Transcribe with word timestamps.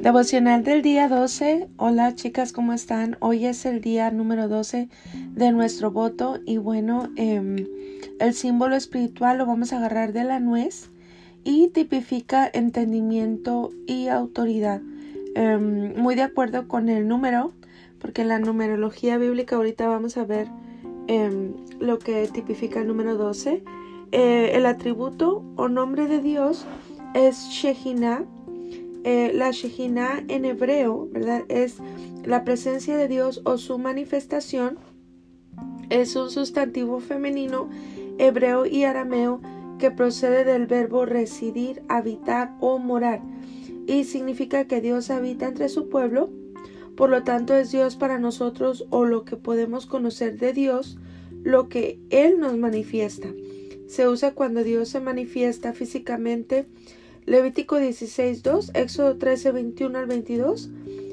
Devocional 0.00 0.62
del 0.62 0.82
día 0.82 1.08
12. 1.08 1.70
Hola 1.76 2.14
chicas, 2.14 2.52
¿cómo 2.52 2.72
están? 2.72 3.16
Hoy 3.18 3.46
es 3.46 3.66
el 3.66 3.80
día 3.80 4.12
número 4.12 4.46
12 4.46 4.88
de 5.34 5.50
nuestro 5.50 5.90
voto 5.90 6.38
y 6.46 6.56
bueno, 6.56 7.08
em, 7.16 7.66
el 8.20 8.32
símbolo 8.32 8.76
espiritual 8.76 9.38
lo 9.38 9.46
vamos 9.46 9.72
a 9.72 9.78
agarrar 9.78 10.12
de 10.12 10.22
la 10.22 10.38
nuez 10.38 10.90
y 11.42 11.70
tipifica 11.70 12.48
entendimiento 12.52 13.72
y 13.88 14.06
autoridad. 14.06 14.82
Em, 15.34 16.00
muy 16.00 16.14
de 16.14 16.22
acuerdo 16.22 16.68
con 16.68 16.88
el 16.88 17.08
número, 17.08 17.52
porque 17.98 18.22
en 18.22 18.28
la 18.28 18.38
numerología 18.38 19.18
bíblica 19.18 19.56
ahorita 19.56 19.88
vamos 19.88 20.16
a 20.16 20.24
ver 20.24 20.46
em, 21.08 21.54
lo 21.80 21.98
que 21.98 22.28
tipifica 22.28 22.80
el 22.80 22.86
número 22.86 23.16
12. 23.16 23.64
Eh, 24.12 24.52
el 24.54 24.64
atributo 24.64 25.42
o 25.56 25.68
nombre 25.68 26.06
de 26.06 26.20
Dios 26.20 26.66
es 27.14 27.48
Shekinah 27.50 28.24
eh, 29.04 29.32
la 29.34 29.50
Shejina 29.50 30.24
en 30.28 30.44
hebreo. 30.44 31.08
Es 31.48 31.76
la 32.24 32.44
presencia 32.44 32.96
de 32.96 33.08
Dios 33.08 33.42
o 33.44 33.58
su 33.58 33.78
manifestación. 33.78 34.78
Es 35.90 36.16
un 36.16 36.30
sustantivo 36.30 37.00
femenino 37.00 37.68
hebreo 38.18 38.66
y 38.66 38.84
arameo 38.84 39.40
que 39.78 39.90
procede 39.90 40.44
del 40.44 40.66
verbo 40.66 41.06
residir, 41.06 41.82
habitar 41.88 42.56
o 42.60 42.78
morar 42.78 43.22
y 43.88 44.04
significa 44.04 44.66
que 44.66 44.82
Dios 44.82 45.08
habita 45.10 45.48
entre 45.48 45.70
su 45.70 45.88
pueblo. 45.88 46.28
Por 46.94 47.08
lo 47.08 47.24
tanto, 47.24 47.56
es 47.56 47.72
Dios 47.72 47.96
para 47.96 48.18
nosotros 48.18 48.86
o 48.90 49.06
lo 49.06 49.24
que 49.24 49.36
podemos 49.36 49.86
conocer 49.86 50.38
de 50.38 50.52
Dios, 50.52 50.98
lo 51.42 51.70
que 51.70 51.98
Él 52.10 52.38
nos 52.38 52.58
manifiesta. 52.58 53.28
Se 53.86 54.06
usa 54.06 54.34
cuando 54.34 54.62
Dios 54.62 54.90
se 54.90 55.00
manifiesta 55.00 55.72
físicamente 55.72 56.66
Levítico 57.28 57.76
16.2, 57.76 58.70
Éxodo 58.72 59.18
13.21 59.18 59.96
al 59.96 60.06
22, 60.06 60.70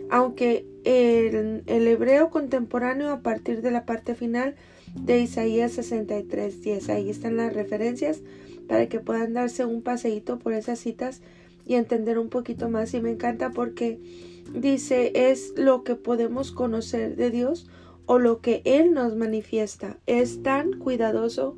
aunque 0.10 0.66
el, 0.86 1.64
el, 1.66 1.88
hebreo 1.88 2.30
contemporáneo 2.30 3.10
a 3.10 3.20
partir 3.20 3.62
de 3.62 3.72
la 3.72 3.86
parte 3.86 4.16
final 4.16 4.56
de 4.96 5.20
Isaías 5.20 5.78
63.10. 5.78 6.90
Ahí 6.90 7.10
están 7.10 7.36
las 7.36 7.54
referencias 7.54 8.22
para 8.70 8.88
que 8.88 9.02
puedan 9.02 9.34
darse 9.34 9.66
un 9.66 9.82
paseíto 9.82 10.40
por 10.40 10.54
esas 10.54 10.80
citas 10.80 11.22
y 11.66 11.76
entender 11.76 12.18
un 12.18 12.30
poquito 12.30 12.70
más. 12.70 12.94
Y 12.94 13.02
me 13.02 13.12
encanta 13.12 13.50
porque 13.50 14.00
dice 14.54 15.12
es 15.14 15.54
lo 15.58 15.84
que 15.84 15.96
podemos 15.96 16.54
conocer 16.54 17.18
de 17.18 17.30
Dios 17.30 17.68
o 18.06 18.20
lo 18.20 18.40
que 18.40 18.62
Él 18.64 18.94
nos 18.94 19.18
manifiesta. 19.18 19.98
Es 20.06 20.42
tan 20.44 20.80
cuidadoso 20.80 21.58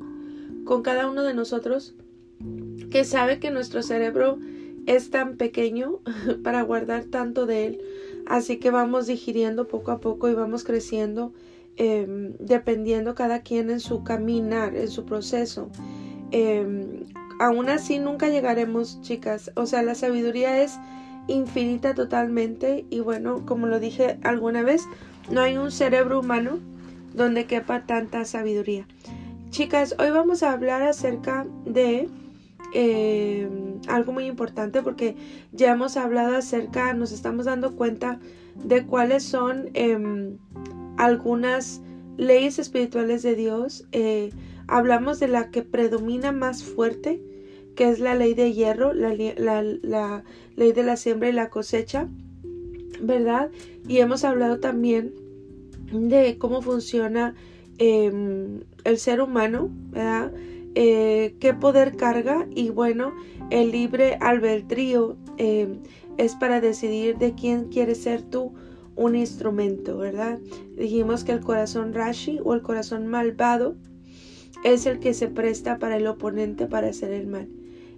con 0.64 0.82
cada 0.82 1.08
uno 1.08 1.22
de 1.22 1.34
nosotros 1.34 1.94
que 2.90 3.04
sabe 3.04 3.38
que 3.38 3.50
nuestro 3.50 3.82
cerebro 3.82 4.38
es 4.86 5.10
tan 5.10 5.36
pequeño 5.36 6.00
para 6.42 6.62
guardar 6.62 7.04
tanto 7.04 7.46
de 7.46 7.66
él. 7.66 7.80
Así 8.26 8.58
que 8.58 8.70
vamos 8.70 9.06
digiriendo 9.06 9.68
poco 9.68 9.90
a 9.90 10.00
poco 10.00 10.28
y 10.28 10.34
vamos 10.34 10.64
creciendo 10.64 11.32
em, 11.76 12.34
dependiendo 12.38 13.14
cada 13.14 13.40
quien 13.42 13.70
en 13.70 13.80
su 13.80 14.04
caminar, 14.04 14.76
en 14.76 14.88
su 14.88 15.04
proceso. 15.04 15.70
Eh, 16.30 17.04
aún 17.38 17.68
así 17.68 17.98
nunca 17.98 18.28
llegaremos, 18.28 19.00
chicas. 19.02 19.50
O 19.54 19.66
sea, 19.66 19.82
la 19.82 19.94
sabiduría 19.94 20.62
es 20.62 20.78
infinita 21.28 21.94
totalmente 21.94 22.86
y 22.90 23.00
bueno, 23.00 23.44
como 23.46 23.66
lo 23.66 23.80
dije 23.80 24.18
alguna 24.22 24.62
vez, 24.62 24.84
no 25.30 25.42
hay 25.42 25.56
un 25.56 25.70
cerebro 25.70 26.20
humano 26.20 26.58
donde 27.14 27.46
quepa 27.46 27.86
tanta 27.86 28.24
sabiduría. 28.24 28.86
Chicas, 29.50 29.94
hoy 29.98 30.10
vamos 30.10 30.42
a 30.42 30.52
hablar 30.52 30.82
acerca 30.82 31.46
de 31.64 32.08
eh, 32.74 33.48
algo 33.86 34.12
muy 34.12 34.26
importante 34.26 34.82
porque 34.82 35.16
ya 35.52 35.72
hemos 35.72 35.96
hablado 35.96 36.36
acerca, 36.36 36.92
nos 36.94 37.12
estamos 37.12 37.46
dando 37.46 37.76
cuenta 37.76 38.20
de 38.54 38.84
cuáles 38.86 39.22
son 39.22 39.70
em, 39.74 40.38
algunas 40.96 41.82
leyes 42.16 42.58
espirituales 42.58 43.22
de 43.22 43.34
Dios. 43.34 43.86
Eh, 43.92 44.30
hablamos 44.66 45.20
de 45.20 45.28
la 45.28 45.50
que 45.50 45.62
predomina 45.62 46.32
más 46.32 46.62
fuerte, 46.62 47.22
que 47.76 47.88
es 47.88 48.00
la 48.00 48.14
ley 48.14 48.34
de 48.34 48.52
hierro, 48.52 48.92
la, 48.92 49.14
la 49.14 50.24
ley 50.56 50.72
de 50.72 50.82
la 50.82 50.96
siembra 50.96 51.28
y 51.28 51.32
la 51.32 51.50
cosecha, 51.50 52.08
¿verdad? 53.00 53.50
Y 53.86 53.98
hemos 53.98 54.24
hablado 54.24 54.58
también 54.58 55.14
de 55.92 56.36
cómo 56.38 56.60
funciona 56.60 57.34
Em, 57.78 58.60
el 58.82 58.98
ser 58.98 59.20
humano, 59.20 59.70
¿verdad? 59.90 60.32
Eh, 60.74 61.34
qué 61.40 61.54
poder 61.54 61.96
carga 61.96 62.46
y 62.54 62.70
bueno, 62.70 63.12
el 63.50 63.72
libre 63.72 64.16
albedrío 64.20 65.16
em, 65.36 65.80
es 66.18 66.34
para 66.36 66.60
decidir 66.60 67.16
de 67.16 67.34
quién 67.34 67.64
quieres 67.64 68.02
ser 68.02 68.22
tú 68.22 68.52
un 68.96 69.14
instrumento, 69.16 69.96
¿verdad? 69.96 70.38
Dijimos 70.76 71.24
que 71.24 71.32
el 71.32 71.40
corazón 71.40 71.94
rashi 71.94 72.40
o 72.44 72.54
el 72.54 72.62
corazón 72.62 73.06
malvado 73.06 73.76
es 74.64 74.86
el 74.86 74.98
que 74.98 75.14
se 75.14 75.28
presta 75.28 75.78
para 75.78 75.96
el 75.96 76.06
oponente 76.06 76.66
para 76.66 76.88
hacer 76.88 77.12
el 77.12 77.26
mal. 77.26 77.48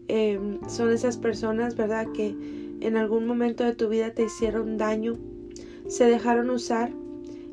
Em, 0.08 0.58
son 0.68 0.90
esas 0.90 1.16
personas, 1.16 1.76
¿verdad? 1.76 2.08
Que 2.12 2.34
en 2.80 2.96
algún 2.96 3.26
momento 3.26 3.64
de 3.64 3.74
tu 3.74 3.88
vida 3.88 4.12
te 4.12 4.24
hicieron 4.24 4.76
daño, 4.76 5.18
se 5.86 6.04
dejaron 6.04 6.50
usar 6.50 6.92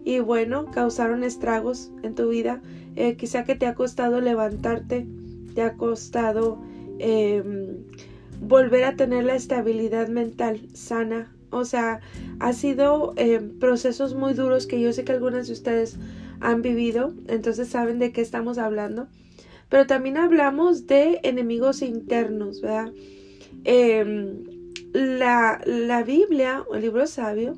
y 0.04 0.20
bueno, 0.20 0.66
causaron 0.72 1.24
estragos 1.24 1.92
en 2.04 2.16
tu 2.16 2.30
vida. 2.30 2.62
Eh, 3.00 3.16
quizá 3.16 3.44
que 3.44 3.54
te 3.54 3.68
ha 3.68 3.76
costado 3.76 4.20
levantarte, 4.22 5.06
te 5.54 5.62
ha 5.62 5.74
costado 5.74 6.58
em, 6.98 7.78
volver 8.42 8.86
a 8.86 8.96
tener 8.96 9.24
la 9.24 9.36
estabilidad 9.36 10.08
mental 10.08 10.62
sana. 10.74 11.32
O 11.52 11.64
sea, 11.64 12.02
ha 12.40 12.54
sido 12.54 13.14
em, 13.16 13.60
procesos 13.60 14.16
muy 14.16 14.34
duros 14.34 14.66
que 14.66 14.82
yo 14.82 14.92
sé 14.94 15.04
que 15.04 15.12
algunas 15.12 15.46
de 15.46 15.54
ustedes 15.54 16.00
han 16.40 16.64
vivido, 16.64 17.14
entonces 17.28 17.68
saben 17.68 18.00
de 18.00 18.12
qué 18.12 18.22
estamos 18.22 18.58
hablando. 18.58 19.08
Pero 19.70 19.86
también 19.86 20.18
hablamos 20.18 20.88
de 20.88 21.20
enemigos 21.22 21.84
internos, 21.84 22.62
¿verdad? 22.62 22.92
Em, 23.64 24.44
la, 24.94 25.62
la 25.66 26.02
Biblia, 26.02 26.64
o 26.68 26.74
el 26.74 26.82
libro 26.82 27.06
sabio, 27.06 27.58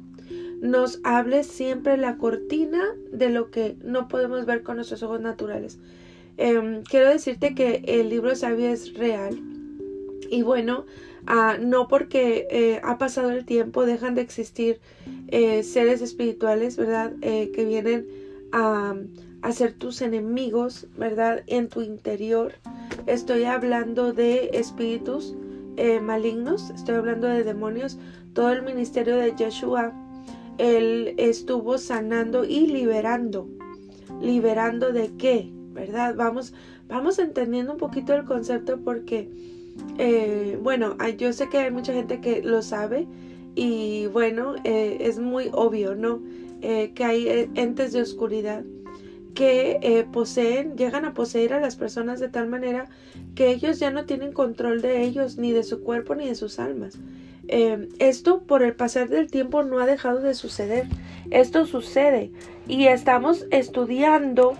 nos 0.61 0.99
hable 1.03 1.43
siempre 1.43 1.97
la 1.97 2.17
cortina 2.17 2.83
de 3.11 3.29
lo 3.29 3.49
que 3.49 3.77
no 3.83 4.07
podemos 4.07 4.45
ver 4.45 4.63
con 4.63 4.75
nuestros 4.75 5.03
ojos 5.03 5.21
naturales. 5.21 5.79
Em, 6.37 6.83
quiero 6.83 7.09
decirte 7.09 7.53
que 7.55 7.83
el 7.85 8.09
libro 8.09 8.35
sabio 8.35 8.69
es 8.69 8.93
real 8.93 9.39
y 10.29 10.41
bueno, 10.41 10.85
ah, 11.25 11.57
no 11.59 11.87
porque 11.87 12.47
eh, 12.49 12.79
ha 12.83 12.97
pasado 12.97 13.31
el 13.31 13.45
tiempo 13.45 13.85
dejan 13.85 14.15
de 14.15 14.21
existir 14.21 14.79
eh, 15.27 15.63
seres 15.63 16.01
espirituales, 16.01 16.77
¿verdad? 16.77 17.13
Eh, 17.21 17.51
que 17.53 17.65
vienen 17.65 18.07
a, 18.51 18.95
a 19.41 19.51
ser 19.51 19.73
tus 19.73 20.01
enemigos, 20.01 20.87
¿verdad? 20.97 21.43
En 21.47 21.67
tu 21.67 21.81
interior. 21.81 22.53
Estoy 23.07 23.43
hablando 23.45 24.13
de 24.13 24.51
espíritus 24.53 25.35
malignos, 26.01 26.71
estoy 26.71 26.95
hablando 26.95 27.27
de 27.27 27.45
demonios. 27.45 27.97
Todo 28.33 28.51
el 28.51 28.63
ministerio 28.63 29.15
de 29.15 29.33
Yeshua 29.33 29.93
él 30.59 31.15
estuvo 31.17 31.77
sanando 31.77 32.45
y 32.45 32.67
liberando. 32.67 33.49
¿Liberando 34.21 34.91
de 34.91 35.11
qué? 35.17 35.49
¿Verdad? 35.73 36.15
Vamos, 36.15 36.53
vamos 36.87 37.17
entendiendo 37.17 37.71
un 37.71 37.77
poquito 37.77 38.13
el 38.13 38.25
concepto 38.25 38.79
porque, 38.81 39.29
eh, 39.97 40.59
bueno, 40.61 40.97
yo 41.17 41.31
sé 41.33 41.49
que 41.49 41.59
hay 41.59 41.71
mucha 41.71 41.93
gente 41.93 42.19
que 42.19 42.43
lo 42.43 42.61
sabe 42.61 43.07
y 43.55 44.07
bueno, 44.07 44.55
eh, 44.65 44.97
es 44.99 45.17
muy 45.17 45.49
obvio, 45.53 45.95
¿no? 45.95 46.21
Eh, 46.61 46.91
que 46.93 47.05
hay 47.05 47.49
entes 47.55 47.93
de 47.93 48.01
oscuridad 48.01 48.63
que 49.33 50.05
poseen, 50.11 50.75
llegan 50.75 51.05
a 51.05 51.13
poseer 51.13 51.53
a 51.53 51.61
las 51.61 51.77
personas 51.77 52.19
de 52.19 52.27
tal 52.27 52.49
manera 52.49 52.89
que 53.35 53.51
ellos 53.51 53.79
ya 53.79 53.89
no 53.89 54.03
tienen 54.03 54.33
control 54.33 54.81
de 54.81 55.03
ellos, 55.03 55.37
ni 55.37 55.53
de 55.53 55.63
su 55.63 55.81
cuerpo, 55.81 56.15
ni 56.15 56.27
de 56.27 56.35
sus 56.35 56.59
almas. 56.59 56.99
Em, 57.51 57.89
esto 57.97 58.43
por 58.43 58.61
el 58.61 58.75
pasar 58.75 59.09
del 59.09 59.31
tiempo 59.31 59.63
no 59.63 59.79
ha 59.79 59.87
dejado 59.87 60.19
de 60.19 60.35
suceder. 60.35 60.85
Esto 61.31 61.65
sucede 61.65 62.31
y 62.67 62.85
estamos 62.85 63.47
estudiando 63.49 64.55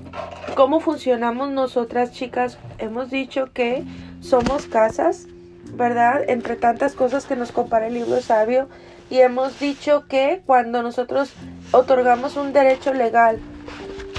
cómo 0.55 0.79
funcionamos 0.79 1.51
nosotras 1.51 2.11
chicas. 2.13 2.57
Hemos 2.79 3.11
dicho 3.11 3.53
que 3.53 3.83
somos 4.21 4.65
casas, 4.65 5.27
¿verdad? 5.75 6.27
Entre 6.27 6.55
tantas 6.55 6.95
cosas 6.95 7.27
que 7.27 7.35
nos 7.35 7.51
compara 7.51 7.85
el 7.85 7.93
libro 7.93 8.21
sabio. 8.21 8.67
Y 9.11 9.19
hemos 9.19 9.59
dicho 9.59 10.07
que 10.07 10.41
cuando 10.47 10.81
nosotros 10.81 11.33
otorgamos 11.71 12.37
un 12.37 12.53
derecho 12.53 12.91
legal 12.91 13.37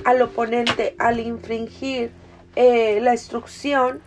al 0.04 0.22
oponente 0.22 0.94
al 0.98 1.18
infringir 1.18 2.12
eh, 2.54 3.00
la 3.02 3.14
instrucción, 3.14 3.98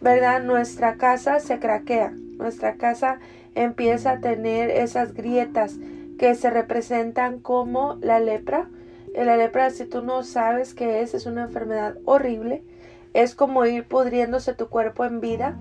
¿verdad? 0.00 0.42
Nuestra 0.42 0.96
casa 0.96 1.40
se 1.40 1.58
craquea, 1.58 2.10
nuestra 2.38 2.76
casa 2.76 3.18
empieza 3.54 4.12
a 4.12 4.20
tener 4.20 4.70
esas 4.70 5.14
grietas 5.14 5.76
que 6.18 6.34
se 6.34 6.50
representan 6.50 7.40
como 7.40 7.98
la 8.00 8.20
lepra. 8.20 8.68
La 9.14 9.36
lepra, 9.36 9.70
si 9.70 9.84
tú 9.84 10.02
no 10.02 10.22
sabes 10.22 10.74
qué 10.74 11.02
es, 11.02 11.14
es 11.14 11.26
una 11.26 11.44
enfermedad 11.44 11.96
horrible. 12.04 12.62
Es 13.14 13.34
como 13.34 13.64
ir 13.66 13.86
pudriéndose 13.86 14.54
tu 14.54 14.68
cuerpo 14.68 15.04
en 15.04 15.20
vida. 15.20 15.56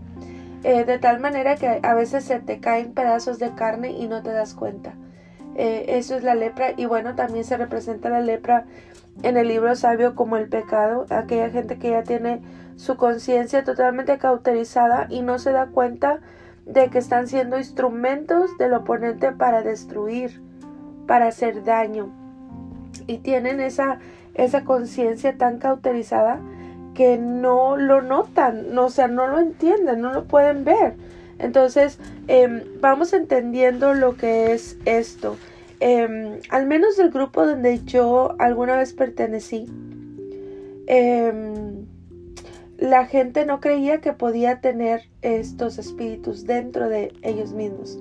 eh, 0.64 0.86
de 0.86 1.00
tal 1.00 1.20
manera 1.20 1.56
que 1.56 1.80
a 1.82 1.94
veces 1.96 2.24
se 2.24 2.40
te 2.40 2.60
caen 2.60 2.94
pedazos 2.94 3.40
de 3.40 3.54
carne 3.56 3.92
y 3.92 4.08
no 4.08 4.22
te 4.22 4.32
das 4.32 4.54
cuenta. 4.54 4.94
Eh, 5.56 5.98
eso 5.98 6.16
es 6.16 6.24
la 6.24 6.36
lepra 6.36 6.74
y 6.78 6.86
bueno, 6.86 7.16
también 7.16 7.44
se 7.44 7.58
representa 7.58 8.10
la 8.10 8.22
lepra 8.22 8.66
en 9.24 9.38
el 9.38 9.48
libro 9.48 9.76
sabio 9.76 10.16
como 10.16 10.38
el 10.38 10.48
pecado, 10.48 11.06
aquella 11.10 11.50
gente 11.50 11.78
que 11.78 11.92
ya 11.92 12.04
tiene 12.04 12.42
su 12.76 12.96
conciencia 12.96 13.64
totalmente 13.64 14.18
cauterizada 14.18 15.08
y 15.10 15.22
no 15.22 15.40
se 15.40 15.52
da 15.52 15.68
cuenta 15.68 16.22
de 16.72 16.90
que 16.90 17.00
están 17.00 17.28
siendo 17.28 17.58
instrumentos 17.58 18.58
del 18.58 18.74
oponente 18.74 19.32
para 19.32 19.62
destruir, 19.62 20.42
para 21.08 21.28
hacer 21.28 21.64
daño. 21.64 22.10
Y 23.08 23.18
tienen 23.20 23.60
esa, 23.60 24.00
esa 24.36 24.64
conciencia 24.64 25.38
tan 25.38 25.60
cauterizada 25.60 26.40
que 26.94 27.18
no 27.18 27.78
lo 27.78 28.02
notan, 28.02 28.74
no, 28.74 28.86
o 28.86 28.90
sea, 28.90 29.08
no 29.08 29.28
lo 29.28 29.40
entienden, 29.40 30.02
no 30.02 30.14
lo 30.14 30.26
pueden 30.26 30.64
ver. 30.64 30.96
Entonces, 31.40 32.00
em, 32.28 32.64
vamos 32.80 33.14
entendiendo 33.14 33.94
lo 33.94 34.16
que 34.16 34.54
es 34.54 34.78
esto. 34.86 35.38
Em, 35.80 36.40
al 36.50 36.68
menos 36.68 36.98
del 36.98 37.10
grupo 37.10 37.46
donde 37.46 37.84
yo 37.84 38.36
alguna 38.40 38.78
vez 38.78 38.94
pertenecí, 38.94 39.66
em, 40.86 41.81
la 42.82 43.06
gente 43.06 43.46
no 43.46 43.60
creía 43.60 44.02
que 44.02 44.12
podía 44.12 44.60
tener 44.60 45.04
estos 45.22 45.78
espíritus 45.78 46.48
dentro 46.48 46.90
de 46.90 47.14
ellos 47.22 47.54
mismos. 47.54 48.00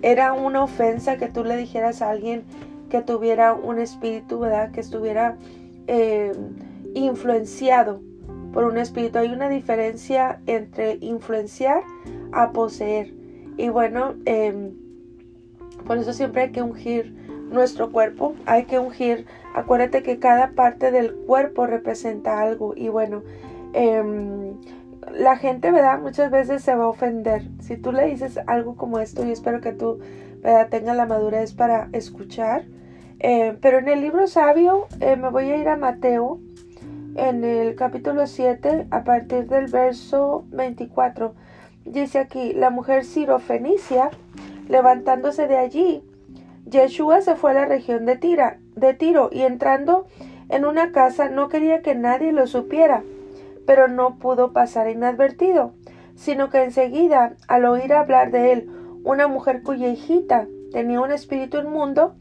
Era 0.00 0.32
una 0.32 0.64
ofensa 0.64 1.18
que 1.18 1.28
tú 1.28 1.44
le 1.44 1.58
dijeras 1.58 2.00
a 2.00 2.08
alguien 2.08 2.44
que 2.88 3.02
tuviera 3.02 3.52
un 3.52 3.78
espíritu, 3.78 4.38
¿verdad? 4.38 4.72
Que 4.72 4.80
estuviera 4.80 5.36
influenciado 6.94 8.00
por 8.54 8.64
un 8.64 8.78
espíritu. 8.78 9.18
Hay 9.18 9.28
una 9.28 9.50
diferencia 9.50 10.40
entre 10.46 10.96
influenciar 11.02 11.82
a 12.32 12.50
poseer. 12.52 13.12
Y 13.58 13.68
bueno, 13.68 14.14
em, 14.24 14.72
por 15.86 15.98
eso 15.98 16.14
siempre 16.14 16.42
hay 16.42 16.50
que 16.50 16.62
ungir 16.62 17.14
nuestro 17.50 17.92
cuerpo, 17.92 18.34
hay 18.46 18.64
que 18.64 18.78
ungir, 18.78 19.26
acuérdate 19.54 20.02
que 20.02 20.18
cada 20.18 20.52
parte 20.52 20.90
del 20.90 21.14
cuerpo 21.14 21.66
representa 21.66 22.40
algo 22.40 22.72
y 22.74 22.88
bueno, 22.88 23.22
em, 23.74 24.54
la 25.12 25.36
gente, 25.36 25.70
¿verdad? 25.70 26.00
Muchas 26.00 26.30
veces 26.30 26.62
se 26.62 26.74
va 26.74 26.84
a 26.84 26.88
ofender. 26.88 27.42
Si 27.60 27.76
tú 27.76 27.92
le 27.92 28.06
dices 28.06 28.40
algo 28.46 28.76
como 28.76 28.98
esto, 28.98 29.24
y 29.24 29.30
espero 29.30 29.60
que 29.60 29.72
tú, 29.72 29.98
¿verdad? 30.42 30.68
Tengas 30.70 30.96
la 30.96 31.06
madurez 31.06 31.52
para 31.52 31.88
escuchar. 31.92 32.64
Eh, 33.20 33.56
pero 33.60 33.78
en 33.78 33.88
el 33.88 34.00
libro 34.00 34.26
sabio 34.26 34.86
eh, 35.00 35.16
me 35.16 35.30
voy 35.30 35.50
a 35.50 35.56
ir 35.56 35.68
a 35.68 35.76
Mateo 35.76 36.40
en 37.16 37.44
el 37.44 37.76
capítulo 37.76 38.26
7, 38.26 38.88
a 38.90 39.04
partir 39.04 39.46
del 39.46 39.66
verso 39.66 40.44
24, 40.50 41.34
dice 41.84 42.18
aquí, 42.18 42.52
la 42.52 42.70
mujer 42.70 43.04
Fenicia, 43.04 44.10
levantándose 44.68 45.46
de 45.46 45.56
allí, 45.56 46.02
Yeshua 46.66 47.20
se 47.20 47.36
fue 47.36 47.52
a 47.52 47.54
la 47.54 47.64
región 47.66 48.04
de, 48.04 48.16
Tira, 48.16 48.58
de 48.74 48.94
Tiro 48.94 49.28
y 49.30 49.42
entrando 49.42 50.06
en 50.48 50.64
una 50.64 50.92
casa 50.92 51.28
no 51.28 51.48
quería 51.48 51.82
que 51.82 51.94
nadie 51.94 52.32
lo 52.32 52.46
supiera, 52.46 53.02
pero 53.66 53.88
no 53.88 54.18
pudo 54.18 54.52
pasar 54.52 54.88
inadvertido, 54.88 55.72
sino 56.14 56.50
que 56.50 56.62
enseguida, 56.62 57.36
al 57.48 57.64
oír 57.64 57.92
hablar 57.92 58.30
de 58.30 58.52
él, 58.52 58.70
una 59.04 59.28
mujer 59.28 59.62
cuya 59.62 59.88
hijita 59.88 60.46
tenía 60.72 61.00
un 61.00 61.12
espíritu 61.12 61.58
inmundo, 61.58 62.14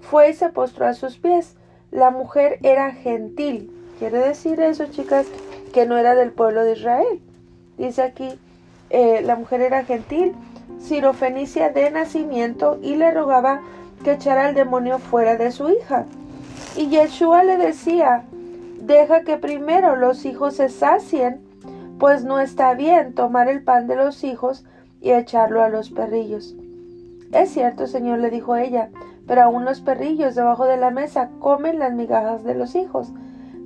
fue 0.00 0.30
y 0.30 0.34
se 0.34 0.48
postró 0.48 0.86
a 0.86 0.94
sus 0.94 1.18
pies. 1.18 1.56
La 1.90 2.10
mujer 2.10 2.58
era 2.62 2.92
gentil 2.92 3.70
Quiere 3.98 4.18
decir 4.18 4.60
eso, 4.60 4.86
chicas, 4.86 5.26
que 5.72 5.86
no 5.86 5.96
era 5.96 6.14
del 6.14 6.32
pueblo 6.32 6.64
de 6.64 6.72
Israel. 6.72 7.20
Dice 7.78 8.02
aquí, 8.02 8.28
eh, 8.90 9.22
la 9.22 9.36
mujer 9.36 9.60
era 9.60 9.84
gentil, 9.84 10.34
sirofenicia 10.80 11.70
de 11.70 11.90
nacimiento, 11.90 12.78
y 12.82 12.96
le 12.96 13.12
rogaba 13.12 13.60
que 14.02 14.12
echara 14.12 14.46
al 14.46 14.54
demonio 14.54 14.98
fuera 14.98 15.36
de 15.36 15.52
su 15.52 15.70
hija. 15.70 16.06
Y 16.76 16.88
Yeshua 16.88 17.44
le 17.44 17.56
decía, 17.56 18.24
deja 18.86 19.22
que 19.22 19.36
primero 19.36 19.96
los 19.96 20.24
hijos 20.24 20.56
se 20.56 20.68
sacien, 20.68 21.40
pues 21.98 22.24
no 22.24 22.40
está 22.40 22.74
bien 22.74 23.14
tomar 23.14 23.48
el 23.48 23.62
pan 23.62 23.86
de 23.86 23.96
los 23.96 24.24
hijos 24.24 24.64
y 25.00 25.12
echarlo 25.12 25.62
a 25.62 25.68
los 25.68 25.90
perrillos. 25.90 26.54
Es 27.32 27.50
cierto, 27.50 27.86
Señor, 27.86 28.18
le 28.18 28.30
dijo 28.30 28.56
ella, 28.56 28.90
pero 29.26 29.42
aún 29.42 29.64
los 29.64 29.80
perrillos 29.80 30.34
debajo 30.34 30.66
de 30.66 30.76
la 30.76 30.90
mesa 30.90 31.30
comen 31.40 31.78
las 31.78 31.92
migajas 31.94 32.44
de 32.44 32.54
los 32.54 32.74
hijos. 32.74 33.12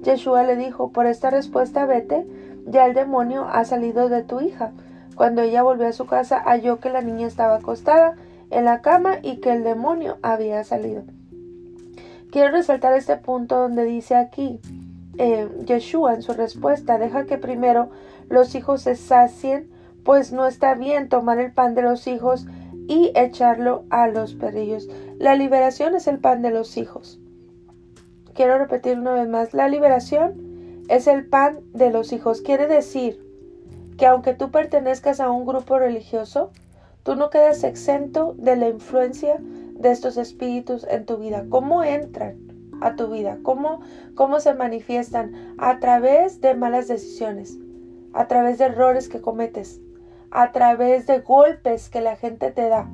Yeshua 0.02 0.44
le 0.44 0.56
dijo, 0.56 0.90
por 0.92 1.06
esta 1.06 1.30
respuesta 1.30 1.84
vete, 1.84 2.26
ya 2.66 2.86
el 2.86 2.94
demonio 2.94 3.46
ha 3.50 3.64
salido 3.64 4.08
de 4.08 4.22
tu 4.22 4.40
hija. 4.40 4.72
Cuando 5.16 5.42
ella 5.42 5.62
volvió 5.62 5.88
a 5.88 5.92
su 5.92 6.06
casa, 6.06 6.40
halló 6.44 6.78
que 6.78 6.90
la 6.90 7.02
niña 7.02 7.26
estaba 7.26 7.56
acostada 7.56 8.14
en 8.50 8.64
la 8.64 8.80
cama 8.82 9.16
y 9.22 9.38
que 9.38 9.52
el 9.52 9.64
demonio 9.64 10.18
había 10.22 10.62
salido. 10.64 11.02
Quiero 12.30 12.52
resaltar 12.52 12.92
este 12.94 13.16
punto 13.16 13.56
donde 13.56 13.84
dice 13.84 14.14
aquí, 14.14 14.60
eh, 15.18 15.48
Yeshua 15.64 16.14
en 16.14 16.22
su 16.22 16.32
respuesta, 16.32 16.98
deja 16.98 17.26
que 17.26 17.38
primero 17.38 17.90
los 18.28 18.54
hijos 18.54 18.82
se 18.82 18.96
sacien, 18.96 19.70
pues 20.04 20.32
no 20.32 20.46
está 20.46 20.74
bien 20.74 21.08
tomar 21.08 21.38
el 21.38 21.52
pan 21.52 21.74
de 21.74 21.82
los 21.82 22.06
hijos 22.06 22.46
y 22.86 23.12
echarlo 23.14 23.84
a 23.90 24.08
los 24.08 24.34
perrillos. 24.34 24.88
La 25.18 25.34
liberación 25.34 25.94
es 25.94 26.06
el 26.06 26.18
pan 26.18 26.42
de 26.42 26.50
los 26.50 26.76
hijos 26.76 27.20
quiero 28.38 28.56
repetir 28.56 28.96
una 28.96 29.14
vez 29.14 29.28
más, 29.28 29.52
la 29.52 29.68
liberación 29.68 30.84
es 30.88 31.08
el 31.08 31.26
pan 31.26 31.58
de 31.72 31.90
los 31.90 32.12
hijos. 32.12 32.40
Quiere 32.40 32.68
decir 32.68 33.20
que 33.98 34.06
aunque 34.06 34.32
tú 34.32 34.52
pertenezcas 34.52 35.18
a 35.18 35.28
un 35.28 35.44
grupo 35.44 35.76
religioso, 35.76 36.52
tú 37.02 37.16
no 37.16 37.30
quedas 37.30 37.64
exento 37.64 38.36
de 38.38 38.54
la 38.54 38.68
influencia 38.68 39.38
de 39.40 39.90
estos 39.90 40.16
espíritus 40.16 40.86
en 40.88 41.04
tu 41.04 41.16
vida. 41.16 41.46
¿Cómo 41.48 41.82
entran 41.82 42.36
a 42.80 42.96
tu 42.96 43.08
vida? 43.08 43.38
¿Cómo, 43.42 43.80
cómo 44.14 44.40
se 44.40 44.54
manifiestan? 44.54 45.54
A 45.58 45.78
través 45.78 46.40
de 46.40 46.54
malas 46.54 46.88
decisiones, 46.88 47.58
a 48.12 48.26
través 48.26 48.58
de 48.58 48.66
errores 48.66 49.08
que 49.08 49.20
cometes, 49.20 49.80
a 50.30 50.52
través 50.52 51.06
de 51.06 51.20
golpes 51.20 51.88
que 51.88 52.00
la 52.00 52.16
gente 52.16 52.50
te 52.50 52.68
da, 52.68 52.88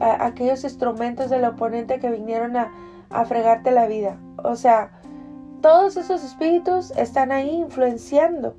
aquellos 0.00 0.64
instrumentos 0.64 1.30
del 1.30 1.44
oponente 1.44 1.98
que 1.98 2.10
vinieron 2.10 2.56
a, 2.56 2.72
a 3.10 3.24
fregarte 3.24 3.70
la 3.70 3.86
vida. 3.86 4.18
O 4.44 4.56
sea, 4.56 4.92
todos 5.60 5.96
esos 5.96 6.22
espíritus 6.22 6.90
están 6.92 7.32
ahí 7.32 7.50
influenciando 7.50 8.54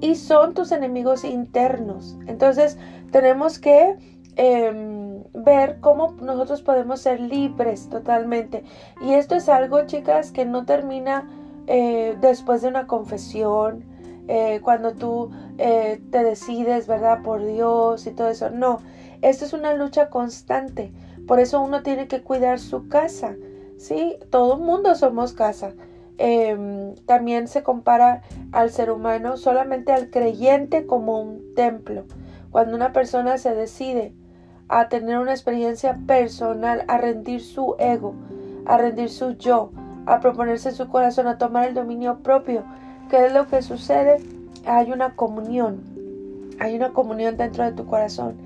y 0.00 0.14
son 0.14 0.54
tus 0.54 0.72
enemigos 0.72 1.24
internos. 1.24 2.16
Entonces 2.26 2.78
tenemos 3.10 3.58
que 3.58 3.96
em, 4.36 5.22
ver 5.32 5.80
cómo 5.80 6.12
nosotros 6.20 6.62
podemos 6.62 7.00
ser 7.00 7.20
libres 7.20 7.88
totalmente. 7.88 8.64
Y 9.00 9.14
esto 9.14 9.34
es 9.34 9.48
algo, 9.48 9.86
chicas, 9.86 10.32
que 10.32 10.44
no 10.44 10.64
termina 10.64 11.28
eh, 11.66 12.16
después 12.20 12.62
de 12.62 12.68
una 12.68 12.86
confesión, 12.86 13.84
eh, 14.28 14.60
cuando 14.62 14.92
tú 14.94 15.30
eh, 15.58 16.00
te 16.10 16.24
decides, 16.24 16.86
¿verdad? 16.86 17.22
Por 17.22 17.44
Dios 17.44 18.06
y 18.06 18.10
todo 18.10 18.28
eso. 18.28 18.50
No, 18.50 18.80
esto 19.22 19.44
es 19.44 19.52
una 19.52 19.74
lucha 19.74 20.10
constante. 20.10 20.92
Por 21.26 21.40
eso 21.40 21.60
uno 21.60 21.82
tiene 21.82 22.08
que 22.08 22.22
cuidar 22.22 22.58
su 22.58 22.88
casa. 22.88 23.36
¿sí? 23.76 24.18
Todo 24.30 24.58
mundo 24.58 24.94
somos 24.94 25.32
casa. 25.32 25.74
Em, 26.18 26.94
también 27.06 27.46
se 27.46 27.62
compara 27.62 28.22
al 28.52 28.70
ser 28.70 28.90
humano 28.90 29.36
solamente 29.36 29.92
al 29.92 30.10
creyente 30.10 30.86
como 30.86 31.20
un 31.20 31.54
templo. 31.54 32.04
Cuando 32.50 32.74
una 32.74 32.92
persona 32.92 33.38
se 33.38 33.54
decide 33.54 34.14
a 34.68 34.88
tener 34.88 35.18
una 35.18 35.32
experiencia 35.32 35.98
personal, 36.06 36.84
a 36.88 36.98
rendir 36.98 37.40
su 37.40 37.76
ego, 37.78 38.14
a 38.64 38.78
rendir 38.78 39.10
su 39.10 39.32
yo, 39.32 39.70
a 40.06 40.20
proponerse 40.20 40.72
su 40.72 40.88
corazón, 40.88 41.26
a 41.26 41.38
tomar 41.38 41.68
el 41.68 41.74
dominio 41.74 42.18
propio, 42.22 42.64
¿qué 43.08 43.26
es 43.26 43.32
lo 43.32 43.46
que 43.46 43.62
sucede? 43.62 44.18
Hay 44.64 44.90
una 44.90 45.14
comunión, 45.14 45.82
hay 46.58 46.74
una 46.74 46.92
comunión 46.92 47.36
dentro 47.36 47.64
de 47.64 47.72
tu 47.72 47.86
corazón. 47.86 48.36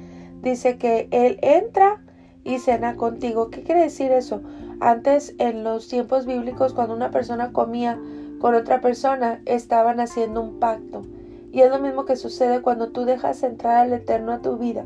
Dice 0.42 0.76
que 0.76 1.08
Él 1.10 1.38
entra 1.42 2.00
y 2.44 2.58
cena 2.58 2.96
contigo. 2.96 3.50
¿Qué 3.50 3.62
quiere 3.62 3.82
decir 3.82 4.12
eso? 4.12 4.40
Antes, 4.80 5.34
en 5.38 5.64
los 5.64 5.88
tiempos 5.88 6.26
bíblicos, 6.26 6.72
cuando 6.72 6.94
una 6.94 7.10
persona 7.10 7.52
comía 7.52 7.98
con 8.40 8.54
otra 8.54 8.80
persona, 8.80 9.40
estaban 9.44 10.00
haciendo 10.00 10.40
un 10.40 10.58
pacto. 10.58 11.02
Y 11.52 11.60
es 11.60 11.70
lo 11.70 11.78
mismo 11.78 12.04
que 12.04 12.16
sucede 12.16 12.62
cuando 12.62 12.88
tú 12.88 13.04
dejas 13.04 13.42
entrar 13.42 13.76
al 13.76 13.92
Eterno 13.92 14.32
a 14.32 14.40
tu 14.40 14.56
vida 14.56 14.84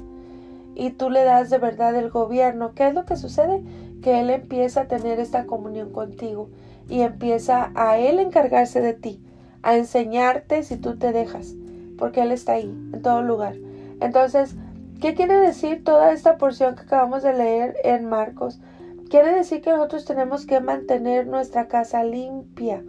y 0.75 0.91
tú 0.91 1.11
le 1.11 1.25
das 1.25 1.51
de 1.51 1.59
verdad 1.59 1.95
el 1.97 2.11
gobierno. 2.11 2.73
¿Qué 2.75 2.89
es 2.89 2.95
lo 2.95 3.05
que 3.05 3.17
sucede? 3.17 3.63
Que 4.03 4.21
Él 4.21 4.31
empieza 4.31 4.83
a 4.83 4.89
tener 4.89 5.21
esta 5.21 5.47
comunión 5.47 5.93
contigo 5.93 6.49
y 6.89 7.01
empieza 7.01 7.71
a 7.75 7.99
Él 7.99 8.19
encargarse 8.19 8.81
de 8.81 8.95
ti, 8.95 9.21
a 9.63 9.77
enseñarte 9.77 10.63
si 10.63 10.77
tú 10.77 10.99
te 10.99 11.13
dejas, 11.13 11.55
porque 11.99 12.23
Él 12.23 12.33
está 12.33 12.53
ahí, 12.53 12.71
en 12.93 13.03
todo 13.03 13.23
lugar. 13.23 13.57
Entonces, 14.01 14.55
¿qué 15.01 15.15
quiere 15.15 15.37
decir 15.37 15.85
toda 15.85 16.13
esta 16.13 16.37
porción 16.37 16.75
que 16.75 16.83
acabamos 16.83 17.23
de 17.23 17.35
leer 17.35 17.77
en 17.85 18.07
Marcos? 18.09 18.61
Quiere 19.09 19.35
decir 19.35 19.63
que 19.63 19.71
nosotros 19.71 20.05
tenemos 20.05 20.47
que 20.47 20.61
mantener 20.61 21.27
nuestra 21.27 21.69
casa 21.69 22.05
limpia. 22.05 22.83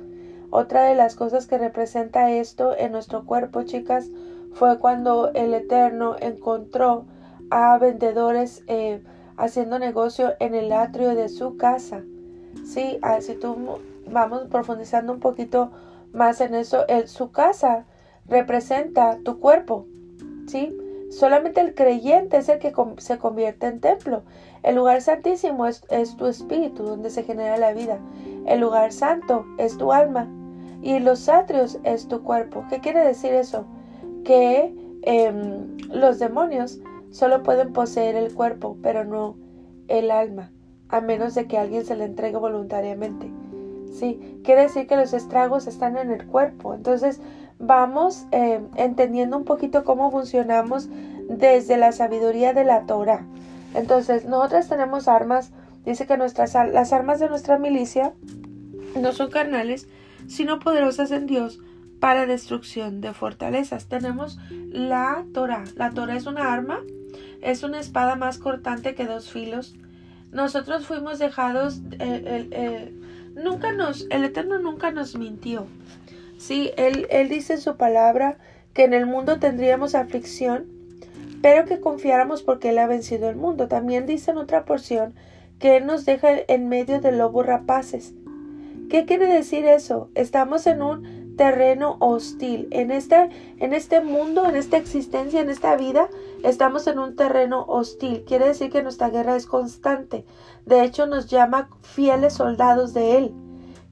Otra 0.50 0.84
de 0.84 0.96
las 0.96 1.15
cosas 1.15 1.48
que 1.48 1.58
representa 1.58 2.32
esto 2.32 2.75
en 2.77 2.92
nuestro 2.92 3.25
cuerpo, 3.25 3.63
chicas, 3.63 4.10
fue 4.54 4.80
cuando 4.80 5.32
el 5.34 5.54
Eterno 5.54 6.15
encontró 6.20 7.06
a 7.49 7.77
vendedores 7.77 8.63
eh, 8.67 9.03
haciendo 9.37 9.79
negocio 9.79 10.33
en 10.39 10.55
el 10.55 10.71
atrio 10.71 11.15
de 11.15 11.29
su 11.29 11.57
casa. 11.57 12.03
Sí, 12.65 12.99
si 13.19 13.35
tú 13.35 13.79
vamos 14.09 14.43
profundizando 14.49 15.13
un 15.13 15.19
poquito 15.19 15.71
más 16.13 16.41
en 16.41 16.55
eso, 16.55 16.87
el, 16.87 17.07
su 17.07 17.31
casa 17.31 17.85
representa 18.27 19.19
tu 19.23 19.39
cuerpo, 19.39 19.85
¿sí? 20.47 20.75
Solamente 21.09 21.61
el 21.61 21.75
creyente 21.75 22.37
es 22.37 22.49
el 22.49 22.59
que 22.59 22.73
se 22.97 23.17
convierte 23.17 23.67
en 23.67 23.79
templo. 23.79 24.23
El 24.63 24.75
lugar 24.75 25.01
santísimo 25.01 25.67
es, 25.67 25.81
tu 26.17 26.25
espíritu, 26.25 26.83
donde 26.83 27.09
se 27.09 27.23
genera 27.23 27.57
la 27.57 27.73
vida. 27.73 27.99
El 28.45 28.61
lugar 28.61 28.91
santo 28.91 29.45
es 29.57 29.77
tu 29.77 29.93
alma. 29.93 30.27
Y 30.81 30.99
los 30.99 31.29
atrios 31.29 31.79
es 31.83 32.07
tu 32.07 32.23
cuerpo. 32.23 32.65
¿Qué 32.69 32.79
quiere 32.79 33.01
decir 33.05 33.33
eso? 33.33 33.65
Que 34.23 34.73
em, 35.03 35.77
los 35.89 36.19
demonios 36.19 36.79
solo 37.15 37.43
pueden 37.43 37.72
poseer 37.72 38.17
el 38.17 38.34
cuerpo, 38.34 38.77
pero 38.84 39.05
no 39.05 39.38
el 39.88 40.12
alma, 40.12 40.51
a 40.89 41.00
menos 41.00 41.34
de 41.34 41.48
que 41.48 41.57
alguien 41.57 41.86
se 41.86 41.95
le 41.95 42.03
entregue 42.03 42.36
voluntariamente. 42.36 43.31
Sí, 43.98 44.19
quiere 44.43 44.63
decir 44.63 44.86
que 44.86 44.98
los 44.98 45.13
estragos 45.13 45.65
están 45.65 45.95
en 45.95 46.12
el 46.12 46.25
cuerpo. 46.25 46.74
Entonces, 46.74 47.22
vamos 47.57 48.25
eh, 48.34 48.60
entendiendo 48.75 49.38
un 49.38 49.45
poquito 49.45 49.86
cómo 49.86 50.12
funcionamos 50.12 50.89
desde 51.29 51.77
la 51.77 51.93
sabiduría 51.93 52.51
de 52.51 52.65
la 52.65 52.81
Torah. 52.86 53.25
Entonces, 53.75 54.25
nosotras 54.25 54.67
tenemos 54.67 55.07
armas, 55.07 55.51
dice 55.86 56.05
que 56.07 56.17
nuestras, 56.17 56.53
las 56.53 56.91
armas 56.91 57.22
de 57.22 57.29
nuestra 57.29 57.57
milicia 57.57 58.13
no 59.00 59.13
son 59.13 59.31
carnales, 59.31 59.88
sino 60.27 60.60
poderosas 60.60 61.12
en 61.12 61.27
Dios 61.27 61.62
para 61.99 62.25
destrucción 62.25 63.01
de 63.01 63.13
fortalezas. 63.13 63.87
Tenemos 63.87 64.37
la 64.49 65.25
Torah. 65.33 65.63
La 65.75 65.91
Torah 65.91 66.15
es 66.15 66.25
una 66.25 66.53
arma, 66.53 66.79
es 67.41 67.63
una 67.63 67.79
espada 67.79 68.15
más 68.15 68.37
cortante 68.37 68.95
que 68.95 69.05
dos 69.05 69.31
filos. 69.31 69.75
Nosotros 70.31 70.85
fuimos 70.85 71.19
dejados, 71.19 71.81
eh, 71.99 72.47
eh, 72.51 72.93
nunca 73.35 73.71
nos, 73.71 74.07
el 74.09 74.23
Eterno 74.25 74.59
nunca 74.59 74.91
nos 74.91 75.15
mintió. 75.17 75.67
Sí, 76.37 76.71
él, 76.77 77.07
él 77.09 77.29
dice 77.29 77.53
en 77.53 77.61
su 77.61 77.77
palabra 77.77 78.37
que 78.73 78.83
en 78.83 78.93
el 78.93 79.05
mundo 79.05 79.39
tendríamos 79.39 79.95
aflicción, 79.95 80.65
pero 81.41 81.65
que 81.65 81.79
confiáramos 81.79 82.43
porque 82.43 82.69
Él 82.69 82.79
ha 82.79 82.87
vencido 82.87 83.29
el 83.29 83.35
mundo. 83.35 83.67
También 83.67 84.05
dice 84.05 84.31
en 84.31 84.37
otra 84.37 84.65
porción 84.65 85.13
que 85.59 85.77
Él 85.77 85.85
nos 85.85 86.05
deja 86.05 86.29
en 86.47 86.67
medio 86.67 86.99
de 86.99 87.11
lobos 87.11 87.45
rapaces. 87.45 88.13
¿Qué 88.89 89.05
quiere 89.05 89.27
decir 89.27 89.65
eso? 89.65 90.09
Estamos 90.13 90.67
en 90.67 90.81
un 90.81 91.25
terreno 91.36 91.98
hostil. 92.00 92.68
En 92.72 92.92
este, 92.92 93.30
en 93.58 93.74
este 93.74 94.01
mundo, 94.01 94.46
en 94.46 94.56
esta 94.56 94.77
existencia, 94.77 95.42
en 95.42 95.50
esta 95.50 95.75
vida, 95.75 96.10
estamos 96.44 96.88
en 96.88 97.00
un 97.00 97.15
terreno 97.15 97.65
hostil. 97.68 98.24
Quiere 98.25 98.48
decir 98.48 98.72
que 98.72 98.84
nuestra 98.84 99.10
guerra 99.10 99.36
es 99.36 99.46
constante. 99.46 100.25
De 100.65 100.84
hecho, 100.84 101.06
nos 101.08 101.27
llama 101.27 101.70
fieles 101.82 102.34
soldados 102.34 102.94
de 102.94 103.18
Él. 103.18 103.34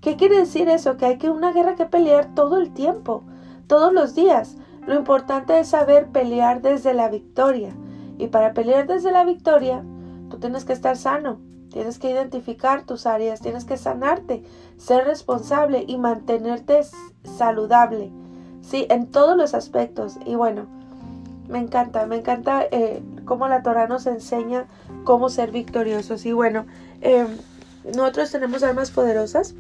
¿Qué 0.02 0.18
quiere 0.18 0.38
decir 0.38 0.68
eso? 0.70 0.98
Que 0.98 1.06
hay 1.06 1.18
que 1.18 1.30
una 1.30 1.54
guerra 1.54 1.76
que 1.76 1.86
pelear 1.86 2.36
todo 2.36 2.58
el 2.58 2.74
tiempo, 2.74 3.24
todos 3.68 3.94
los 3.94 4.16
días. 4.16 4.58
Lo 4.86 4.96
importante 4.96 5.58
es 5.60 5.70
saber 5.70 6.08
pelear 6.08 6.62
desde 6.62 6.94
la 6.94 7.08
victoria. 7.08 7.74
Y 8.18 8.28
para 8.28 8.54
pelear 8.54 8.86
desde 8.86 9.12
la 9.12 9.24
victoria, 9.24 9.84
tú 10.30 10.40
tienes 10.40 10.66
que 10.66 10.74
estar 10.74 10.98
sano, 10.98 11.40
tienes 11.72 12.00
que 12.00 12.10
identificar 12.10 12.86
tus 12.86 13.06
áreas, 13.06 13.40
tienes 13.40 13.66
que 13.66 13.78
sanarte, 13.78 14.44
ser 14.78 15.06
responsable 15.06 15.86
y 15.88 15.98
mantenerte 15.98 16.82
saludable. 17.24 18.12
Sí, 18.62 18.88
en 18.89 19.08
todos 19.08 19.36
los 19.36 19.53
aspectos. 19.53 20.18
Y 20.25 20.36
bueno, 20.36 20.68
me 21.50 21.60
encanta, 21.60 22.06
me 22.06 22.18
encanta 22.18 22.65
eh, 22.72 23.01
cómo 23.25 23.48
la 23.48 23.62
Torah 23.62 23.88
nos 23.88 24.06
enseña 24.08 24.68
cómo 25.03 25.30
ser 25.30 25.51
victoriosos. 25.51 26.25
Y 26.25 26.32
bueno, 26.34 26.65
eh, 27.01 27.25
nosotros 27.94 28.32
tenemos 28.32 28.63
armas 28.63 28.92
poderosas 28.92 29.53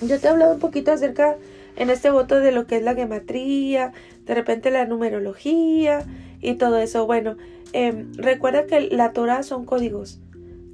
yo 0.00 0.20
te 0.20 0.26
he 0.26 0.30
hablado 0.30 0.54
un 0.54 0.60
poquito 0.60 0.92
acerca 0.92 1.36
en 1.76 1.90
este 1.90 2.10
voto 2.10 2.40
de 2.40 2.52
lo 2.52 2.66
que 2.66 2.76
es 2.76 2.82
la 2.82 2.94
gematría, 2.94 3.92
de 4.26 4.34
repente 4.34 4.70
la 4.70 4.84
numerología 4.84 6.04
y 6.40 6.54
todo 6.54 6.78
eso. 6.78 7.06
Bueno, 7.06 7.36
em, 7.72 8.12
recuerda 8.14 8.66
que 8.66 8.80
la 8.90 9.12
Torah 9.12 9.42
son 9.42 9.64
códigos. 9.64 10.20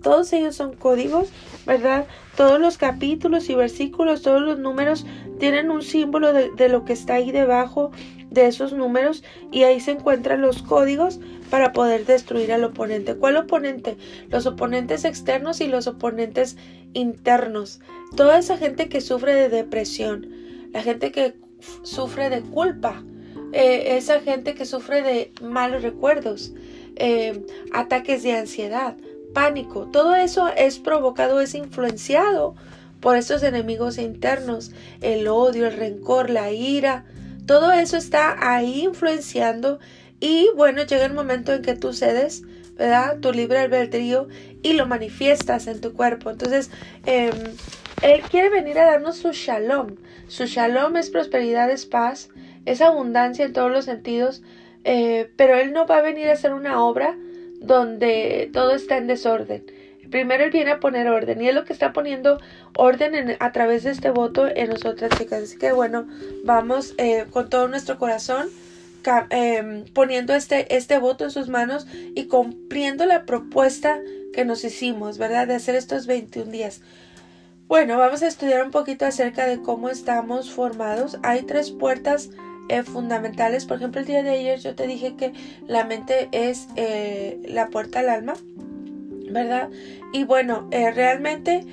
Todos 0.02 0.32
ellos 0.32 0.56
son 0.56 0.75
códigos, 0.75 1.28
¿verdad? 1.66 2.06
Todos 2.37 2.61
los 2.61 2.78
capítulos 2.78 3.49
y 3.49 3.54
versículos, 3.54 4.23
todos 4.23 4.42
los 4.42 4.59
números 4.59 5.06
tienen 5.38 5.71
un 5.71 5.82
símbolo 5.82 6.32
de, 6.32 6.68
lo 6.68 6.85
que 6.85 6.92
está 6.92 7.14
ahí 7.14 7.30
debajo 7.30 7.90
de 8.30 8.47
esos 8.47 8.73
números 8.73 9.23
y 9.50 9.64
ahí 9.64 9.80
se 9.80 9.92
encuentran 9.92 10.40
los 10.40 10.62
códigos 10.62 11.21
para 11.50 11.73
poder 11.73 12.06
destruir 12.06 12.52
al 12.52 12.64
oponente. 12.64 13.14
¿Cuál 13.14 13.37
oponente? 13.37 13.97
Los 14.28 14.47
oponentes 14.47 15.04
externos 15.04 15.61
y 15.61 15.68
los 15.68 15.87
oponentes 15.87 16.56
internos. 16.94 17.80
Toda 18.16 18.38
esa 18.38 18.56
gente 18.56 18.88
que 18.88 19.00
sufre 19.00 19.35
de 19.35 19.49
depresión, 19.49 20.28
la 20.73 20.82
gente 20.82 21.12
que 21.12 21.35
sufre 21.82 22.30
de 22.30 22.40
culpa, 22.42 23.02
eh, 23.52 23.97
esa 23.99 24.21
gente 24.21 24.54
que 24.54 24.64
sufre 24.64 25.02
de 25.02 25.32
malos 25.42 25.82
recuerdos, 25.82 26.54
eh, 26.97 27.44
ataques 27.73 28.23
de 28.23 28.32
ansiedad, 28.32 28.97
pánico, 29.33 29.89
todo 29.93 30.15
eso 30.15 30.49
es 30.57 30.79
provocado, 30.79 31.41
es 31.41 31.55
influenciado 31.55 32.55
por 33.01 33.17
esos 33.17 33.43
enemigos 33.43 33.99
internos, 33.99 34.73
el 35.01 35.27
odio, 35.29 35.67
el 35.67 35.77
rencor, 35.77 36.31
la 36.31 36.53
ira, 36.53 37.05
todo 37.47 37.73
eso 37.73 37.97
está 37.97 38.55
ahí 38.55 38.85
influenciando 38.85 39.81
y 40.21 40.49
bueno, 40.55 40.85
llega 40.85 41.05
el 41.05 41.12
momento 41.12 41.53
en 41.53 41.62
que 41.62 41.75
tú 41.75 41.93
cedes, 41.93 42.45
¿verdad? 42.77 43.19
Tu 43.19 43.33
libre 43.33 43.59
albedrío 43.59 44.29
y 44.62 44.75
lo 44.75 44.87
manifiestas 44.87 45.67
en 45.67 45.81
tu 45.81 45.93
cuerpo. 45.95 46.31
Entonces, 46.31 46.71
em, 47.05 47.33
Él 48.03 48.23
quiere 48.31 48.49
venir 48.49 48.79
a 48.79 48.87
darnos 48.87 49.17
su 49.17 49.33
shalom. 49.33 49.97
Su 50.29 50.45
shalom 50.47 50.97
es 50.97 51.11
prosperidad, 51.11 51.71
es 51.71 51.87
paz, 51.87 52.31
es 52.65 52.81
abundancia 52.81 53.45
en 53.45 53.53
todos 53.53 53.73
los 53.73 53.85
sentidos, 53.85 54.43
eh, 54.85 55.31
pero 55.37 55.57
Él 55.57 55.73
no 55.73 55.87
va 55.87 55.99
a 55.99 56.03
venir 56.03 56.29
a 56.29 56.35
hacer 56.35 56.53
una 56.53 56.85
obra 56.85 57.17
donde 57.62 58.50
todo 58.52 58.73
está 58.73 58.97
en 58.97 59.07
desorden. 59.07 59.64
Primero 60.11 60.45
Él 60.45 60.50
viene 60.50 60.73
a 60.73 60.81
poner 60.81 61.09
orden 61.09 61.40
y 61.40 61.49
es 61.49 61.54
lo 61.54 61.64
que 61.64 61.73
está 61.73 61.92
poniendo 61.92 62.38
orden 62.76 63.37
a 63.40 63.52
través 63.52 63.85
de 63.85 63.90
este 63.90 64.11
voto 64.11 64.47
en 64.47 64.71
nosotras 64.71 65.11
chicas. 65.19 65.42
Así 65.42 65.57
que 65.57 65.73
bueno, 65.73 66.07
vamos 66.45 66.95
eh, 66.99 67.25
con 67.31 67.49
todo 67.49 67.69
nuestro 67.69 67.99
corazón 67.99 68.50
Em, 69.31 69.85
poniendo 69.92 70.35
este, 70.35 70.76
este 70.76 70.99
voto 70.99 71.25
en 71.25 71.31
sus 71.31 71.49
manos 71.49 71.87
y 72.14 72.26
cumpliendo 72.26 73.04
la 73.04 73.25
propuesta 73.26 74.00
que 74.33 74.45
nos 74.45 74.64
hicimos, 74.64 75.19
¿verdad? 75.19 75.49
De 75.49 75.54
hacer 75.54 75.75
estos 75.75 76.07
21 76.07 76.50
días. 76.50 76.83
Bueno, 77.66 77.99
vamos 77.99 78.23
a 78.23 78.28
estudiar 78.28 78.64
un 78.64 78.71
poquito 78.71 79.04
acerca 79.04 79.47
de 79.47 79.61
cómo 79.61 79.88
estamos 79.88 80.52
formados. 80.52 81.19
Hay 81.23 81.42
tres 81.42 81.71
puertas 81.71 82.31
eh, 82.69 82.83
fundamentales. 82.83 83.66
Por 83.66 83.78
ejemplo, 83.78 84.00
el 84.00 84.07
día 84.07 84.23
de 84.23 84.31
ayer 84.31 84.59
yo 84.61 84.75
te 84.75 84.87
dije 84.87 85.16
que 85.16 85.33
la 85.66 85.85
mente 85.85 86.28
es 86.33 86.69
eh, 86.76 87.40
la 87.45 87.69
puerta 87.69 88.00
al 88.00 88.09
alma, 88.09 88.35
¿verdad? 89.31 89.69
Y 90.12 90.25
bueno, 90.25 90.69
eh, 90.71 90.90
realmente 90.90 91.66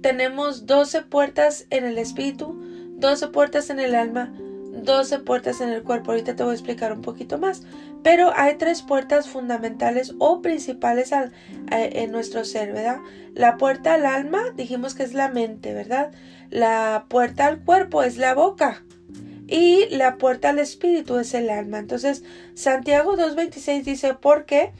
tenemos 0.00 0.66
12 0.66 1.02
puertas 1.02 1.66
en 1.70 1.84
el 1.84 1.98
espíritu, 1.98 2.60
12 2.96 3.28
puertas 3.28 3.70
en 3.70 3.78
el 3.78 3.94
alma, 3.94 4.32
12 4.72 5.18
puertas 5.20 5.60
en 5.60 5.68
el 5.68 5.82
cuerpo. 5.82 6.12
Ahorita 6.12 6.34
te 6.34 6.42
voy 6.42 6.52
a 6.52 6.54
explicar 6.54 6.92
un 6.92 7.02
poquito 7.02 7.38
más. 7.38 7.62
Pero 8.02 8.32
hay 8.34 8.56
tres 8.56 8.82
puertas 8.82 9.28
fundamentales 9.28 10.14
o 10.18 10.42
principales 10.42 11.12
al, 11.12 11.32
en 11.70 12.10
nuestro 12.10 12.44
ser, 12.44 12.72
¿verdad? 12.72 12.98
La 13.34 13.58
puerta 13.58 13.94
al 13.94 14.06
alma, 14.06 14.50
dijimos 14.56 14.94
que 14.94 15.04
es 15.04 15.14
la 15.14 15.28
mente, 15.28 15.72
¿verdad? 15.72 16.10
La 16.50 17.06
puerta 17.08 17.46
al 17.46 17.60
cuerpo 17.60 18.02
es 18.02 18.16
la 18.16 18.34
boca. 18.34 18.82
Y 19.52 19.86
la 19.90 20.16
puerta 20.16 20.48
al 20.48 20.58
espíritu 20.58 21.18
es 21.18 21.34
el 21.34 21.50
alma. 21.50 21.78
Entonces, 21.78 22.24
Santiago 22.54 23.18
2.26 23.18 23.82
dice, 23.82 24.14
porque 24.14 24.72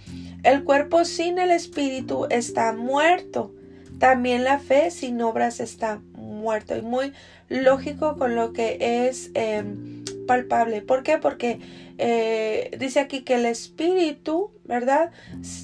el 0.44 0.64
cuerpo 0.64 1.04
sin 1.04 1.38
el 1.38 1.50
espíritu 1.50 2.26
está 2.30 2.72
muerto. 2.72 3.52
También 3.98 4.44
la 4.44 4.58
fe 4.58 4.90
sin 4.90 5.20
obras 5.20 5.60
está 5.60 6.00
muerto. 6.14 6.74
Y 6.74 6.80
muy 6.80 7.12
lógico 7.50 8.16
con 8.16 8.34
lo 8.34 8.54
que 8.54 8.78
es 9.08 9.30
em, 9.34 10.06
palpable. 10.26 10.80
¿Por 10.80 11.02
qué? 11.02 11.18
Porque 11.18 11.60
eh, 11.98 12.74
dice 12.78 13.00
aquí 13.00 13.24
que 13.24 13.34
el 13.34 13.44
espíritu, 13.44 14.52
¿verdad? 14.64 15.10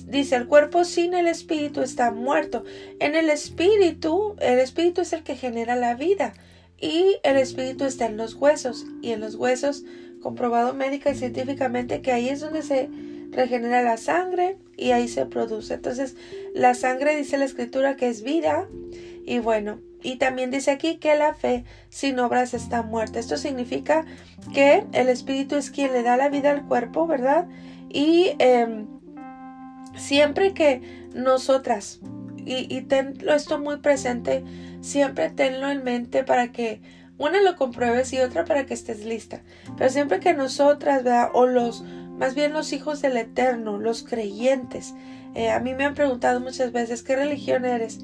Dice 0.05 0.37
el 0.37 0.47
cuerpo 0.47 0.85
sin 0.85 1.15
el 1.15 1.29
espíritu 1.29 1.81
está 1.81 2.11
muerto. 2.11 2.63
En 3.01 3.15
el 3.15 3.31
espíritu, 3.31 4.37
el 4.39 4.59
espíritu 4.59 5.01
es 5.01 5.15
el 5.15 5.23
que 5.23 5.35
genera 5.35 5.77
la 5.77 5.95
vida. 5.95 6.35
Y 6.81 7.17
el 7.23 7.37
espíritu 7.37 7.85
está 7.85 8.07
en 8.07 8.17
los 8.17 8.35
huesos. 8.35 8.87
Y 9.03 9.13
en 9.13 9.21
los 9.21 9.35
huesos, 9.35 9.85
comprobado 10.21 10.75
médica 10.75 11.11
y 11.11 11.15
científicamente 11.15 12.03
que 12.03 12.13
ahí 12.13 12.29
es 12.29 12.41
donde 12.41 12.63
se 12.63 12.89
regenera 13.31 13.83
la 13.83 13.97
sangre 13.97 14.59
y 14.77 14.93
ahí 14.93 15.09
se 15.09 15.27
produce. 15.27 15.75
Entonces, 15.75 16.17
la 16.55 16.75
sangre 16.75 17.17
dice 17.17 17.39
la 17.39 17.45
escritura 17.45 17.97
que 17.97 18.09
es 18.09 18.23
vida. 18.23 18.69
Y 19.25 19.41
bueno, 19.41 19.81
y 20.03 20.17
también 20.17 20.51
dice 20.51 20.71
aquí 20.71 20.97
que 20.97 21.17
la 21.17 21.35
fe 21.35 21.65
sin 21.89 22.19
obras 22.19 22.55
está 22.55 22.83
muerta. 22.83 23.19
Esto 23.19 23.37
significa 23.37 24.05
que 24.55 24.87
el 24.93 25.09
Espíritu 25.09 25.57
es 25.57 25.71
quien 25.71 25.93
le 25.93 26.03
da 26.03 26.17
la 26.17 26.29
vida 26.29 26.51
al 26.51 26.67
cuerpo, 26.67 27.07
¿verdad? 27.07 27.49
Y 27.89 28.33
em, 28.39 28.87
siempre 29.97 30.55
que 30.55 30.81
nosotras, 31.15 32.01
y, 32.45 32.75
y 32.75 32.83
tenlo 32.83 33.35
esto 33.35 33.59
muy 33.59 33.79
presente, 33.79 34.45
siempre 34.81 35.31
tenlo 35.31 35.71
en 35.71 35.85
mente 35.85 36.25
para 36.25 36.53
que 36.53 36.81
una 37.19 37.43
lo 37.43 37.57
compruebes 37.57 38.13
y 38.13 38.21
otra 38.21 38.45
para 38.45 38.65
que 38.65 38.75
estés 38.75 39.05
lista. 39.05 39.43
Pero 39.77 39.91
siempre 39.91 40.21
que 40.21 40.35
nosotras. 40.35 41.03
O 41.33 41.47
los, 41.47 41.83
más 41.83 42.35
bien 42.35 42.53
los 42.53 42.73
hijos 42.73 43.03
del 43.03 43.17
Eterno, 43.17 43.79
los 43.79 44.05
creyentes, 44.05 44.95
eh, 45.35 45.51
a 45.51 45.61
mí 45.61 45.75
me 45.75 45.85
han 45.85 45.95
preguntado 45.95 46.41
muchas 46.41 46.73
veces, 46.73 47.03
¿qué 47.03 47.17
religión 47.17 47.65
eres? 47.65 48.01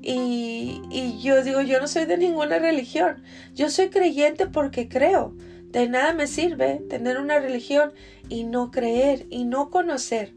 Y, 0.00 0.80
y 0.90 1.20
yo 1.22 1.42
digo, 1.44 1.60
yo 1.60 1.80
no 1.80 1.86
soy 1.86 2.06
de 2.06 2.18
ninguna 2.18 2.58
religión. 2.58 3.22
Yo 3.54 3.68
soy 3.68 3.88
creyente 3.88 4.46
porque 4.46 4.88
creo. 4.88 5.34
De 5.70 5.88
nada 5.88 6.12
me 6.12 6.26
sirve 6.26 6.82
tener 6.88 7.18
una 7.18 7.38
religión 7.38 7.92
y 8.28 8.44
no 8.44 8.70
creer 8.70 9.26
y 9.30 9.44
no 9.44 9.70
conocer 9.70 10.34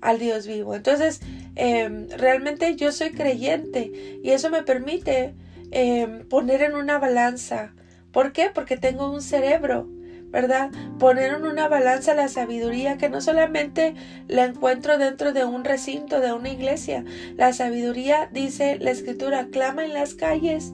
al 0.00 0.18
Dios 0.18 0.46
vivo. 0.46 0.74
Entonces, 0.74 1.20
em, 1.56 2.08
realmente 2.10 2.76
yo 2.76 2.92
soy 2.92 3.10
creyente 3.10 4.20
y 4.22 4.30
eso 4.30 4.50
me 4.50 4.62
permite 4.62 5.34
em, 5.70 6.26
poner 6.28 6.62
en 6.62 6.74
una 6.74 6.98
balanza. 6.98 7.74
¿Por 8.12 8.32
qué? 8.32 8.50
Porque 8.54 8.76
tengo 8.78 9.10
un 9.10 9.20
cerebro 9.20 9.86
¿verdad? 10.30 10.70
Poner 10.98 11.32
en 11.34 11.44
una 11.44 11.68
balanza 11.68 12.14
la 12.14 12.28
sabiduría 12.28 12.98
que 12.98 13.08
no 13.08 13.20
solamente 13.20 13.94
la 14.26 14.44
encuentro 14.44 14.98
dentro 14.98 15.32
de 15.32 15.44
un 15.44 15.64
recinto, 15.64 16.20
de 16.20 16.32
una 16.32 16.50
iglesia. 16.50 17.04
La 17.36 17.52
sabiduría, 17.52 18.28
dice 18.32 18.78
la 18.78 18.90
escritura, 18.90 19.48
clama 19.50 19.84
en 19.84 19.94
las 19.94 20.14
calles. 20.14 20.72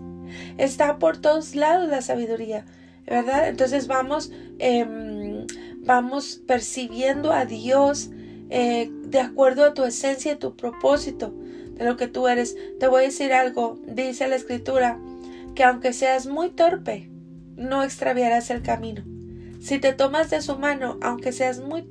Está 0.59 0.99
por 0.99 1.19
todos 1.19 1.55
lados 1.55 1.89
la 1.89 2.03
sabiduría, 2.03 2.65
¿verdad? 3.07 3.49
Entonces 3.49 3.87
vamos, 3.87 4.33
em, 4.59 5.47
vamos 5.79 6.43
percibiendo 6.47 7.33
a 7.33 7.45
Dios 7.45 8.11
eh, 8.57 8.89
de 8.89 9.19
acuerdo 9.19 9.65
a 9.65 9.75
tu 9.75 9.83
esencia 9.83 10.31
y 10.31 10.37
tu 10.37 10.55
propósito 10.55 11.35
de 11.73 11.85
lo 11.85 11.97
que 11.97 12.07
tú 12.07 12.29
eres. 12.29 12.57
Te 12.79 12.87
voy 12.87 13.03
a 13.03 13.07
decir 13.07 13.33
algo, 13.33 13.81
dice 13.85 14.29
la 14.29 14.37
escritura, 14.37 15.01
que 15.57 15.65
aunque 15.65 15.93
seas 15.93 16.29
muy 16.29 16.51
torpe, 16.51 17.11
no 17.57 17.83
extraviarás 17.83 18.51
el 18.51 18.63
camino. 18.63 19.03
Si 19.61 19.81
te 19.81 19.93
tomas 19.93 20.31
de 20.31 20.41
su 20.41 20.57
mano, 20.57 20.99
aunque 21.03 21.33
seas 21.33 21.59
muy, 21.59 21.89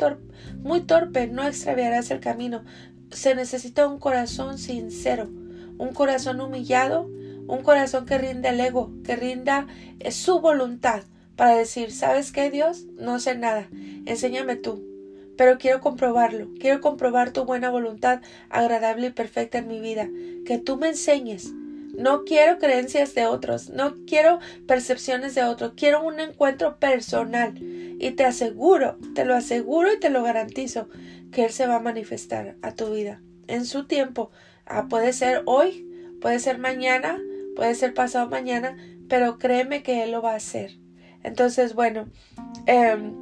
muy 0.64 0.80
torpe, 0.80 1.28
no 1.28 1.44
extraviarás 1.44 2.12
el 2.12 2.22
camino. 2.22 2.64
Se 3.12 3.36
necesita 3.36 3.86
un 3.86 4.00
corazón 4.00 4.58
sincero, 4.58 5.30
un 5.78 5.92
corazón 5.94 6.40
humillado, 6.40 7.10
un 7.46 7.62
corazón 7.62 8.06
que 8.06 8.18
rinda 8.18 8.52
el 8.52 8.62
ego, 8.62 8.90
que 9.04 9.18
rinda 9.18 9.68
eh, 10.00 10.14
su 10.14 10.40
voluntad 10.40 11.04
para 11.36 11.58
decir, 11.58 11.92
¿sabes 11.92 12.32
qué, 12.32 12.50
Dios? 12.50 12.86
No 12.98 13.20
sé 13.20 13.36
nada, 13.36 13.68
enséñame 14.06 14.56
tú, 14.56 14.93
pero 15.38 15.58
quiero 15.58 15.82
comprobarlo, 15.82 16.50
quiero 16.60 16.82
comprobar 16.82 17.32
tu 17.32 17.46
buena 17.46 17.70
voluntad 17.70 18.22
agradable 18.50 19.08
y 19.08 19.12
perfecta 19.12 19.60
en 19.60 19.68
mi 19.68 19.80
vida, 19.80 20.10
que 20.46 20.58
tú 20.58 20.78
me 20.78 20.90
enseñes, 20.90 21.54
no 21.94 22.24
quiero 22.24 22.58
creencias 22.58 23.14
de 23.14 23.28
otros, 23.28 23.70
no 23.70 23.96
quiero 24.08 24.40
percepciones 24.68 25.36
de 25.36 25.44
otros, 25.44 25.74
quiero 25.76 26.04
un 26.04 26.20
encuentro 26.20 26.80
personal. 26.80 27.54
Y 27.60 28.12
te 28.12 28.26
aseguro, 28.26 28.98
te 29.14 29.26
lo 29.26 29.36
aseguro 29.36 29.94
y 29.94 30.00
te 30.00 30.10
lo 30.10 30.24
garantizo, 30.24 30.90
que 31.32 31.46
Él 31.46 31.52
se 31.52 31.68
va 31.68 31.76
a 31.76 31.80
manifestar 31.80 32.56
a 32.64 32.74
tu 32.74 32.92
vida 32.92 33.22
en 33.48 33.66
su 33.66 33.86
tiempo. 33.86 34.32
Ah, 34.66 34.88
puede 34.90 35.14
ser 35.14 35.44
hoy, 35.46 35.88
puede 36.20 36.40
ser 36.40 36.58
mañana, 36.58 37.20
puede 37.56 37.76
ser 37.76 37.94
pasado 37.94 38.28
mañana, 38.28 38.76
pero 39.08 39.38
créeme 39.38 39.84
que 39.84 40.04
Él 40.04 40.12
lo 40.12 40.22
va 40.22 40.32
a 40.32 40.38
hacer. 40.38 40.72
Entonces, 41.22 41.76
bueno, 41.76 42.08
em, 42.66 43.14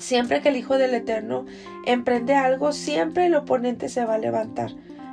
siempre 0.00 0.40
que 0.40 0.48
el 0.48 0.56
Hijo 0.56 0.78
del 0.78 0.94
Eterno 0.94 1.46
emprende 1.86 2.34
algo, 2.34 2.72
siempre 2.72 3.26
el 3.26 3.34
oponente 3.34 3.88
se 3.88 4.04
va 4.04 4.14
a 4.14 4.18
levantar. 4.18 4.72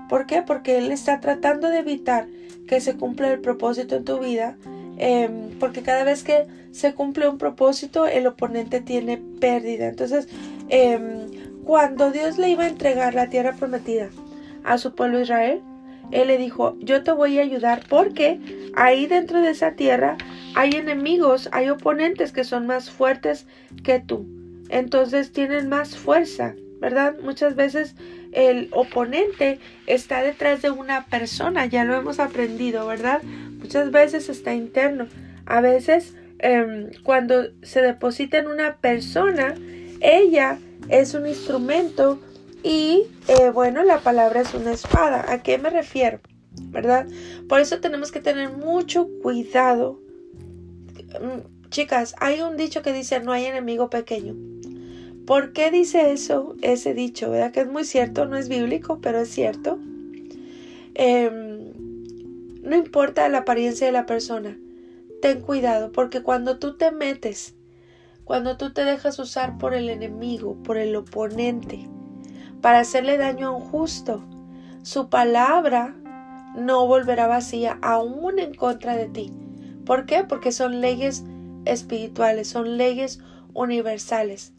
¿Por 0.10 0.26
qué? 0.26 0.42
Porque 0.42 0.78
Él 0.78 0.92
está 0.92 1.20
tratando 1.20 1.70
de 1.70 1.80
evitar 1.80 2.28
que 2.68 2.80
se 2.80 2.96
cumpla 2.96 3.32
el 3.32 3.40
propósito 3.40 3.96
en 3.96 4.06
tu 4.06 4.20
vida, 4.20 4.58
em, 4.98 5.52
porque 5.60 5.84
cada 5.84 6.04
vez 6.04 6.24
que 6.24 6.48
se 6.72 6.94
cumple 6.94 7.28
un 7.28 7.38
propósito, 7.38 8.08
el 8.08 8.26
oponente 8.28 8.82
tiene 8.82 9.18
pérdida. 9.40 9.88
Entonces, 9.88 10.28
em, 10.70 11.28
cuando 11.66 12.12
Dios 12.12 12.38
le 12.38 12.50
iba 12.50 12.64
a 12.64 12.70
entregar 12.70 13.14
la 13.14 13.30
tierra 13.30 13.54
prometida 13.54 14.10
a 14.64 14.78
su 14.78 14.96
pueblo 14.96 15.20
Israel, 15.20 15.62
Él 16.12 16.28
le 16.28 16.38
dijo, 16.38 16.78
yo 16.80 17.04
te 17.04 17.12
voy 17.12 17.38
a 17.38 17.42
ayudar 17.42 17.84
porque 17.90 18.40
ahí 18.78 19.08
dentro 19.08 19.42
de 19.42 19.50
esa 19.50 19.74
tierra 19.74 20.18
hay 20.56 20.72
enemigos, 20.72 21.50
hay 21.52 21.70
oponentes 21.70 22.32
que 22.32 22.46
son 22.46 22.66
más 22.66 22.90
fuertes 22.90 23.46
que 23.84 24.00
tú. 24.00 24.37
Entonces 24.70 25.32
tienen 25.32 25.70
más 25.70 25.98
fuerza, 25.98 26.56
¿verdad? 26.80 27.16
Muchas 27.22 27.56
veces 27.56 27.96
el 28.32 28.70
oponente 28.72 29.60
está 29.86 30.22
detrás 30.22 30.62
de 30.62 30.72
una 30.72 31.06
persona, 31.06 31.66
ya 31.66 31.86
lo 31.86 31.96
hemos 31.96 32.20
aprendido, 32.20 32.86
¿verdad? 32.86 33.22
Muchas 33.24 33.92
veces 33.92 34.30
está 34.30 34.54
interno. 34.54 35.08
A 35.46 35.62
veces 35.62 36.14
em, 36.40 36.92
cuando 37.04 37.48
se 37.64 37.82
deposita 37.82 38.38
en 38.38 38.48
una 38.48 38.78
persona, 38.78 39.56
ella 40.02 40.60
es 40.90 41.14
un 41.14 41.28
instrumento 41.28 42.20
y 42.64 43.08
eh, 43.28 43.50
bueno, 43.50 43.84
la 43.84 44.00
palabra 44.00 44.42
es 44.42 44.54
una 44.54 44.72
espada. 44.72 45.32
¿A 45.32 45.42
qué 45.42 45.58
me 45.58 45.70
refiero? 45.70 46.20
¿Verdad? 46.70 47.08
Por 47.48 47.62
eso 47.62 47.80
tenemos 47.80 48.12
que 48.12 48.20
tener 48.20 48.50
mucho 48.50 49.08
cuidado. 49.22 50.02
Chicas, 51.70 52.16
hay 52.20 52.42
un 52.42 52.58
dicho 52.58 52.82
que 52.82 52.94
dice 52.94 53.20
no 53.20 53.32
hay 53.32 53.46
enemigo 53.46 53.90
pequeño. 53.90 54.36
¿Por 55.28 55.52
qué 55.52 55.72
dice 55.72 56.14
eso, 56.14 56.56
ese 56.62 56.94
dicho? 56.94 57.30
¿Verdad? 57.30 57.52
Que 57.52 57.60
es 57.60 57.68
muy 57.68 57.84
cierto, 57.84 58.26
no 58.26 58.38
es 58.38 58.48
bíblico, 58.48 59.00
pero 59.02 59.20
es 59.20 59.28
cierto. 59.28 59.78
Em, 60.96 61.74
no 62.64 62.78
importa 62.78 63.28
la 63.28 63.40
apariencia 63.40 63.88
de 63.88 63.92
la 63.92 64.06
persona, 64.06 64.58
ten 65.22 65.42
cuidado, 65.42 65.92
porque 65.92 66.24
cuando 66.24 66.60
tú 66.60 66.78
te 66.78 66.92
metes, 66.92 67.56
cuando 68.24 68.56
tú 68.56 68.72
te 68.72 68.86
dejas 68.86 69.20
usar 69.20 69.58
por 69.58 69.74
el 69.74 69.90
enemigo, 69.90 70.64
por 70.64 70.78
el 70.78 70.96
oponente, 70.96 71.90
para 72.62 72.80
hacerle 72.80 73.18
daño 73.18 73.50
a 73.50 73.52
un 73.52 73.62
justo, 73.62 74.24
su 74.82 75.10
palabra 75.10 75.94
no 76.56 76.88
volverá 76.88 77.28
vacía 77.28 77.80
aún 77.82 78.40
en 78.40 78.54
contra 78.54 78.96
de 78.96 79.10
ti. 79.10 79.34
¿Por 79.86 80.06
qué? 80.06 80.24
Porque 80.24 80.54
son 80.54 80.80
leyes 80.80 81.26
espirituales, 81.66 82.48
son 82.48 82.78
leyes 82.78 83.20
universales. 83.54 84.54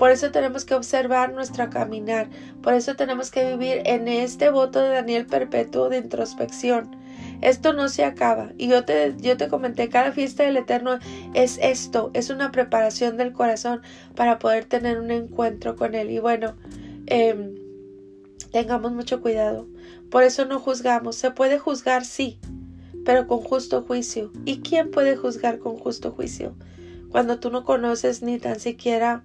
Por 0.00 0.10
eso 0.10 0.30
tenemos 0.30 0.64
que 0.64 0.74
observar 0.74 1.34
nuestro 1.34 1.68
caminar. 1.68 2.30
Por 2.62 2.72
eso 2.72 2.96
tenemos 2.96 3.30
que 3.30 3.44
vivir 3.44 3.82
en 3.84 4.08
este 4.08 4.48
voto 4.48 4.80
de 4.80 4.88
Daniel 4.88 5.26
perpetuo 5.26 5.90
de 5.90 5.98
introspección. 5.98 6.96
Esto 7.42 7.74
no 7.74 7.90
se 7.90 8.04
acaba. 8.04 8.52
Y 8.56 8.68
yo 8.68 8.86
te, 8.86 9.14
yo 9.18 9.36
te 9.36 9.48
comenté, 9.48 9.90
cada 9.90 10.12
fiesta 10.12 10.44
del 10.44 10.56
Eterno 10.56 10.98
es 11.34 11.58
esto, 11.60 12.10
es 12.14 12.30
una 12.30 12.50
preparación 12.50 13.18
del 13.18 13.34
corazón 13.34 13.82
para 14.16 14.38
poder 14.38 14.64
tener 14.64 14.98
un 14.98 15.10
encuentro 15.10 15.76
con 15.76 15.94
Él. 15.94 16.10
Y 16.10 16.18
bueno, 16.18 16.56
em, 17.04 17.56
tengamos 18.52 18.92
mucho 18.92 19.20
cuidado. 19.20 19.68
Por 20.10 20.22
eso 20.22 20.46
no 20.46 20.60
juzgamos. 20.60 21.16
Se 21.16 21.30
puede 21.30 21.58
juzgar, 21.58 22.06
sí, 22.06 22.40
pero 23.04 23.26
con 23.26 23.40
justo 23.40 23.82
juicio. 23.82 24.32
¿Y 24.46 24.60
quién 24.60 24.90
puede 24.90 25.14
juzgar 25.18 25.58
con 25.58 25.76
justo 25.76 26.10
juicio? 26.10 26.54
Cuando 27.10 27.38
tú 27.38 27.50
no 27.50 27.64
conoces 27.64 28.22
ni 28.22 28.38
tan 28.38 28.60
siquiera 28.60 29.24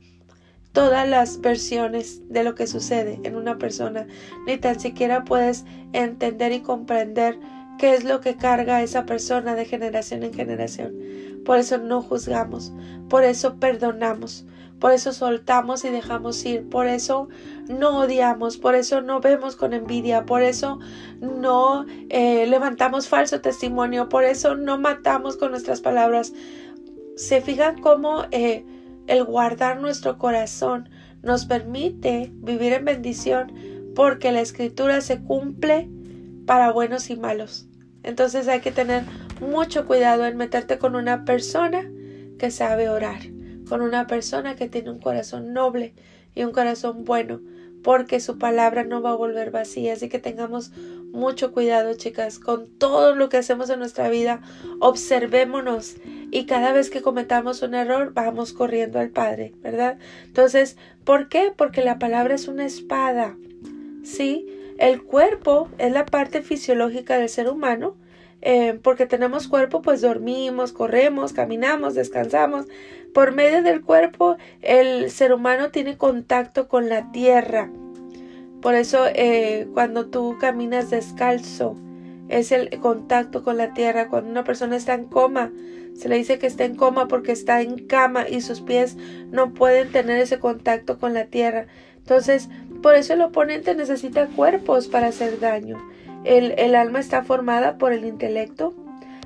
todas 0.75 1.07
las 1.07 1.39
versiones 1.39 2.21
de 2.29 2.43
lo 2.43 2.53
que 2.53 2.67
sucede 2.67 3.21
en 3.23 3.37
una 3.37 3.57
persona, 3.57 4.07
ni 4.45 4.57
tan 4.57 4.77
siquiera 4.77 5.23
puedes 5.23 5.63
entender 5.93 6.51
y 6.51 6.59
comprender 6.59 7.39
qué 7.79 7.95
es 7.95 8.03
lo 8.03 8.19
que 8.19 8.35
carga 8.35 8.83
esa 8.83 9.05
persona 9.05 9.55
de 9.55 9.63
generación 9.63 10.23
en 10.23 10.33
generación. 10.33 10.93
Por 11.45 11.59
eso 11.59 11.77
no 11.77 12.01
juzgamos, 12.01 12.73
por 13.09 13.23
eso 13.23 13.55
perdonamos, 13.55 14.45
por 14.77 14.91
eso 14.91 15.13
soltamos 15.13 15.85
y 15.85 15.89
dejamos 15.89 16.43
ir, 16.45 16.67
por 16.67 16.87
eso 16.87 17.29
no 17.69 17.99
odiamos, 17.99 18.57
por 18.57 18.75
eso 18.75 18.99
no 18.99 19.21
vemos 19.21 19.55
con 19.55 19.73
envidia, 19.73 20.25
por 20.25 20.41
eso 20.41 20.79
no 21.21 21.85
eh, 22.09 22.47
levantamos 22.47 23.07
falso 23.07 23.39
testimonio, 23.39 24.09
por 24.09 24.25
eso 24.25 24.55
no 24.55 24.77
matamos 24.77 25.37
con 25.37 25.51
nuestras 25.51 25.79
palabras. 25.79 26.33
¿Se 27.15 27.39
fijan 27.39 27.79
cómo 27.79 28.25
eh, 28.31 28.65
el 29.07 29.23
guardar 29.23 29.79
nuestro 29.79 30.17
corazón 30.17 30.89
nos 31.21 31.45
permite 31.45 32.31
vivir 32.35 32.73
en 32.73 32.85
bendición 32.85 33.53
porque 33.95 34.31
la 34.31 34.41
escritura 34.41 35.01
se 35.01 35.21
cumple 35.21 35.89
para 36.45 36.71
buenos 36.71 37.09
y 37.09 37.15
malos. 37.15 37.67
Entonces 38.03 38.47
hay 38.47 38.59
que 38.59 38.71
tener 38.71 39.03
mucho 39.41 39.85
cuidado 39.87 40.25
en 40.25 40.37
meterte 40.37 40.77
con 40.77 40.95
una 40.95 41.25
persona 41.25 41.89
que 42.37 42.51
sabe 42.51 42.89
orar, 42.89 43.21
con 43.67 43.81
una 43.81 44.05
persona 44.05 44.55
que 44.55 44.69
tiene 44.69 44.91
un 44.91 44.99
corazón 44.99 45.53
noble 45.53 45.95
y 46.35 46.43
un 46.43 46.51
corazón 46.51 47.03
bueno, 47.03 47.41
porque 47.83 48.19
su 48.19 48.37
palabra 48.37 48.83
no 48.83 49.01
va 49.01 49.11
a 49.11 49.15
volver 49.15 49.51
vacía. 49.51 49.93
Así 49.93 50.09
que 50.09 50.19
tengamos 50.19 50.71
mucho 51.15 51.51
cuidado, 51.51 51.93
chicas, 51.95 52.37
con 52.39 52.67
todo 52.67 53.15
lo 53.15 53.29
que 53.29 53.37
hacemos 53.37 53.69
en 53.69 53.79
nuestra 53.79 54.09
vida. 54.09 54.41
Observémonos 54.79 55.95
y 56.31 56.45
cada 56.45 56.71
vez 56.73 56.89
que 56.89 57.01
cometamos 57.01 57.61
un 57.61 57.73
error, 57.73 58.13
vamos 58.13 58.53
corriendo 58.53 58.99
al 58.99 59.09
Padre, 59.09 59.53
¿verdad? 59.63 59.97
Entonces, 60.25 60.77
¿por 61.03 61.29
qué? 61.29 61.51
Porque 61.55 61.81
la 61.81 61.97
palabra 61.97 62.35
es 62.35 62.47
una 62.47 62.65
espada, 62.65 63.35
¿sí? 64.03 64.47
El 64.77 65.03
cuerpo 65.03 65.69
es 65.77 65.91
la 65.91 66.05
parte 66.05 66.41
fisiológica 66.41 67.17
del 67.17 67.29
ser 67.29 67.49
humano. 67.49 67.95
Eh, 68.47 68.79
porque 68.83 69.07
tenemos 69.07 69.47
cuerpo, 69.47 69.81
pues 69.81 70.01
dormimos, 70.01 70.71
corremos, 70.71 71.33
caminamos, 71.33 71.95
descansamos. 71.95 72.67
Por 73.11 73.33
medio 73.33 73.63
del 73.63 73.81
cuerpo, 73.81 74.37
el 74.61 75.09
ser 75.09 75.33
humano 75.33 75.71
tiene 75.71 75.97
contacto 75.97 76.67
con 76.67 76.87
la 76.87 77.11
tierra. 77.11 77.71
Por 78.65 78.73
eso, 78.73 79.05
eh, 79.13 79.67
cuando 79.75 80.07
tú 80.07 80.37
caminas 80.39 80.89
descalzo, 80.89 81.77
es 82.29 82.51
el 82.51 82.79
contacto 82.79 83.43
con 83.43 83.57
la 83.57 83.75
tierra. 83.75 84.07
Cuando 84.07 84.31
una 84.31 84.43
persona 84.43 84.75
está 84.75 84.95
en 84.95 85.05
coma, 85.05 85.53
se 85.93 86.09
le 86.09 86.15
dice 86.15 86.39
que 86.39 86.47
está 86.47 86.65
en 86.65 86.73
coma 86.73 87.07
porque 87.07 87.31
está 87.31 87.61
en 87.61 87.85
cama 87.85 88.27
y 88.27 88.41
sus 88.41 88.61
pies 88.61 88.97
no 89.29 89.53
pueden 89.53 89.91
tener 89.91 90.17
ese 90.17 90.39
contacto 90.39 90.97
con 90.97 91.13
la 91.13 91.25
tierra. 91.25 91.67
Entonces, 91.97 92.49
por 92.81 92.95
eso 92.95 93.13
el 93.13 93.21
oponente 93.21 93.75
necesita 93.75 94.25
cuerpos 94.25 94.87
para 94.87 95.09
hacer 95.09 95.39
daño. 95.39 95.77
El, 96.23 96.55
el 96.57 96.73
alma 96.73 97.01
está 97.01 97.23
formada 97.23 97.77
por 97.77 97.93
el 97.93 98.03
intelecto, 98.03 98.73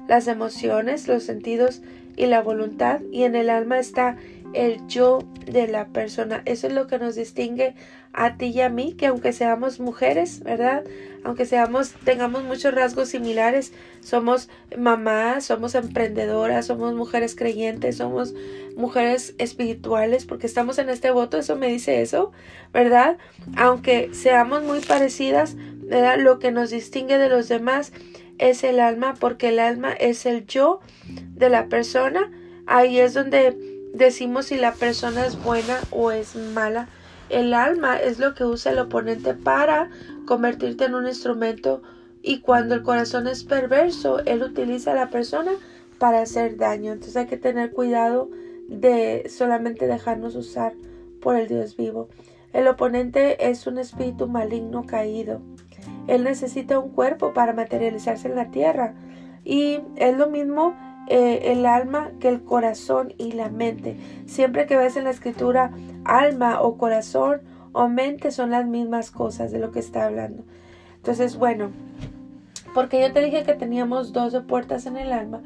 las 0.09 0.27
emociones, 0.27 1.07
los 1.07 1.23
sentidos 1.23 1.81
y 2.17 2.25
la 2.25 2.41
voluntad, 2.41 2.99
y 3.09 3.23
en 3.23 3.37
el 3.37 3.49
alma 3.49 3.79
está 3.79 4.17
el 4.53 4.85
yo 4.87 5.19
de 5.45 5.67
la 5.67 5.87
persona. 5.87 6.41
Eso 6.45 6.67
es 6.67 6.73
lo 6.73 6.87
que 6.87 6.99
nos 6.99 7.15
distingue 7.15 7.75
a 8.13 8.37
ti 8.37 8.47
y 8.47 8.61
a 8.61 8.69
mí, 8.69 8.93
que 8.93 9.07
aunque 9.07 9.33
seamos 9.33 9.79
mujeres, 9.79 10.43
¿verdad? 10.43 10.83
Aunque 11.23 11.45
seamos, 11.45 11.91
tengamos 12.03 12.43
muchos 12.43 12.73
rasgos 12.73 13.09
similares, 13.09 13.71
somos 14.01 14.49
mamás, 14.77 15.45
somos 15.45 15.75
emprendedoras, 15.75 16.65
somos 16.65 16.93
mujeres 16.95 17.35
creyentes, 17.35 17.97
somos 17.97 18.33
mujeres 18.75 19.35
espirituales, 19.37 20.25
porque 20.25 20.47
estamos 20.47 20.79
en 20.79 20.89
este 20.89 21.11
voto, 21.11 21.37
eso 21.37 21.55
me 21.55 21.67
dice 21.67 22.01
eso, 22.01 22.31
¿verdad? 22.73 23.17
Aunque 23.57 24.09
seamos 24.13 24.63
muy 24.63 24.79
parecidas, 24.79 25.55
¿verdad? 25.55 26.17
Lo 26.17 26.39
que 26.39 26.51
nos 26.51 26.71
distingue 26.71 27.17
de 27.17 27.29
los 27.29 27.47
demás 27.47 27.91
es 28.39 28.63
el 28.63 28.79
alma, 28.79 29.13
porque 29.19 29.49
el 29.49 29.59
alma 29.59 29.91
es 29.91 30.25
el 30.25 30.45
yo 30.45 30.79
de 31.35 31.49
la 31.49 31.67
persona. 31.67 32.31
Ahí 32.65 32.99
es 32.99 33.13
donde 33.13 33.68
decimos 33.93 34.47
si 34.47 34.57
la 34.57 34.73
persona 34.73 35.25
es 35.25 35.41
buena 35.41 35.79
o 35.91 36.11
es 36.11 36.35
mala. 36.35 36.89
El 37.29 37.53
alma 37.53 37.97
es 37.97 38.19
lo 38.19 38.33
que 38.33 38.43
usa 38.43 38.71
el 38.71 38.79
oponente 38.79 39.33
para 39.33 39.89
convertirte 40.25 40.85
en 40.85 40.95
un 40.95 41.07
instrumento 41.07 41.81
y 42.21 42.41
cuando 42.41 42.75
el 42.75 42.83
corazón 42.83 43.27
es 43.27 43.43
perverso, 43.43 44.19
él 44.25 44.43
utiliza 44.43 44.91
a 44.91 44.95
la 44.95 45.09
persona 45.09 45.51
para 45.99 46.21
hacer 46.21 46.57
daño. 46.57 46.91
Entonces 46.91 47.15
hay 47.15 47.27
que 47.27 47.37
tener 47.37 47.71
cuidado 47.71 48.29
de 48.67 49.29
solamente 49.29 49.87
dejarnos 49.87 50.35
usar 50.35 50.73
por 51.21 51.35
el 51.35 51.47
Dios 51.47 51.77
vivo. 51.77 52.09
El 52.51 52.67
oponente 52.67 53.49
es 53.49 53.67
un 53.67 53.77
espíritu 53.77 54.27
maligno 54.27 54.85
caído. 54.85 55.41
Él 56.07 56.23
necesita 56.23 56.79
un 56.79 56.89
cuerpo 56.89 57.33
para 57.33 57.53
materializarse 57.53 58.27
en 58.27 58.35
la 58.35 58.49
tierra. 58.49 58.95
Y 59.45 59.79
es 59.95 60.17
lo 60.17 60.27
mismo 60.27 60.75
eh, 61.09 61.51
el 61.51 61.65
alma 61.65 62.11
que 62.19 62.29
el 62.29 62.43
corazón 62.43 63.13
y 63.17 63.31
la 63.31 63.49
mente. 63.49 63.97
Siempre 64.27 64.67
que 64.67 64.77
ves 64.77 64.95
en 64.95 65.05
la 65.05 65.09
escritura 65.09 65.71
alma 66.05 66.61
o 66.61 66.77
corazón 66.77 67.41
o 67.71 67.87
mente 67.87 68.31
son 68.31 68.51
las 68.51 68.65
mismas 68.65 69.11
cosas 69.11 69.51
de 69.51 69.59
lo 69.59 69.71
que 69.71 69.79
está 69.79 70.05
hablando. 70.05 70.43
Entonces, 70.97 71.37
bueno, 71.37 71.71
porque 72.73 73.01
yo 73.01 73.11
te 73.11 73.21
dije 73.21 73.43
que 73.43 73.53
teníamos 73.53 74.13
12 74.13 74.41
puertas 74.41 74.85
en 74.85 74.97
el 74.97 75.11
alma, 75.11 75.41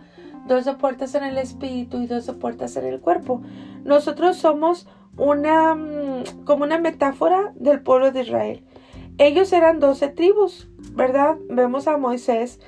12 0.48 0.74
puertas 0.74 1.16
en 1.16 1.24
el 1.24 1.38
espíritu 1.38 2.02
y 2.02 2.08
12 2.08 2.34
puertas 2.34 2.76
en 2.76 2.86
el 2.86 3.00
cuerpo. 3.00 3.42
Nosotros 3.84 4.38
somos 4.38 4.88
una 5.16 5.76
mm, 5.76 6.44
como 6.46 6.64
una 6.64 6.80
metáfora 6.80 7.54
del 7.56 7.82
pueblo 7.82 8.12
de 8.12 8.22
Israel. 8.22 8.64
Ellos 9.18 9.54
eran 9.54 9.80
12 9.80 10.10
tribus, 10.10 10.68
¿verdad? 10.94 11.38
Vemos 11.50 11.88
a 11.88 11.98
Moisés 11.98 12.60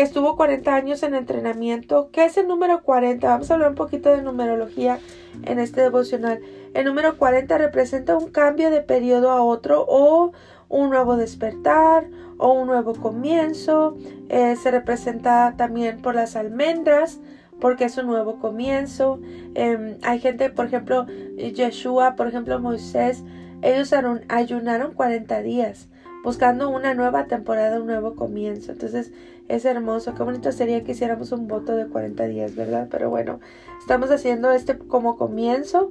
que 0.00 0.04
estuvo 0.04 0.34
40 0.34 0.74
años 0.74 1.02
en 1.02 1.14
entrenamiento. 1.14 2.08
¿Qué 2.10 2.24
es 2.24 2.38
el 2.38 2.48
número 2.48 2.82
40? 2.82 3.28
Vamos 3.28 3.50
a 3.50 3.52
hablar 3.52 3.68
un 3.68 3.74
poquito 3.74 4.08
de 4.08 4.22
numerología 4.22 4.98
en 5.42 5.58
este 5.58 5.82
devocional. 5.82 6.40
El 6.72 6.86
número 6.86 7.18
40 7.18 7.58
representa 7.58 8.16
un 8.16 8.30
cambio 8.30 8.70
de 8.70 8.80
periodo 8.80 9.30
a 9.30 9.42
otro 9.42 9.84
o 9.86 10.32
un 10.70 10.88
nuevo 10.88 11.18
despertar 11.18 12.06
o 12.38 12.50
un 12.50 12.68
nuevo 12.68 12.94
comienzo. 12.94 13.98
Eh, 14.30 14.56
se 14.56 14.70
representa 14.70 15.52
también 15.58 16.00
por 16.00 16.14
las 16.14 16.34
almendras 16.34 17.20
porque 17.60 17.84
es 17.84 17.98
un 17.98 18.06
nuevo 18.06 18.38
comienzo. 18.38 19.20
Em, 19.54 19.98
hay 20.00 20.18
gente, 20.18 20.48
por 20.48 20.64
ejemplo, 20.64 21.08
Yeshua, 21.36 22.16
por 22.16 22.26
ejemplo, 22.26 22.58
Moisés, 22.58 23.22
ellos 23.60 23.92
ayunaron 24.30 24.94
40 24.94 25.42
días 25.42 25.90
buscando 26.22 26.68
una 26.68 26.94
nueva 26.94 27.26
temporada, 27.26 27.80
un 27.80 27.86
nuevo 27.86 28.14
comienzo. 28.14 28.72
Entonces 28.72 29.12
es 29.50 29.64
hermoso, 29.64 30.14
qué 30.14 30.22
bonito 30.22 30.52
sería 30.52 30.84
que 30.84 30.92
hiciéramos 30.92 31.32
un 31.32 31.48
voto 31.48 31.74
de 31.74 31.88
40 31.88 32.24
días, 32.26 32.54
¿verdad? 32.54 32.86
Pero 32.88 33.10
bueno, 33.10 33.40
estamos 33.80 34.10
haciendo 34.10 34.52
este 34.52 34.78
como 34.78 35.16
comienzo 35.16 35.90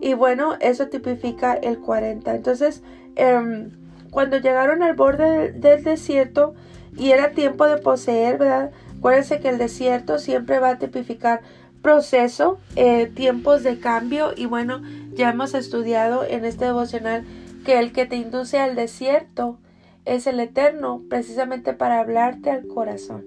y 0.00 0.14
bueno, 0.14 0.56
eso 0.60 0.88
tipifica 0.88 1.54
el 1.54 1.78
40. 1.78 2.34
Entonces, 2.34 2.82
em, 3.14 3.70
cuando 4.10 4.38
llegaron 4.38 4.82
al 4.82 4.94
borde 4.94 5.52
del, 5.52 5.84
desierto 5.84 6.54
y 6.96 7.12
era 7.12 7.30
tiempo 7.30 7.66
de 7.66 7.76
poseer, 7.76 8.38
¿verdad? 8.38 8.72
Acuérdense 8.98 9.38
que 9.40 9.50
el 9.50 9.58
desierto 9.58 10.18
siempre 10.18 10.58
va 10.58 10.70
a 10.70 10.78
tipificar 10.78 11.42
proceso, 11.82 12.58
eh, 12.74 13.06
tiempos 13.06 13.62
de 13.62 13.78
cambio 13.78 14.32
y 14.34 14.46
bueno, 14.46 14.82
ya 15.14 15.30
hemos 15.30 15.54
estudiado 15.54 16.24
en 16.24 16.44
este 16.44 16.64
devocional 16.64 17.24
que 17.64 17.78
el 17.78 17.92
que 17.92 18.06
te 18.06 18.16
induce 18.16 18.58
al 18.58 18.74
desierto 18.74 19.58
es 20.06 20.26
el 20.26 20.40
Eterno, 20.40 21.02
precisamente 21.10 21.74
para 21.74 22.00
hablarte 22.00 22.50
al 22.50 22.66
corazón. 22.66 23.26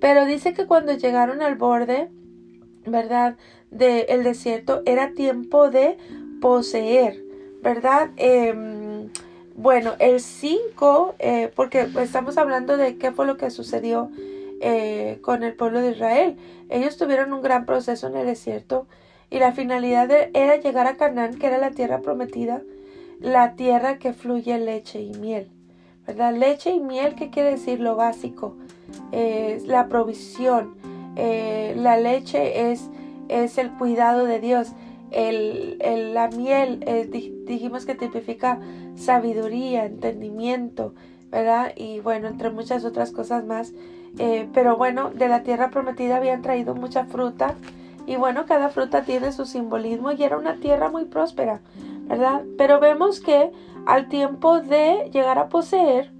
Pero 0.00 0.24
dice 0.24 0.54
que 0.54 0.66
cuando 0.66 0.94
llegaron 0.94 1.42
al 1.42 1.56
borde, 1.56 2.08
¿verdad? 2.86 3.36
Del 3.70 4.06
el 4.08 4.24
desierto, 4.24 4.82
era 4.86 5.12
tiempo 5.12 5.70
de 5.70 5.98
poseer, 6.40 7.22
¿verdad? 7.62 8.10
Em, 8.16 9.10
bueno, 9.56 9.94
el 9.98 10.20
5, 10.20 11.16
eh, 11.18 11.52
porque 11.54 11.86
estamos 12.00 12.38
hablando 12.38 12.76
de 12.76 12.96
qué 12.96 13.12
fue 13.12 13.26
lo 13.26 13.36
que 13.36 13.50
sucedió 13.50 14.10
eh, 14.62 15.18
con 15.20 15.42
el 15.42 15.54
pueblo 15.54 15.80
de 15.82 15.90
Israel. 15.90 16.36
Ellos 16.70 16.96
tuvieron 16.96 17.32
un 17.32 17.42
gran 17.42 17.66
proceso 17.66 18.06
en 18.06 18.16
el 18.16 18.26
desierto 18.26 18.86
y 19.28 19.38
la 19.38 19.52
finalidad 19.52 20.10
era 20.32 20.56
llegar 20.56 20.86
a 20.86 20.96
Canaán, 20.96 21.38
que 21.38 21.46
era 21.46 21.58
la 21.58 21.72
tierra 21.72 22.00
prometida, 22.00 22.62
la 23.20 23.54
tierra 23.54 23.98
que 23.98 24.12
fluye 24.12 24.58
leche 24.58 25.00
y 25.02 25.10
miel. 25.10 25.50
¿Verdad? 26.10 26.34
Leche 26.34 26.70
y 26.70 26.80
miel, 26.80 27.14
¿qué 27.14 27.30
quiere 27.30 27.52
decir? 27.52 27.78
Lo 27.78 27.94
básico, 27.94 28.56
es 29.12 29.66
la 29.66 29.86
provisión. 29.86 30.74
Eh, 31.14 31.74
la 31.76 31.96
leche 31.96 32.72
es, 32.72 32.90
es 33.28 33.58
el 33.58 33.70
cuidado 33.70 34.24
de 34.24 34.40
Dios. 34.40 34.72
El, 35.12 35.78
la 36.12 36.28
miel 36.28 36.82
eh, 36.86 37.08
dijimos 37.46 37.86
que 37.86 37.94
tipifica 37.94 38.58
sabiduría, 38.96 39.84
entendimiento, 39.84 40.94
¿verdad? 41.30 41.72
Y 41.76 42.00
bueno, 42.00 42.26
entre 42.26 42.50
muchas 42.50 42.84
otras 42.84 43.12
cosas 43.12 43.44
más. 43.44 43.72
Eh, 44.18 44.48
pero 44.52 44.76
bueno, 44.76 45.10
de 45.10 45.28
la 45.28 45.44
tierra 45.44 45.70
prometida 45.70 46.16
habían 46.16 46.42
traído 46.42 46.74
mucha 46.74 47.04
fruta. 47.04 47.54
Y 48.06 48.16
bueno, 48.16 48.46
cada 48.46 48.68
fruta 48.70 49.02
tiene 49.02 49.30
su 49.30 49.46
simbolismo 49.46 50.10
y 50.10 50.24
era 50.24 50.36
una 50.36 50.56
tierra 50.56 50.90
muy 50.90 51.04
próspera, 51.04 51.60
¿verdad? 52.08 52.42
Pero 52.58 52.80
vemos 52.80 53.20
que 53.20 53.52
al 53.86 54.08
tiempo 54.08 54.60
de 54.60 55.10
llegar 55.12 55.38
a 55.38 55.48
poseer, 55.48 56.12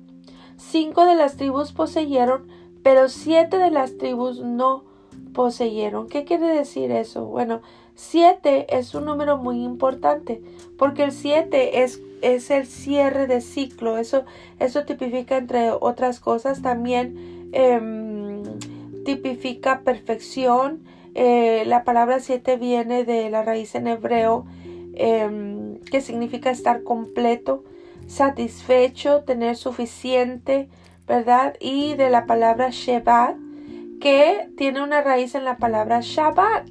cinco 0.56 1.04
de 1.04 1.14
las 1.14 1.36
tribus 1.36 1.72
poseyeron, 1.72 2.46
pero 2.82 3.08
siete 3.08 3.58
de 3.58 3.70
las 3.70 3.96
tribus 3.98 4.40
no 4.40 4.84
poseyeron. 5.32 6.08
¿Qué 6.08 6.24
quiere 6.24 6.46
decir 6.46 6.90
eso? 6.90 7.26
Bueno, 7.26 7.60
siete 7.94 8.66
es 8.76 8.94
un 8.94 9.04
número 9.04 9.36
muy 9.36 9.62
importante 9.62 10.42
porque 10.78 11.04
el 11.04 11.12
siete 11.12 11.82
es, 11.82 12.00
es 12.22 12.50
el 12.50 12.66
cierre 12.66 13.26
de 13.26 13.40
ciclo. 13.40 13.98
Eso, 13.98 14.24
eso 14.58 14.84
tipifica, 14.84 15.36
entre 15.36 15.70
otras 15.72 16.20
cosas, 16.20 16.62
también 16.62 17.48
em, 17.52 18.42
tipifica 19.04 19.80
perfección. 19.80 20.82
Eh, 21.14 21.64
la 21.66 21.84
palabra 21.84 22.20
siete 22.20 22.56
viene 22.56 23.04
de 23.04 23.30
la 23.30 23.42
raíz 23.42 23.74
en 23.74 23.88
hebreo 23.88 24.46
Em, 24.94 25.69
que 25.90 26.00
significa 26.00 26.50
estar 26.50 26.82
completo, 26.82 27.64
satisfecho, 28.06 29.22
tener 29.24 29.56
suficiente, 29.56 30.68
¿verdad? 31.06 31.56
Y 31.60 31.94
de 31.94 32.10
la 32.10 32.26
palabra 32.26 32.68
Shabbat, 32.70 33.36
que 34.00 34.48
tiene 34.56 34.82
una 34.82 35.02
raíz 35.02 35.34
en 35.34 35.44
la 35.44 35.58
palabra 35.58 36.00
Shabbat. 36.02 36.68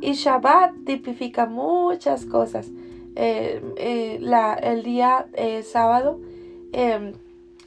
Y 0.00 0.12
Shabbat 0.14 0.72
tipifica 0.86 1.46
muchas 1.46 2.24
cosas. 2.24 2.68
Em, 3.16 3.74
eh, 3.76 4.18
la, 4.20 4.54
el 4.54 4.82
día 4.82 5.26
eh, 5.34 5.62
sábado 5.62 6.20
em, 6.72 7.12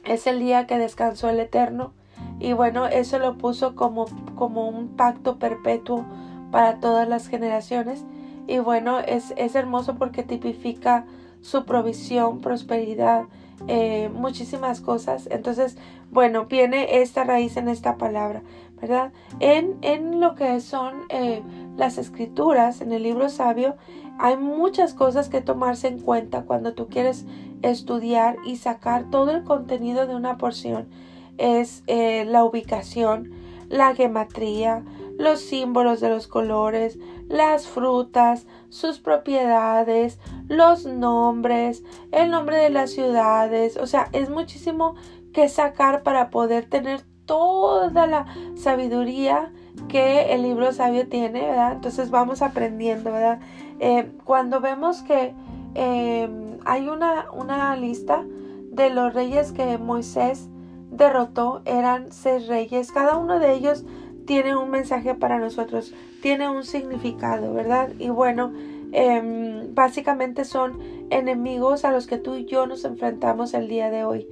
es 0.04 0.26
el 0.26 0.40
día 0.40 0.66
que 0.66 0.78
descansó 0.78 1.28
el 1.28 1.40
Eterno. 1.40 1.92
Y 2.40 2.52
bueno, 2.52 2.86
eso 2.86 3.18
lo 3.18 3.38
puso 3.38 3.74
como, 3.74 4.06
como 4.34 4.68
un 4.68 4.96
pacto 4.96 5.38
perpetuo 5.38 6.04
para 6.50 6.80
todas 6.80 7.08
las 7.08 7.28
generaciones. 7.28 8.04
Y 8.46 8.58
bueno, 8.58 9.00
es, 9.00 9.32
es 9.36 9.54
hermoso 9.54 9.96
porque 9.96 10.22
tipifica 10.22 11.06
su 11.40 11.64
provisión, 11.64 12.40
prosperidad, 12.40 13.24
eh, 13.68 14.10
muchísimas 14.12 14.80
cosas. 14.80 15.28
Entonces, 15.30 15.76
bueno, 16.10 16.46
viene 16.46 17.02
esta 17.02 17.24
raíz 17.24 17.56
en 17.56 17.68
esta 17.68 17.96
palabra, 17.96 18.42
¿verdad? 18.80 19.12
En, 19.40 19.76
en 19.82 20.20
lo 20.20 20.34
que 20.34 20.60
son 20.60 21.02
eh, 21.10 21.42
las 21.76 21.98
escrituras, 21.98 22.80
en 22.80 22.92
el 22.92 23.02
libro 23.02 23.28
sabio, 23.28 23.76
hay 24.18 24.36
muchas 24.36 24.94
cosas 24.94 25.28
que 25.28 25.40
tomarse 25.40 25.88
en 25.88 26.00
cuenta 26.00 26.42
cuando 26.42 26.74
tú 26.74 26.88
quieres 26.88 27.26
estudiar 27.62 28.36
y 28.46 28.56
sacar 28.56 29.10
todo 29.10 29.32
el 29.32 29.44
contenido 29.44 30.06
de 30.06 30.14
una 30.14 30.36
porción. 30.36 30.88
Es 31.36 31.82
eh, 31.86 32.24
la 32.26 32.44
ubicación, 32.44 33.32
la 33.68 33.94
gematría, 33.94 34.84
los 35.18 35.40
símbolos 35.40 36.00
de 36.00 36.08
los 36.08 36.26
colores, 36.26 36.98
las 37.28 37.66
frutas, 37.66 38.46
sus 38.68 38.98
propiedades, 38.98 40.18
los 40.48 40.86
nombres, 40.86 41.82
el 42.12 42.30
nombre 42.30 42.56
de 42.56 42.70
las 42.70 42.90
ciudades. 42.90 43.76
O 43.76 43.86
sea, 43.86 44.08
es 44.12 44.30
muchísimo 44.30 44.94
que 45.32 45.48
sacar 45.48 46.02
para 46.02 46.30
poder 46.30 46.66
tener 46.66 47.02
toda 47.26 48.06
la 48.06 48.26
sabiduría 48.56 49.52
que 49.88 50.32
el 50.34 50.42
libro 50.42 50.72
sabio 50.72 51.08
tiene, 51.08 51.42
¿verdad? 51.42 51.72
Entonces 51.72 52.10
vamos 52.10 52.42
aprendiendo, 52.42 53.12
¿verdad? 53.12 53.40
Eh, 53.80 54.12
cuando 54.24 54.60
vemos 54.60 55.02
que 55.02 55.34
em, 55.74 56.58
hay 56.64 56.88
una, 56.88 57.30
una 57.32 57.76
lista 57.76 58.24
de 58.70 58.90
los 58.90 59.14
reyes 59.14 59.52
que 59.52 59.78
Moisés 59.78 60.48
derrotó, 60.90 61.62
eran 61.64 62.12
seis 62.12 62.46
reyes, 62.46 62.92
cada 62.92 63.16
uno 63.16 63.38
de 63.38 63.52
ellos 63.54 63.84
tiene 64.26 64.56
un 64.56 64.70
mensaje 64.70 65.14
para 65.14 65.38
nosotros, 65.38 65.94
tiene 66.22 66.48
un 66.48 66.64
significado, 66.64 67.52
¿verdad? 67.52 67.90
Y 67.98 68.08
bueno, 68.08 68.52
em, 68.92 69.74
básicamente 69.74 70.44
son 70.44 70.78
enemigos 71.10 71.84
a 71.84 71.92
los 71.92 72.06
que 72.06 72.18
tú 72.18 72.34
y 72.34 72.46
yo 72.46 72.66
nos 72.66 72.84
enfrentamos 72.84 73.54
el 73.54 73.68
día 73.68 73.90
de 73.90 74.04
hoy, 74.04 74.26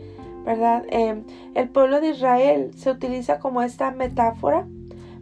¿verdad? 0.45 0.85
Em, 0.89 1.25
el 1.55 1.69
pueblo 1.69 2.01
de 2.01 2.11
Israel 2.11 2.71
se 2.77 2.91
utiliza 2.91 3.39
como 3.39 3.63
esta 3.63 3.91
metáfora, 3.91 4.67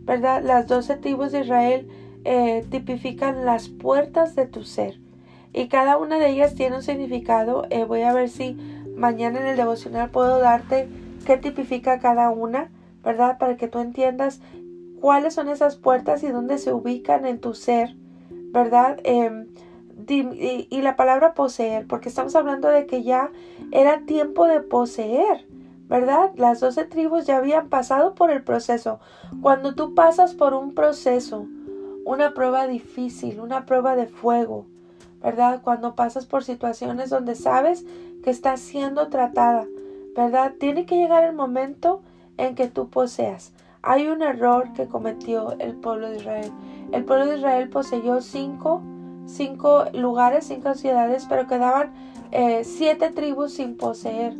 ¿verdad? 0.04 0.42
Las 0.42 0.66
doce 0.66 0.96
tribus 0.96 1.32
de 1.32 1.40
Israel 1.40 1.88
eh, 2.24 2.64
tipifican 2.70 3.44
las 3.44 3.68
puertas 3.68 4.34
de 4.34 4.46
tu 4.46 4.62
ser 4.64 4.98
y 5.52 5.68
cada 5.68 5.96
una 5.96 6.18
de 6.18 6.30
ellas 6.30 6.54
tiene 6.54 6.76
un 6.76 6.82
significado. 6.82 7.66
Eh, 7.70 7.84
voy 7.84 8.02
a 8.02 8.12
ver 8.12 8.28
si 8.28 8.56
mañana 8.96 9.40
en 9.40 9.46
el 9.46 9.56
devocional 9.56 10.10
puedo 10.10 10.38
darte 10.38 10.88
qué 11.26 11.36
tipifica 11.36 11.98
cada 11.98 12.30
una, 12.30 12.70
¿verdad? 13.02 13.38
Para 13.38 13.56
que 13.56 13.68
tú 13.68 13.80
entiendas 13.80 14.40
cuáles 15.00 15.34
son 15.34 15.48
esas 15.48 15.76
puertas 15.76 16.22
y 16.22 16.28
dónde 16.28 16.58
se 16.58 16.72
ubican 16.72 17.26
en 17.26 17.40
tu 17.40 17.54
ser, 17.54 17.96
¿verdad? 18.52 18.98
Em, 19.04 19.48
y, 20.08 20.80
la 20.82 20.96
palabra 20.96 21.34
poseer, 21.34 21.86
porque 21.86 22.08
estamos 22.08 22.34
hablando 22.34 22.68
de 22.68 22.86
que 22.86 23.02
ya 23.02 23.30
era 23.70 24.00
tiempo 24.06 24.46
de 24.46 24.60
poseer, 24.60 25.46
¿verdad? 25.88 26.30
Las 26.36 26.60
doce 26.60 26.84
tribus 26.84 27.26
ya 27.26 27.36
habían 27.36 27.68
pasado 27.68 28.14
por 28.14 28.30
el 28.30 28.42
proceso. 28.42 29.00
Cuando 29.42 29.74
tú 29.74 29.94
pasas 29.94 30.34
por 30.34 30.54
un 30.54 30.74
proceso, 30.74 31.46
una 32.04 32.32
prueba 32.32 32.66
difícil, 32.66 33.40
una 33.40 33.66
prueba 33.66 33.96
de 33.96 34.06
fuego, 34.06 34.66
¿verdad? 35.22 35.60
Cuando 35.62 35.94
pasas 35.94 36.26
por 36.26 36.44
situaciones 36.44 37.10
donde 37.10 37.34
sabes 37.34 37.84
que 38.22 38.30
estás 38.30 38.60
siendo 38.60 39.08
tratada, 39.08 39.66
¿verdad? 40.16 40.54
Tiene 40.58 40.86
que 40.86 40.96
llegar 40.96 41.24
el 41.24 41.34
momento 41.34 42.02
en 42.36 42.54
que 42.54 42.68
tú 42.68 42.88
poseas. 42.88 43.52
Hay 43.82 44.08
un 44.08 44.22
error 44.22 44.72
que 44.74 44.88
cometió 44.88 45.56
el 45.58 45.74
pueblo 45.74 46.10
de 46.10 46.16
Israel. 46.16 46.52
El 46.92 47.04
pueblo 47.04 47.26
de 47.26 47.38
Israel 47.38 47.70
poseyó 47.70 48.20
cinco, 48.20 48.82
cinco 49.24 49.84
lugares, 49.94 50.46
cinco 50.46 50.74
ciudades, 50.74 51.26
pero 51.28 51.46
quedaban 51.46 51.92
eh, 52.30 52.62
siete 52.64 53.10
tribus 53.10 53.54
sin 53.54 53.76
poseer. 53.76 54.34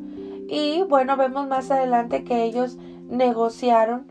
Y 0.48 0.82
bueno, 0.82 1.16
vemos 1.16 1.48
más 1.48 1.70
adelante 1.70 2.24
que 2.24 2.44
ellos 2.44 2.76
negociaron 3.08 4.06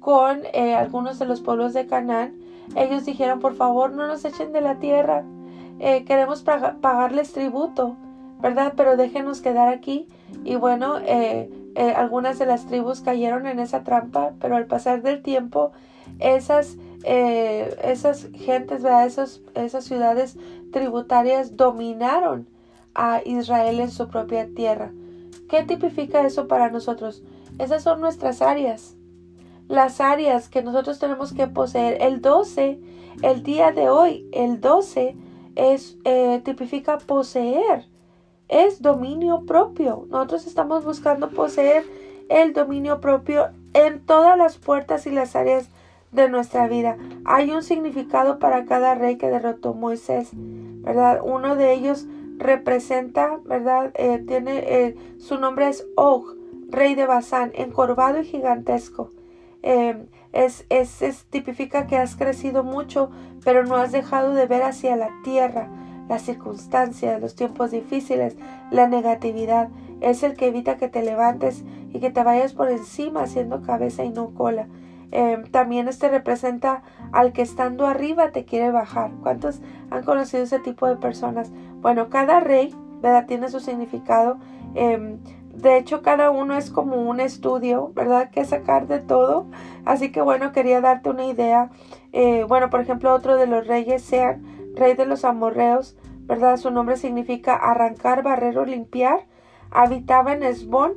con 0.00 0.42
eh, 0.52 0.74
algunos 0.74 1.18
de 1.18 1.26
los 1.26 1.40
pueblos 1.40 1.72
de 1.72 1.86
Canaán. 1.86 2.34
Ellos 2.76 3.06
dijeron, 3.06 3.40
por 3.40 3.54
favor, 3.54 3.92
no 3.92 4.06
nos 4.06 4.24
echen 4.24 4.52
de 4.52 4.60
la 4.60 4.78
tierra. 4.80 5.24
Eh, 5.78 6.04
queremos 6.04 6.42
pagarles 6.42 7.32
tributo, 7.32 7.96
¿verdad? 8.40 8.74
Pero 8.76 8.98
déjenos 8.98 9.40
quedar 9.40 9.68
aquí. 9.68 10.08
Y 10.44 10.56
bueno, 10.56 10.98
eh, 11.74 11.92
algunas 11.96 12.38
de 12.38 12.46
las 12.46 12.66
tribus 12.66 13.00
cayeron 13.00 13.46
en 13.46 13.58
esa 13.58 13.82
trampa, 13.82 14.32
pero 14.40 14.56
al 14.56 14.66
pasar 14.66 15.02
del 15.02 15.22
tiempo, 15.22 15.72
esas, 16.20 16.76
eh, 17.04 17.76
esas 17.82 18.28
gentes, 18.34 18.84
esas 19.54 19.84
ciudades 19.84 20.36
tributarias 20.72 21.56
dominaron 21.56 22.48
a 22.94 23.22
Israel 23.24 23.80
en 23.80 23.90
su 23.90 24.08
propia 24.08 24.48
tierra. 24.54 24.92
¿Qué 25.48 25.64
tipifica 25.64 26.26
eso 26.26 26.46
para 26.46 26.70
nosotros? 26.70 27.22
Esas 27.58 27.82
son 27.82 28.00
nuestras 28.00 28.40
áreas. 28.40 28.96
Las 29.68 30.00
áreas 30.00 30.48
que 30.48 30.62
nosotros 30.62 30.98
tenemos 30.98 31.32
que 31.32 31.46
poseer. 31.46 32.00
El 32.00 32.20
12, 32.20 32.80
el 33.22 33.42
día 33.42 33.72
de 33.72 33.88
hoy, 33.88 34.28
el 34.32 34.60
12 34.60 35.16
es, 35.56 35.96
eh, 36.04 36.40
tipifica 36.44 36.98
poseer 36.98 37.86
es 38.48 38.82
dominio 38.82 39.44
propio. 39.46 40.06
Nosotros 40.10 40.46
estamos 40.46 40.84
buscando 40.84 41.30
poseer 41.30 41.84
el 42.28 42.52
dominio 42.52 43.00
propio 43.00 43.48
en 43.72 44.00
todas 44.00 44.36
las 44.36 44.56
puertas 44.58 45.06
y 45.06 45.10
las 45.10 45.36
áreas 45.36 45.68
de 46.12 46.28
nuestra 46.28 46.68
vida. 46.68 46.96
Hay 47.24 47.50
un 47.50 47.62
significado 47.62 48.38
para 48.38 48.64
cada 48.64 48.94
rey 48.94 49.16
que 49.16 49.28
derrotó 49.28 49.74
Moisés, 49.74 50.30
¿verdad? 50.32 51.20
Uno 51.22 51.56
de 51.56 51.72
ellos 51.72 52.06
representa, 52.38 53.38
¿verdad? 53.44 53.90
Eh, 53.94 54.22
tiene, 54.26 54.58
eh, 54.58 54.96
su 55.18 55.38
nombre 55.38 55.68
es 55.68 55.86
Og, 55.96 56.36
rey 56.68 56.94
de 56.94 57.06
Basán, 57.06 57.50
encorvado 57.54 58.20
y 58.20 58.24
gigantesco. 58.24 59.10
Eh, 59.62 60.06
es, 60.32 60.66
es, 60.68 61.02
es, 61.02 61.24
tipifica 61.26 61.86
que 61.86 61.96
has 61.96 62.16
crecido 62.16 62.64
mucho, 62.64 63.10
pero 63.44 63.64
no 63.64 63.76
has 63.76 63.92
dejado 63.92 64.34
de 64.34 64.46
ver 64.46 64.62
hacia 64.62 64.96
la 64.96 65.10
tierra 65.22 65.68
las 66.08 66.22
circunstancias, 66.22 67.20
los 67.20 67.34
tiempos 67.34 67.70
difíciles, 67.70 68.36
la 68.70 68.88
negatividad. 68.88 69.68
Es 70.00 70.22
el 70.22 70.34
que 70.34 70.48
evita 70.48 70.76
que 70.76 70.88
te 70.88 71.02
levantes 71.02 71.64
y 71.92 72.00
que 72.00 72.10
te 72.10 72.22
vayas 72.22 72.52
por 72.52 72.70
encima 72.70 73.22
haciendo 73.22 73.62
cabeza 73.62 74.04
y 74.04 74.10
no 74.10 74.34
cola. 74.34 74.68
Em, 75.10 75.44
también 75.44 75.86
este 75.86 76.08
representa 76.08 76.82
al 77.12 77.32
que 77.32 77.42
estando 77.42 77.86
arriba 77.86 78.32
te 78.32 78.44
quiere 78.44 78.72
bajar. 78.72 79.12
¿Cuántos 79.22 79.60
han 79.90 80.02
conocido 80.02 80.42
ese 80.42 80.58
tipo 80.58 80.88
de 80.88 80.96
personas? 80.96 81.52
Bueno, 81.80 82.10
cada 82.10 82.40
rey, 82.40 82.74
¿verdad? 83.00 83.26
Tiene 83.26 83.48
su 83.48 83.60
significado. 83.60 84.38
Em, 84.74 85.18
de 85.54 85.78
hecho, 85.78 86.02
cada 86.02 86.30
uno 86.30 86.56
es 86.56 86.70
como 86.70 86.96
un 86.96 87.20
estudio, 87.20 87.92
¿verdad? 87.94 88.30
Que 88.30 88.44
sacar 88.44 88.88
de 88.88 88.98
todo. 88.98 89.46
Así 89.84 90.10
que 90.10 90.20
bueno, 90.20 90.52
quería 90.52 90.80
darte 90.80 91.10
una 91.10 91.26
idea. 91.26 91.70
Eh, 92.12 92.44
bueno, 92.48 92.68
por 92.68 92.80
ejemplo, 92.80 93.14
otro 93.14 93.36
de 93.36 93.46
los 93.46 93.66
reyes 93.66 94.02
sean 94.02 94.42
rey 94.74 94.94
de 94.94 95.06
los 95.06 95.24
amorreos, 95.24 95.96
¿verdad? 96.20 96.56
Su 96.56 96.70
nombre 96.70 96.96
significa 96.96 97.54
arrancar, 97.54 98.22
barrer 98.22 98.58
o 98.58 98.64
limpiar. 98.64 99.26
Habitaba 99.70 100.32
en 100.32 100.42
Esbón. 100.42 100.94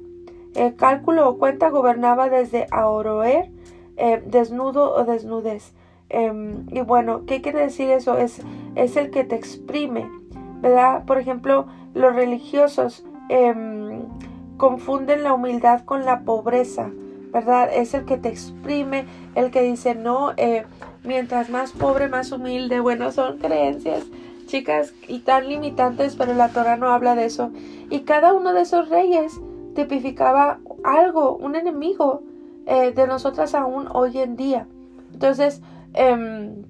El 0.56 0.76
cálculo 0.76 1.30
o 1.30 1.38
cuenta 1.38 1.70
gobernaba 1.70 2.30
desde 2.30 2.68
Aoroer, 2.72 3.52
eh, 3.98 4.24
desnudo 4.26 4.94
o 4.96 5.04
desnudez. 5.04 5.74
Em, 6.10 6.66
y 6.72 6.82
bueno, 6.82 7.26
¿qué 7.26 7.42
quiere 7.42 7.60
decir 7.60 7.90
eso? 7.90 8.18
Es, 8.18 8.42
es 8.76 8.96
el 8.96 9.12
que 9.12 9.24
te 9.24 9.36
exprime, 9.36 10.10
¿verdad? 10.62 11.04
Por 11.06 11.18
ejemplo, 11.18 11.68
los 11.94 12.16
religiosos 12.16 13.06
em, 13.30 14.04
confunden 14.58 15.24
la 15.24 15.34
humildad 15.34 15.82
con 15.82 16.06
la 16.06 16.22
pobreza, 16.22 16.90
¿verdad? 17.32 17.70
Es 17.74 17.94
el 17.94 18.06
que 18.06 18.18
te 18.18 18.30
exprime, 18.30 19.06
el 19.36 19.52
que 19.52 19.62
dice, 19.62 19.96
no, 19.96 20.34
eh, 20.38 20.66
mientras 21.04 21.50
más 21.50 21.72
pobre, 21.72 22.08
más 22.08 22.32
humilde. 22.32 22.80
Bueno, 22.80 23.12
son 23.12 23.38
creencias, 23.38 24.06
chicas, 24.46 24.94
y 25.08 25.20
tan 25.20 25.48
limitantes, 25.48 26.16
pero 26.16 26.34
la 26.34 26.50
Torah 26.50 26.78
no 26.78 26.90
habla 26.90 27.16
de 27.16 27.26
eso. 27.26 27.52
Y 27.90 28.02
cada 28.02 28.34
uno 28.34 28.54
de 28.54 28.62
esos 28.62 28.90
reyes 28.90 29.40
tipificaba 29.76 30.60
algo, 30.84 31.38
un 31.38 31.56
enemigo 31.56 32.24
eh, 32.66 32.92
de 32.92 33.08
nosotras 33.08 33.56
aún 33.56 33.88
hoy 33.94 34.18
en 34.18 34.36
día. 34.36 34.68
Entonces, 35.14 35.62
em, 35.94 36.64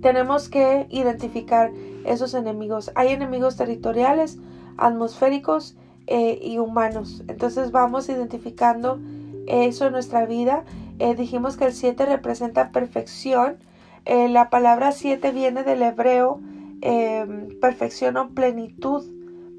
tenemos 0.00 0.48
que 0.48 0.86
identificar 0.90 1.70
esos 2.04 2.34
enemigos. 2.34 2.90
Hay 2.94 3.08
enemigos 3.08 3.56
territoriales, 3.56 4.38
atmosféricos 4.76 5.76
eh, 6.06 6.38
y 6.42 6.58
humanos. 6.58 7.22
Entonces 7.28 7.70
vamos 7.70 8.08
identificando 8.08 8.98
eso 9.48 9.86
en 9.86 9.92
nuestra 9.92 10.26
vida 10.26 10.64
eh, 10.98 11.14
dijimos 11.14 11.56
que 11.56 11.66
el 11.66 11.72
7 11.72 12.06
representa 12.06 12.70
perfección. 12.70 13.58
Eh, 14.04 14.28
la 14.28 14.50
palabra 14.50 14.92
7 14.92 15.30
viene 15.32 15.62
del 15.62 15.82
hebreo 15.82 16.40
em, 16.80 17.58
perfección 17.60 18.16
o 18.16 18.30
plenitud, 18.30 19.04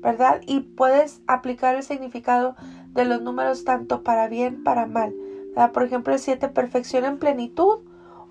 ¿verdad? 0.01 0.41
Y 0.45 0.61
puedes 0.61 1.21
aplicar 1.27 1.75
el 1.75 1.83
significado 1.83 2.55
de 2.93 3.05
los 3.05 3.21
números 3.21 3.63
tanto 3.63 4.03
para 4.03 4.27
bien, 4.27 4.63
para 4.63 4.85
mal. 4.85 5.13
Por 5.73 5.83
ejemplo, 5.83 6.13
el 6.13 6.19
7, 6.19 6.47
perfección 6.49 7.03
en 7.05 7.17
plenitud 7.17 7.79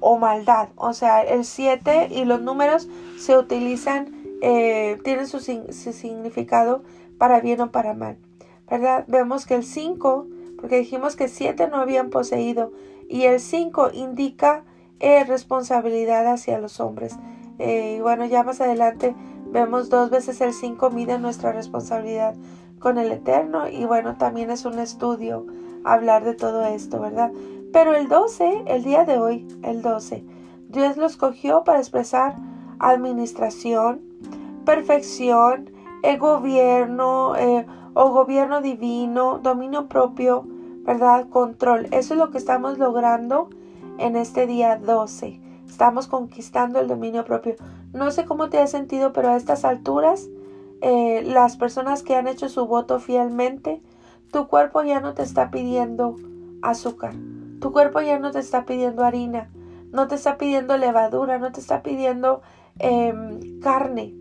o 0.00 0.18
maldad. 0.18 0.68
O 0.76 0.92
sea, 0.92 1.22
el 1.22 1.44
7 1.44 2.08
y 2.10 2.24
los 2.24 2.40
números 2.40 2.88
se 3.18 3.36
utilizan, 3.36 4.14
eh, 4.40 4.98
tienen 5.04 5.26
su, 5.26 5.40
significado 5.40 6.82
para 7.18 7.40
bien 7.40 7.60
o 7.60 7.70
para 7.70 7.94
mal. 7.94 8.16
¿Verdad? 8.70 9.04
Vemos 9.08 9.46
que 9.46 9.54
el 9.54 9.64
5, 9.64 10.26
porque 10.60 10.78
dijimos 10.78 11.16
que 11.16 11.28
7 11.28 11.68
no 11.68 11.78
habían 11.78 12.10
poseído, 12.10 12.72
y 13.08 13.24
el 13.24 13.40
5 13.40 13.90
indica 13.92 14.64
eh, 15.00 15.24
responsabilidad 15.24 16.26
hacia 16.26 16.58
los 16.58 16.80
hombres. 16.80 17.16
Eh, 17.58 17.96
y 17.98 18.00
bueno, 18.00 18.26
ya 18.26 18.42
más 18.42 18.60
adelante 18.60 19.14
vemos 19.46 19.88
dos 19.88 20.10
veces 20.10 20.40
el 20.40 20.52
5 20.52 20.90
mide 20.90 21.18
nuestra 21.18 21.52
responsabilidad 21.52 22.34
con 22.78 22.98
el 22.98 23.10
Eterno 23.10 23.68
y 23.68 23.84
bueno, 23.84 24.16
también 24.16 24.50
es 24.50 24.64
un 24.64 24.78
estudio 24.78 25.46
hablar 25.84 26.24
de 26.24 26.34
todo 26.34 26.64
esto, 26.64 27.00
¿verdad? 27.00 27.32
Pero 27.72 27.94
el 27.94 28.08
12, 28.08 28.64
el 28.66 28.84
día 28.84 29.04
de 29.04 29.18
hoy, 29.18 29.46
el 29.62 29.82
12, 29.82 30.24
Dios 30.68 30.96
lo 30.96 31.06
escogió 31.06 31.64
para 31.64 31.78
expresar 31.78 32.36
administración, 32.78 34.02
perfección, 34.64 35.70
el 36.02 36.18
gobierno 36.18 37.34
eh, 37.36 37.66
o 37.94 38.10
gobierno 38.10 38.60
divino, 38.60 39.38
dominio 39.42 39.88
propio, 39.88 40.44
¿verdad? 40.84 41.28
Control. 41.28 41.86
Eso 41.90 42.14
es 42.14 42.18
lo 42.18 42.30
que 42.30 42.38
estamos 42.38 42.78
logrando 42.78 43.50
en 43.98 44.16
este 44.16 44.46
día 44.46 44.76
12. 44.76 45.40
Estamos 45.68 46.06
conquistando 46.06 46.80
el 46.80 46.88
dominio 46.88 47.24
propio. 47.24 47.56
No 47.92 48.10
sé 48.10 48.24
cómo 48.24 48.48
te 48.48 48.58
has 48.58 48.70
sentido, 48.70 49.12
pero 49.12 49.28
a 49.28 49.36
estas 49.36 49.64
alturas, 49.64 50.28
eh, 50.80 51.22
las 51.24 51.56
personas 51.56 52.02
que 52.02 52.16
han 52.16 52.26
hecho 52.26 52.48
su 52.48 52.66
voto 52.66 53.00
fielmente, 53.00 53.82
tu 54.32 54.46
cuerpo 54.46 54.82
ya 54.82 55.00
no 55.00 55.14
te 55.14 55.22
está 55.22 55.50
pidiendo 55.50 56.16
azúcar, 56.62 57.14
tu 57.60 57.72
cuerpo 57.72 58.00
ya 58.00 58.18
no 58.18 58.30
te 58.30 58.38
está 58.38 58.64
pidiendo 58.64 59.04
harina, 59.04 59.50
no 59.90 60.06
te 60.06 60.14
está 60.14 60.38
pidiendo 60.38 60.76
levadura, 60.76 61.38
no 61.38 61.52
te 61.52 61.60
está 61.60 61.82
pidiendo 61.82 62.42
em, 62.78 63.60
carne. 63.60 64.14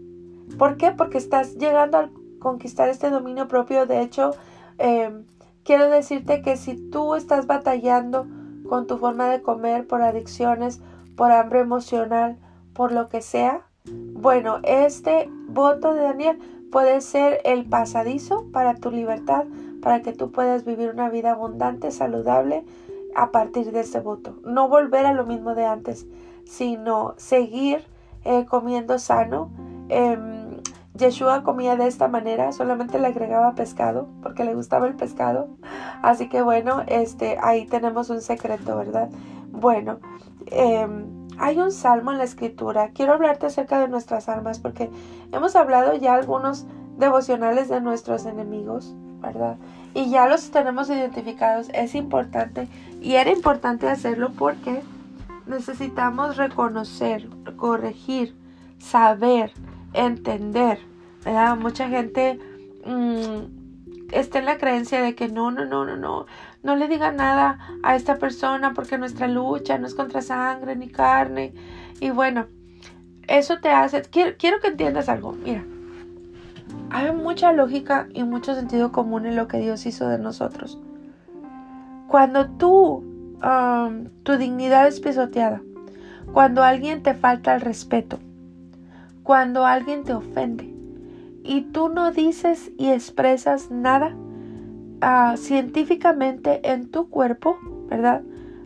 ¿Por 0.58 0.78
qué? 0.78 0.92
Porque 0.92 1.18
estás 1.18 1.56
llegando 1.56 1.98
a 1.98 2.10
conquistar 2.40 2.90
este 2.90 3.10
dominio 3.10 3.48
propio. 3.48 3.86
De 3.86 4.02
hecho, 4.02 4.32
em, 4.78 5.26
quiero 5.64 5.90
decirte 5.90 6.42
que 6.42 6.58
si 6.58 6.76
tú 6.90 7.16
estás 7.16 7.48
batallando 7.48 8.28
con 8.68 8.88
tu 8.88 8.98
forma 8.98 9.30
de 9.30 9.42
comer, 9.42 9.88
por 9.88 10.02
adicciones, 10.02 10.82
por 11.16 11.32
hambre 11.32 11.60
emocional, 11.60 12.38
por 12.74 12.92
lo 12.92 13.10
que 13.10 13.22
sea, 13.22 13.62
bueno, 13.86 14.60
este 14.64 15.30
voto 15.48 15.94
de 15.94 16.02
Daniel 16.02 16.40
puede 16.72 17.02
ser 17.02 17.40
el 17.46 17.66
pasadizo 17.66 18.46
para 18.52 18.76
tu 18.76 18.92
libertad, 18.92 19.46
para 19.82 20.02
que 20.02 20.14
tú 20.14 20.32
puedas 20.32 20.66
vivir 20.66 20.90
una 20.90 21.10
vida 21.10 21.32
abundante, 21.32 21.92
saludable 21.92 22.66
a 23.16 23.32
partir 23.32 23.72
de 23.72 23.80
este 23.80 24.00
voto. 24.00 24.36
No 24.44 24.68
volver 24.68 25.06
a 25.06 25.14
lo 25.14 25.26
mismo 25.26 25.56
de 25.56 25.66
antes, 25.66 26.06
sino 26.46 27.14
seguir 27.18 27.86
eh, 28.26 28.46
comiendo 28.46 29.00
sano. 29.00 29.50
Eh, 29.90 30.18
Yeshua 30.98 31.44
comía 31.44 31.76
de 31.76 31.88
esta 31.88 32.08
manera, 32.08 32.52
solamente 32.52 33.00
le 33.00 33.08
agregaba 33.08 33.54
pescado 33.56 34.08
porque 34.22 34.44
le 34.44 34.56
gustaba 34.56 34.88
el 34.88 34.96
pescado. 34.96 35.48
Así 36.02 36.28
que 36.30 36.42
bueno, 36.42 36.84
este, 36.88 37.38
ahí 37.42 37.66
tenemos 37.66 38.10
un 38.10 38.22
secreto, 38.22 38.78
¿verdad? 38.78 39.10
Bueno, 39.52 40.00
em, 40.48 41.28
hay 41.38 41.58
un 41.60 41.72
salmo 41.72 42.12
en 42.12 42.18
la 42.18 42.24
escritura. 42.24 42.90
Quiero 42.90 43.14
hablarte 43.14 43.46
acerca 43.46 43.80
de 43.80 43.88
nuestras 43.88 44.28
almas 44.28 44.60
porque 44.60 44.90
hemos 45.32 45.56
hablado 45.56 45.96
ya 45.96 46.16
algunos 46.16 46.66
devocionales 46.98 47.70
de 47.70 47.80
nuestros 47.80 48.26
enemigos, 48.26 48.96
¿verdad? 49.22 49.58
Y 49.94 50.10
ya 50.10 50.28
los 50.28 50.50
tenemos 50.52 50.90
identificados. 50.90 51.70
Es 51.74 51.96
importante 51.96 52.68
y 53.02 53.14
era 53.14 53.32
importante 53.32 53.88
hacerlo 53.88 54.32
porque 54.38 54.82
necesitamos 55.46 56.38
reconocer, 56.38 57.28
corregir, 57.56 58.36
saber 58.80 59.52
entender. 59.98 60.80
¿verdad? 61.24 61.58
Mucha 61.58 61.90
gente 61.90 62.40
mm, 62.86 64.12
está 64.12 64.40
en 64.40 64.46
la 64.46 64.58
creencia 64.58 65.02
de 65.02 65.16
que 65.16 65.28
no, 65.28 65.52
no, 65.52 65.66
no, 65.66 65.86
no, 65.86 65.98
no, 65.98 66.26
no 66.64 66.76
le 66.76 66.88
diga 66.88 67.12
nada 67.12 67.60
a 67.84 67.96
esta 67.96 68.16
persona 68.16 68.74
porque 68.74 68.98
nuestra 68.98 69.28
lucha 69.28 69.78
no 69.78 69.88
es 69.88 69.94
contra 69.94 70.22
sangre 70.22 70.76
ni 70.76 70.88
carne. 70.88 71.54
Y 72.00 72.12
bueno, 72.12 72.48
eso 73.28 73.60
te 73.60 73.70
hace, 73.70 74.04
quiero, 74.04 74.60
que 74.62 74.68
entiendas 74.68 75.10
algo, 75.10 75.34
mira, 75.34 75.66
hay 76.90 77.12
mucha 77.12 77.52
lógica 77.52 78.08
y 78.14 78.24
mucho 78.24 78.56
sentido 78.56 78.92
común 78.92 79.26
en 79.26 79.36
lo 79.36 79.48
que 79.48 79.58
Dios 79.58 79.86
hizo 79.86 80.08
de 80.08 80.20
nosotros. 80.20 80.80
Cuando 82.08 82.48
tú, 82.52 83.04
um, 83.44 84.06
tu 84.24 84.38
dignidad 84.38 84.88
es 84.88 85.02
pisoteada, 85.02 85.62
cuando 86.32 86.64
alguien 86.64 87.04
te 87.04 87.14
falta 87.14 87.54
el 87.54 87.62
respeto, 87.62 88.20
cuando 89.28 89.66
alguien 89.66 90.06
te 90.06 90.14
ofende 90.14 90.74
y 91.44 91.64
tú 91.74 91.90
no 91.90 92.12
dices 92.12 92.72
y 92.78 92.92
expresas 92.92 93.70
nada 93.70 94.16
ah, 95.02 95.36
científicamente 95.36 96.72
en 96.72 96.90
tu 96.90 97.10
cuerpo, 97.10 97.58
¿verdad? 97.90 98.22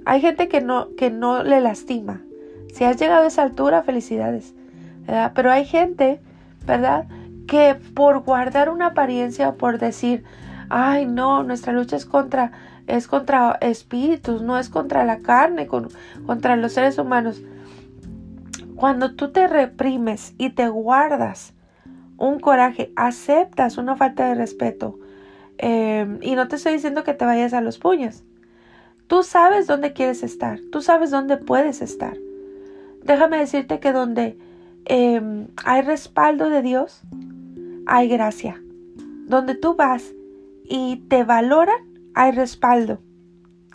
Hay 0.06 0.22
gente 0.22 0.48
que 0.50 0.62
no, 0.62 0.94
que 0.96 1.10
no 1.10 1.42
le 1.42 1.62
lastima. 1.62 2.22
Si 2.72 2.84
has 2.84 2.98
llegado 2.98 3.24
a 3.24 3.28
esa 3.28 3.42
altura, 3.42 3.82
felicidades. 3.82 4.54
¿verdad? 5.08 5.32
Pero 5.34 5.50
hay 5.50 5.66
gente, 5.66 6.22
¿verdad? 6.68 7.08
Que 7.48 7.74
por 7.96 8.20
guardar 8.20 8.70
una 8.70 8.90
apariencia 8.90 9.50
o 9.50 9.56
por 9.56 9.80
decir, 9.80 10.24
ay 10.70 11.08
no, 11.08 11.42
nuestra 11.42 11.74
lucha 11.74 11.96
es 11.96 12.06
contra, 12.06 12.52
es 12.86 13.08
contra 13.08 13.58
espíritus, 13.62 14.44
no 14.44 14.60
es 14.60 14.70
contra 14.70 15.06
la 15.06 15.22
carne, 15.22 15.66
contra 15.66 16.56
los 16.56 16.74
seres 16.74 17.00
humanos. 17.00 17.42
Cuando 18.82 19.14
tú 19.14 19.32
te 19.32 19.48
reprimes 19.48 20.34
y 20.40 20.50
te 20.50 20.68
guardas 20.68 21.54
un 22.18 22.40
coraje, 22.40 22.92
aceptas 22.96 23.78
una 23.78 23.96
falta 23.96 24.28
de 24.28 24.34
respeto, 24.34 24.98
em, 25.60 26.18
y 26.20 26.34
no 26.34 26.48
te 26.48 26.56
estoy 26.56 26.74
diciendo 26.74 27.04
que 27.04 27.14
te 27.14 27.24
vayas 27.24 27.54
a 27.54 27.62
los 27.62 27.78
puños. 27.78 28.24
Tú 29.06 29.22
sabes 29.22 29.68
dónde 29.68 29.94
quieres 29.94 30.24
estar, 30.24 30.60
tú 30.72 30.82
sabes 30.82 31.12
dónde 31.12 31.38
puedes 31.38 31.84
estar. 31.84 32.18
Déjame 33.04 33.38
decirte 33.38 33.80
que 33.80 33.92
donde 33.92 34.40
em, 34.86 35.50
hay 35.64 35.84
respaldo 35.84 36.50
de 36.50 36.64
Dios, 36.64 37.04
hay 37.86 38.08
gracia. 38.08 38.60
Donde 39.28 39.54
tú 39.54 39.76
vas 39.76 40.12
y 40.64 41.04
te 41.08 41.24
valoran, 41.24 41.86
hay 42.16 42.32
respaldo. 42.32 42.98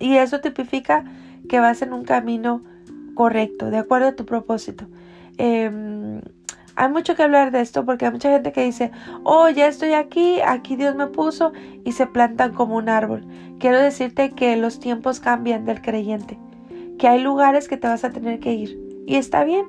Y 0.00 0.16
eso 0.16 0.40
tipifica 0.40 1.04
que 1.48 1.60
vas 1.60 1.80
en 1.82 1.92
un 1.92 2.04
camino 2.04 2.64
correcto, 3.14 3.70
de 3.70 3.78
acuerdo 3.78 4.08
a 4.08 4.16
tu 4.16 4.26
propósito. 4.26 4.88
Em, 5.38 6.20
hay 6.76 6.90
mucho 6.90 7.16
que 7.16 7.22
hablar 7.22 7.52
de 7.52 7.62
esto 7.62 7.84
porque 7.86 8.04
hay 8.04 8.12
mucha 8.12 8.30
gente 8.30 8.52
que 8.52 8.62
dice, 8.62 8.92
oh, 9.24 9.48
ya 9.48 9.66
estoy 9.66 9.94
aquí, 9.94 10.40
aquí 10.42 10.76
Dios 10.76 10.94
me 10.94 11.06
puso 11.06 11.52
y 11.84 11.92
se 11.92 12.06
plantan 12.06 12.52
como 12.52 12.76
un 12.76 12.90
árbol. 12.90 13.26
Quiero 13.58 13.80
decirte 13.80 14.32
que 14.32 14.56
los 14.56 14.78
tiempos 14.78 15.18
cambian 15.18 15.64
del 15.64 15.80
creyente, 15.80 16.38
que 16.98 17.08
hay 17.08 17.22
lugares 17.22 17.68
que 17.68 17.78
te 17.78 17.88
vas 17.88 18.04
a 18.04 18.10
tener 18.10 18.40
que 18.40 18.52
ir. 18.52 18.78
Y 19.06 19.16
está 19.16 19.42
bien, 19.44 19.66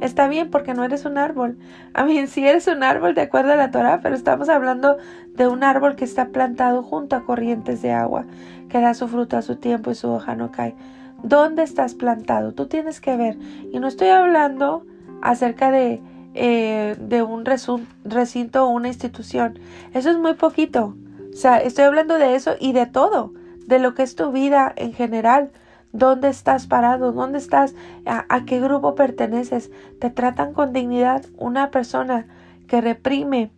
está 0.00 0.28
bien 0.28 0.48
porque 0.48 0.74
no 0.74 0.84
eres 0.84 1.04
un 1.04 1.18
árbol. 1.18 1.58
A 1.94 2.04
mí 2.04 2.24
sí 2.28 2.46
eres 2.46 2.68
un 2.68 2.84
árbol 2.84 3.14
de 3.14 3.22
acuerdo 3.22 3.52
a 3.52 3.56
la 3.56 3.72
Torah, 3.72 4.00
pero 4.00 4.14
estamos 4.14 4.48
hablando 4.48 4.96
de 5.34 5.48
un 5.48 5.64
árbol 5.64 5.96
que 5.96 6.04
está 6.04 6.28
plantado 6.28 6.84
junto 6.84 7.16
a 7.16 7.24
corrientes 7.24 7.82
de 7.82 7.90
agua, 7.90 8.26
que 8.68 8.80
da 8.80 8.94
su 8.94 9.08
fruto 9.08 9.36
a 9.36 9.42
su 9.42 9.56
tiempo 9.56 9.90
y 9.90 9.96
su 9.96 10.08
hoja 10.08 10.36
no 10.36 10.52
cae. 10.52 10.76
¿Dónde 11.24 11.62
estás 11.62 11.94
plantado? 11.94 12.52
Tú 12.52 12.66
tienes 12.66 13.00
que 13.00 13.16
ver. 13.16 13.38
Y 13.72 13.80
no 13.80 13.88
estoy 13.88 14.08
hablando 14.08 14.84
acerca 15.22 15.70
de, 15.70 16.00
eh, 16.34 16.96
de 16.98 17.22
un 17.22 17.44
recinto 17.44 18.64
o 18.64 18.70
una 18.70 18.88
institución. 18.88 19.58
Eso 19.92 20.10
es 20.10 20.18
muy 20.18 20.34
poquito. 20.34 20.96
O 21.32 21.36
sea, 21.36 21.58
estoy 21.58 21.84
hablando 21.84 22.18
de 22.18 22.34
eso 22.34 22.54
y 22.60 22.72
de 22.72 22.86
todo, 22.86 23.32
de 23.66 23.78
lo 23.78 23.94
que 23.94 24.02
es 24.02 24.14
tu 24.14 24.32
vida 24.32 24.72
en 24.76 24.92
general. 24.92 25.50
¿Dónde 25.92 26.28
estás 26.28 26.66
parado? 26.66 27.12
¿Dónde 27.12 27.38
estás? 27.38 27.74
¿A, 28.04 28.24
a 28.28 28.44
qué 28.44 28.60
grupo 28.60 28.94
perteneces? 28.94 29.70
¿Te 30.00 30.10
tratan 30.10 30.52
con 30.52 30.72
dignidad? 30.72 31.24
Una 31.38 31.70
persona 31.70 32.26
que 32.66 32.80
reprime 32.80 33.52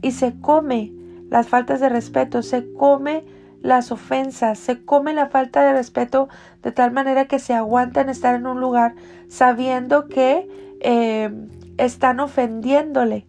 y 0.00 0.12
se 0.12 0.38
come 0.40 0.92
las 1.30 1.48
faltas 1.48 1.80
de 1.80 1.88
respeto, 1.88 2.42
se 2.42 2.72
come 2.74 3.24
las 3.62 3.92
ofensas, 3.92 4.58
se 4.58 4.84
come 4.84 5.14
la 5.14 5.28
falta 5.28 5.62
de 5.62 5.72
respeto 5.72 6.28
de 6.62 6.72
tal 6.72 6.90
manera 6.92 7.26
que 7.26 7.38
se 7.38 7.54
aguantan 7.54 8.08
estar 8.08 8.34
en 8.34 8.46
un 8.46 8.60
lugar 8.60 8.94
sabiendo 9.28 10.08
que 10.08 10.48
eh, 10.82 11.30
están 11.78 12.20
ofendiéndole, 12.20 13.26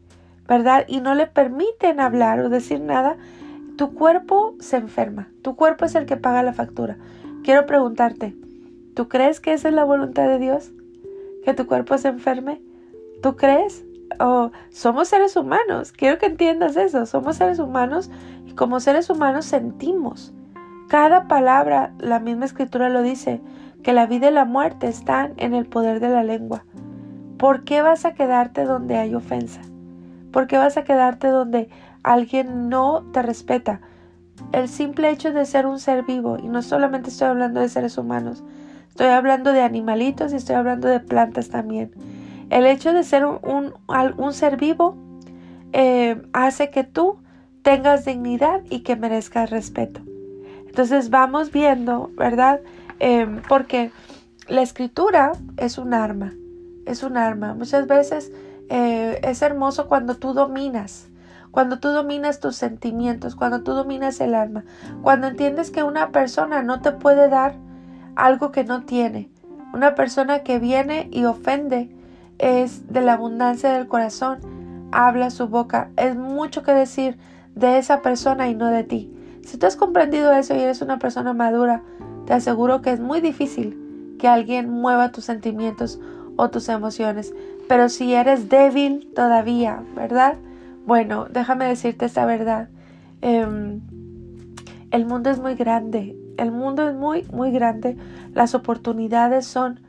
¿verdad? 0.47 0.86
Y 0.88 1.01
no 1.01 1.16
le 1.16 1.28
permiten 1.28 1.99
hablar 1.99 2.39
o 2.39 2.49
decir 2.49 2.82
nada, 2.82 3.18
tu 3.78 3.93
cuerpo 3.93 4.56
se 4.60 4.78
enferma, 4.78 5.30
tu 5.41 5.56
cuerpo 5.56 5.86
es 5.86 5.95
el 5.95 6.06
que 6.06 6.18
paga 6.18 6.43
la 6.43 6.54
factura. 6.54 6.97
Quiero 7.43 7.66
preguntarte, 7.66 8.36
¿tú 8.95 9.08
crees 9.08 9.39
que 9.39 9.54
esa 9.54 9.70
es 9.70 9.74
la 9.74 9.84
voluntad 9.84 10.28
de 10.28 10.39
Dios? 10.39 10.72
¿Que 11.45 11.54
tu 11.54 11.68
cuerpo 11.68 11.97
se 11.97 12.10
enferme? 12.10 12.62
¿Tú 13.22 13.36
crees? 13.36 13.86
oh, 14.20 14.51
somos 14.70 15.08
seres 15.08 15.36
humanos. 15.36 15.91
Quiero 15.91 16.18
que 16.18 16.26
entiendas 16.26 16.76
eso. 16.76 17.06
Somos 17.06 17.38
seres 17.38 17.60
humanos 17.60 18.10
y 18.45 18.54
como 18.54 18.80
seres 18.80 19.10
humanos 19.10 19.45
sentimos. 19.45 20.34
Cada 20.89 21.28
palabra, 21.28 21.93
la 21.99 22.20
misma 22.20 22.45
escritura 22.45 22.89
lo 22.89 23.01
dice, 23.01 23.41
que 23.84 23.93
la 23.93 24.06
vida 24.06 24.30
y 24.30 24.34
la 24.34 24.45
muerte 24.45 24.88
están 24.88 25.34
en 25.38 25.54
el 25.54 25.66
poder 25.66 25.99
de 25.99 26.10
la 26.10 26.24
lengua. 26.24 26.66
¿Por 27.44 27.66
qué 27.66 27.82
vas 27.82 28.06
a 28.06 28.14
quedarte 28.14 28.64
donde 28.64 28.96
hay 28.96 29.16
ofensa? 29.16 29.60
¿Por 30.32 30.48
qué 30.48 30.58
vas 30.58 30.78
a 30.78 30.86
quedarte 30.86 31.28
donde 31.28 31.68
alguien 32.02 32.70
no 32.70 33.04
te 33.12 33.22
respeta? 33.22 33.82
El 34.54 34.70
simple 34.70 35.10
hecho 35.10 35.34
de 35.34 35.44
ser 35.44 35.66
un 35.66 35.78
ser 35.78 36.06
vivo, 36.06 36.38
y 36.41 36.48
no 36.48 36.62
solamente 36.62 37.10
estoy 37.10 37.28
hablando 37.28 37.60
de 37.60 37.68
seres 37.68 37.98
humanos, 37.98 38.46
estoy 38.88 39.08
hablando 39.08 39.52
de 39.52 39.62
animalitos 39.62 40.32
y 40.32 40.38
estoy 40.38 40.56
hablando 40.56 40.88
de 40.88 41.02
plantas 41.02 41.50
también. 41.50 41.91
El 42.50 42.66
hecho 42.66 42.94
de 42.94 43.04
ser 43.04 43.26
un, 43.26 43.74
ser 44.32 44.56
vivo 44.56 44.96
eh, 45.74 46.22
hace 46.32 46.70
que 46.70 46.86
tú 46.86 47.18
tengas 47.62 48.06
dignidad 48.06 48.62
y 48.70 48.84
que 48.84 48.96
merezcas 48.96 49.50
respeto. 49.50 50.00
Entonces 50.66 51.10
vamos 51.10 51.52
viendo, 51.52 52.10
¿verdad? 52.16 52.62
Em, 53.00 53.41
porque 53.50 53.91
la 54.48 54.62
escritura 54.62 55.34
es 55.58 55.78
un 55.78 55.94
arma, 55.94 56.32
es 56.86 57.03
un 57.03 57.17
arma. 57.17 57.53
Muchas 57.53 57.88
veces 57.88 58.31
eh, 58.69 59.19
es 59.23 59.41
hermoso 59.41 59.88
cuando 59.88 60.15
tú 60.15 60.34
dominas, 60.34 61.09
cuando 61.51 61.79
tú 61.79 61.89
dominas 61.89 62.39
tus 62.39 62.55
sentimientos, 62.55 63.36
cuando 63.36 63.63
tú 63.63 63.73
dominas 63.73 64.19
el 64.21 64.36
alma, 64.36 64.65
cuando 65.01 65.27
entiendes 65.27 65.71
que 65.71 65.84
una 65.84 66.11
persona 66.11 66.63
no 66.63 66.81
te 66.81 66.91
puede 66.91 67.29
dar 67.29 67.55
algo 68.15 68.51
que 68.51 68.63
no 68.63 68.84
tiene. 68.84 69.29
Una 69.73 69.95
persona 69.95 70.39
que 70.39 70.59
viene 70.59 71.09
y 71.11 71.25
ofende 71.25 71.95
es 72.38 72.91
de 72.91 73.01
la 73.01 73.13
abundancia 73.13 73.71
del 73.71 73.88
corazón, 73.88 74.39
habla 74.91 75.29
su 75.29 75.47
boca. 75.47 75.89
Es 75.97 76.15
mucho 76.15 76.63
que 76.63 76.73
decir 76.73 77.17
de 77.55 77.77
esa 77.77 78.01
persona 78.01 78.49
y 78.49 78.55
no 78.55 78.67
de 78.67 78.84
ti. 78.84 79.13
Si 79.43 79.57
tú 79.57 79.65
has 79.65 79.75
comprendido 79.75 80.31
eso 80.34 80.55
y 80.55 80.59
eres 80.59 80.81
una 80.81 80.99
persona 80.99 81.34
madura, 81.34 81.84
te 82.25 82.34
aseguro 82.34 82.81
que 82.81 82.91
es 82.91 82.99
muy 82.99 83.19
difícil 83.19 84.15
que 84.17 84.27
alguien 84.27 84.69
mueva 84.69 85.11
tus 85.11 85.25
sentimientos 85.25 85.99
o 86.36 86.49
tus 86.49 86.69
emociones. 86.69 87.34
Pero 87.67 87.89
si 87.89 88.13
eres 88.13 88.49
débil 88.49 89.11
todavía, 89.15 89.84
¿verdad? 89.95 90.36
Bueno, 90.86 91.27
déjame 91.29 91.65
decirte 91.65 92.05
esta 92.05 92.25
verdad. 92.25 92.69
Em, 93.21 93.81
el 94.91 95.05
mundo 95.05 95.29
es 95.29 95.39
muy 95.39 95.55
grande. 95.55 96.17
El 96.38 96.51
mundo 96.51 96.89
es 96.89 96.95
muy, 96.95 97.23
muy 97.31 97.51
grande. 97.51 97.97
Las 98.34 98.55
oportunidades 98.55 99.45
son 99.45 99.79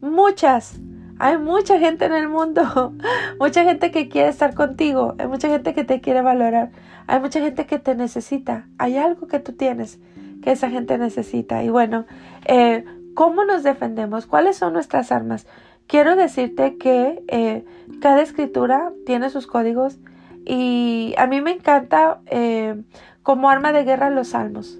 muchas. 0.00 0.80
Hay 1.18 1.36
mucha 1.38 1.78
gente 1.78 2.06
en 2.06 2.14
el 2.14 2.28
mundo, 2.28 2.94
mucha 3.38 3.62
gente 3.62 3.90
que 3.90 4.08
quiere 4.08 4.30
estar 4.30 4.54
contigo, 4.54 5.16
hay 5.18 5.26
mucha 5.26 5.48
gente 5.48 5.74
que 5.74 5.84
te 5.84 6.00
quiere 6.00 6.22
valorar, 6.22 6.70
hay 7.06 7.20
mucha 7.20 7.40
gente 7.40 7.66
que 7.66 7.78
te 7.78 7.94
necesita, 7.94 8.66
hay 8.78 8.96
algo 8.96 9.26
que 9.26 9.38
tú 9.38 9.52
tienes 9.52 10.00
que 10.42 10.52
esa 10.52 10.70
gente 10.70 10.98
necesita. 10.98 11.62
Y 11.62 11.68
bueno, 11.68 12.06
eh, 12.46 12.84
¿cómo 13.14 13.44
nos 13.44 13.62
defendemos? 13.62 14.26
¿Cuáles 14.26 14.56
son 14.56 14.72
nuestras 14.72 15.12
armas? 15.12 15.46
Quiero 15.90 16.14
decirte 16.14 16.76
que 16.76 17.20
eh, 17.26 17.64
cada 18.00 18.22
escritura 18.22 18.92
tiene 19.06 19.28
sus 19.28 19.48
códigos 19.48 19.98
y 20.46 21.14
a 21.18 21.26
mí 21.26 21.40
me 21.40 21.50
encanta 21.50 22.20
eh, 22.26 22.80
como 23.24 23.50
arma 23.50 23.72
de 23.72 23.82
guerra 23.82 24.08
los 24.08 24.28
salmos. 24.28 24.78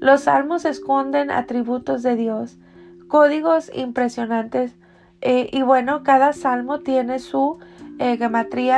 Los 0.00 0.22
salmos 0.22 0.64
esconden 0.64 1.30
atributos 1.30 2.02
de 2.02 2.16
Dios, 2.16 2.58
códigos 3.06 3.70
impresionantes 3.72 4.74
eh, 5.20 5.48
y 5.52 5.62
bueno, 5.62 6.02
cada 6.02 6.32
salmo 6.32 6.80
tiene 6.80 7.20
su 7.20 7.60
eh, 8.00 8.18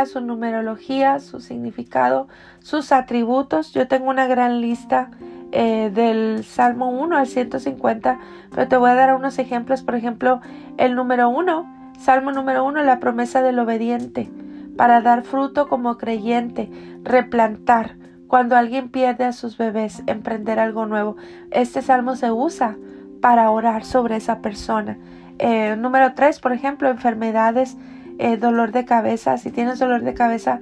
su 0.04 0.20
numerología, 0.20 1.18
su 1.18 1.40
significado, 1.40 2.28
sus 2.58 2.92
atributos. 2.92 3.72
Yo 3.72 3.88
tengo 3.88 4.10
una 4.10 4.26
gran 4.26 4.60
lista 4.60 5.10
eh, 5.52 5.90
del 5.92 6.44
Salmo 6.44 6.90
1 6.90 7.16
al 7.16 7.26
150, 7.26 8.20
pero 8.50 8.68
te 8.68 8.76
voy 8.76 8.90
a 8.90 8.94
dar 8.94 9.14
unos 9.14 9.38
ejemplos. 9.40 9.82
Por 9.82 9.96
ejemplo, 9.96 10.40
el 10.76 10.94
número 10.94 11.28
1, 11.28 11.92
Salmo 11.98 12.30
número 12.30 12.64
1, 12.64 12.84
la 12.84 13.00
promesa 13.00 13.42
del 13.42 13.58
obediente, 13.58 14.30
para 14.76 15.00
dar 15.00 15.24
fruto 15.24 15.68
como 15.68 15.98
creyente, 15.98 16.70
replantar. 17.02 17.96
Cuando 18.28 18.56
alguien 18.56 18.90
pierde 18.90 19.24
a 19.24 19.32
sus 19.32 19.58
bebés, 19.58 20.04
emprender 20.06 20.60
algo 20.60 20.86
nuevo. 20.86 21.16
Este 21.50 21.82
salmo 21.82 22.14
se 22.14 22.30
usa 22.30 22.76
para 23.20 23.50
orar 23.50 23.84
sobre 23.84 24.16
esa 24.16 24.38
persona. 24.38 24.98
Eh, 25.40 25.74
número 25.76 26.14
3, 26.14 26.38
por 26.38 26.52
ejemplo, 26.52 26.88
enfermedades, 26.88 27.76
eh, 28.20 28.36
dolor 28.36 28.70
de 28.70 28.84
cabeza. 28.84 29.36
Si 29.36 29.50
tienes 29.50 29.80
dolor 29.80 30.02
de 30.02 30.14
cabeza, 30.14 30.60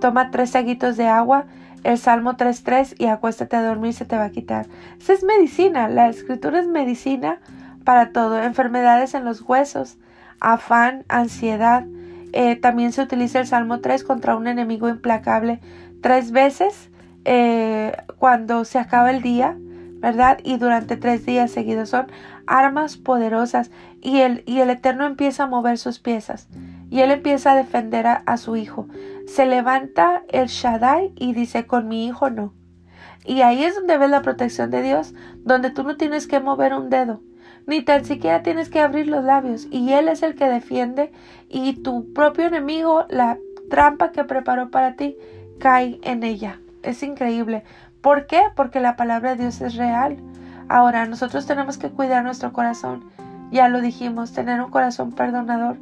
toma 0.00 0.30
tres 0.30 0.50
saguitos 0.50 0.98
de 0.98 1.08
agua, 1.08 1.46
el 1.84 1.98
Salmo 1.98 2.34
3.3 2.34 2.94
y 2.98 3.06
acuéstate 3.06 3.56
a 3.56 3.62
dormir, 3.62 3.94
se 3.94 4.04
te 4.04 4.16
va 4.16 4.24
a 4.24 4.30
quitar. 4.30 4.66
Esa 5.00 5.12
es 5.12 5.24
medicina, 5.24 5.88
la 5.88 6.08
escritura 6.08 6.60
es 6.60 6.66
medicina 6.66 7.40
para 7.84 8.12
todo. 8.12 8.42
Enfermedades 8.42 9.14
en 9.14 9.24
los 9.24 9.42
huesos, 9.42 9.98
afán, 10.40 11.04
ansiedad. 11.08 11.86
también 12.60 12.92
se 12.92 13.02
utiliza 13.02 13.40
el 13.40 13.46
Salmo 13.46 13.80
3 13.80 14.04
contra 14.04 14.36
un 14.36 14.46
enemigo 14.46 14.88
implacable 14.88 15.60
tres 16.02 16.30
veces 16.30 16.90
cuando 18.18 18.64
se 18.64 18.78
acaba 18.78 19.10
el 19.10 19.22
día 19.22 19.56
¿verdad? 20.00 20.38
Y 20.44 20.56
durante 20.58 20.96
tres 20.96 21.26
días 21.26 21.50
seguidos 21.50 21.90
son 21.90 22.06
armas 22.46 22.96
poderosas 22.96 23.70
y 24.00 24.18
el, 24.18 24.42
y 24.46 24.60
el 24.60 24.70
Eterno 24.70 25.06
empieza 25.06 25.44
a 25.44 25.46
mover 25.46 25.78
sus 25.78 25.98
piezas 25.98 26.48
y 26.90 27.00
él 27.00 27.10
empieza 27.10 27.52
a 27.52 27.56
defender 27.56 28.06
a, 28.06 28.36
su 28.36 28.56
hijo. 28.56 28.88
Se 29.26 29.46
levanta 29.46 30.22
el 30.28 30.46
Shaddai 30.46 31.12
y 31.16 31.32
dice, 31.34 31.66
con 31.66 31.88
mi 31.88 32.06
hijo 32.06 32.30
no. 32.30 32.54
Y 33.24 33.42
ahí 33.42 33.64
es 33.64 33.74
donde 33.74 33.98
ves 33.98 34.10
la 34.10 34.22
protección 34.22 34.70
de 34.70 34.82
Dios, 34.82 35.14
donde 35.38 35.70
tú 35.70 35.82
no 35.82 35.96
tienes 35.96 36.26
que 36.26 36.40
mover 36.40 36.72
un 36.72 36.88
dedo, 36.88 37.20
ni 37.66 37.82
tan 37.82 38.04
siquiera 38.04 38.42
tienes 38.42 38.70
que 38.70 38.80
abrir 38.80 39.06
los 39.08 39.22
labios, 39.22 39.66
y 39.70 39.92
Él 39.92 40.08
es 40.08 40.22
el 40.22 40.34
que 40.34 40.48
defiende, 40.48 41.12
y 41.48 41.74
tu 41.82 42.12
propio 42.14 42.46
enemigo, 42.46 43.04
la 43.10 43.36
trampa 43.68 44.12
que 44.12 44.24
preparó 44.24 44.70
para 44.70 44.94
ti, 44.96 45.16
cae 45.58 45.98
en 46.02 46.22
ella. 46.22 46.60
Es 46.82 47.02
increíble. 47.02 47.64
¿Por 48.00 48.26
qué? 48.26 48.42
Porque 48.56 48.80
la 48.80 48.96
palabra 48.96 49.34
de 49.34 49.42
Dios 49.42 49.60
es 49.60 49.74
real. 49.74 50.16
Ahora, 50.68 51.04
nosotros 51.06 51.46
tenemos 51.46 51.76
que 51.76 51.90
cuidar 51.90 52.24
nuestro 52.24 52.52
corazón. 52.52 53.10
Ya 53.50 53.68
lo 53.68 53.80
dijimos, 53.80 54.32
tener 54.32 54.60
un 54.60 54.70
corazón 54.70 55.12
perdonador, 55.12 55.78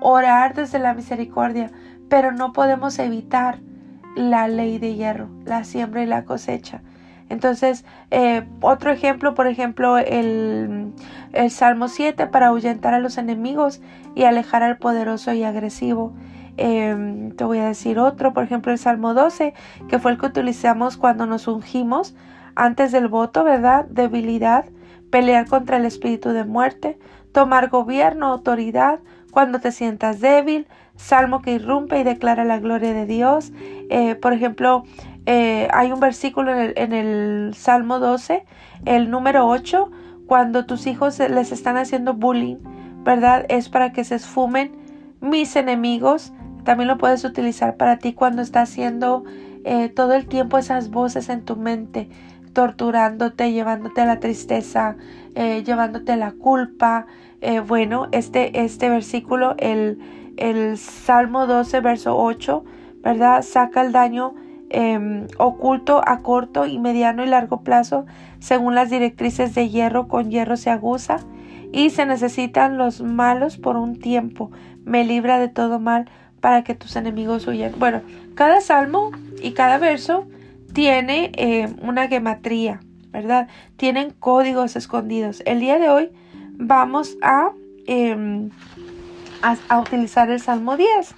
orar 0.00 0.54
desde 0.54 0.78
la 0.78 0.94
misericordia, 0.94 1.70
pero 2.08 2.32
no 2.32 2.52
podemos 2.52 2.98
evitar 2.98 3.58
la 4.16 4.48
ley 4.48 4.78
de 4.78 4.94
hierro, 4.94 5.28
la 5.44 5.64
siembra 5.64 6.02
y 6.02 6.06
la 6.06 6.24
cosecha. 6.24 6.82
Entonces, 7.28 7.84
eh, 8.10 8.46
otro 8.60 8.90
ejemplo, 8.90 9.34
por 9.34 9.46
ejemplo, 9.46 9.98
el, 9.98 10.92
el 11.32 11.50
Salmo 11.50 11.88
7 11.88 12.26
para 12.26 12.46
ahuyentar 12.48 12.94
a 12.94 13.00
los 13.00 13.18
enemigos 13.18 13.80
y 14.14 14.24
alejar 14.24 14.62
al 14.62 14.78
poderoso 14.78 15.32
y 15.32 15.44
agresivo. 15.44 16.14
Em, 16.56 17.30
te 17.36 17.44
voy 17.44 17.58
a 17.58 17.66
decir 17.66 17.98
otro, 17.98 18.32
por 18.32 18.44
ejemplo, 18.44 18.72
el 18.72 18.78
Salmo 18.78 19.14
12, 19.14 19.54
que 19.88 19.98
fue 19.98 20.10
el 20.10 20.18
que 20.18 20.26
utilizamos 20.26 20.96
cuando 20.96 21.26
nos 21.26 21.46
ungimos 21.46 22.16
antes 22.56 22.90
del 22.90 23.08
voto, 23.08 23.44
¿verdad? 23.44 23.86
Debilidad, 23.86 24.64
pelear 25.10 25.46
contra 25.46 25.76
el 25.76 25.84
espíritu 25.84 26.30
de 26.30 26.44
muerte, 26.44 26.98
tomar 27.30 27.68
gobierno, 27.68 28.26
autoridad, 28.26 28.98
cuando 29.38 29.60
te 29.60 29.70
sientas 29.70 30.18
débil, 30.18 30.66
salmo 30.96 31.42
que 31.42 31.52
irrumpe 31.52 32.00
y 32.00 32.02
declara 32.02 32.42
la 32.42 32.58
gloria 32.58 32.92
de 32.92 33.06
Dios. 33.06 33.52
Eh, 33.88 34.16
por 34.16 34.32
ejemplo, 34.32 34.82
eh, 35.26 35.68
hay 35.72 35.92
un 35.92 36.00
versículo 36.00 36.52
en 36.52 36.92
el, 36.92 37.54
Salmo 37.54 38.00
12, 38.00 38.44
el 38.84 39.12
número 39.12 39.46
8, 39.46 39.92
cuando 40.26 40.66
tus 40.66 40.88
hijos 40.88 41.20
les 41.20 41.52
están 41.52 41.76
haciendo 41.76 42.14
bullying, 42.14 42.56
¿verdad? 43.04 43.46
Es 43.48 43.68
para 43.68 43.92
que 43.92 44.02
se 44.02 44.16
esfumen 44.16 44.72
mis 45.20 45.54
enemigos, 45.54 46.32
también 46.64 46.88
lo 46.88 46.98
puedes 46.98 47.24
utilizar 47.24 47.76
para 47.76 48.00
ti 48.00 48.14
cuando 48.14 48.42
estás 48.42 48.70
haciendo 48.70 49.22
eh, 49.64 49.88
todo 49.88 50.14
el 50.14 50.26
tiempo 50.26 50.58
esas 50.58 50.90
voces 50.90 51.28
en 51.28 51.44
tu 51.44 51.54
mente, 51.54 52.08
torturándote, 52.58 53.52
llevándote 53.52 54.04
la 54.04 54.18
tristeza, 54.18 54.96
eh, 55.36 55.62
llevándote 55.62 56.16
la 56.16 56.32
culpa. 56.32 57.06
Eh, 57.40 57.60
bueno, 57.60 58.08
este, 58.10 58.64
este 58.64 58.88
versículo, 58.88 59.54
el, 59.58 60.00
el 60.36 60.76
Salmo 60.76 61.46
12, 61.46 61.78
verso 61.78 62.18
8, 62.18 62.64
¿verdad? 63.00 63.42
Saca 63.42 63.82
el 63.82 63.92
daño 63.92 64.34
em, 64.70 65.28
oculto 65.38 66.02
a 66.04 66.18
corto 66.18 66.66
y 66.66 66.80
mediano 66.80 67.22
y 67.22 67.28
largo 67.28 67.62
plazo 67.62 68.06
según 68.40 68.74
las 68.74 68.90
directrices 68.90 69.54
de 69.54 69.68
hierro 69.68 70.08
con 70.08 70.28
hierro 70.28 70.56
se 70.56 70.70
aguza 70.70 71.18
y 71.70 71.90
se 71.90 72.06
necesitan 72.06 72.76
los 72.76 73.02
malos 73.02 73.56
por 73.56 73.76
un 73.76 74.00
tiempo 74.00 74.50
me 74.84 75.04
libra 75.04 75.38
de 75.38 75.46
todo 75.46 75.78
mal 75.78 76.10
para 76.40 76.64
que 76.64 76.74
tus 76.74 76.96
enemigos 76.96 77.46
huyan. 77.46 77.72
Bueno, 77.78 78.02
cada 78.34 78.60
salmo 78.60 79.12
y 79.40 79.52
cada 79.52 79.78
verso 79.78 80.26
tiene 80.72 81.32
eh, 81.34 81.68
una 81.82 82.08
gematría, 82.08 82.80
¿verdad? 83.10 83.48
Tienen 83.76 84.10
códigos 84.10 84.76
escondidos. 84.76 85.42
El 85.46 85.60
día 85.60 85.78
de 85.78 85.88
hoy 85.88 86.10
vamos 86.54 87.16
a, 87.22 87.52
em, 87.86 88.50
a, 89.42 89.80
utilizar 89.80 90.30
el 90.30 90.40
Salmo 90.40 90.76
10. 90.76 91.14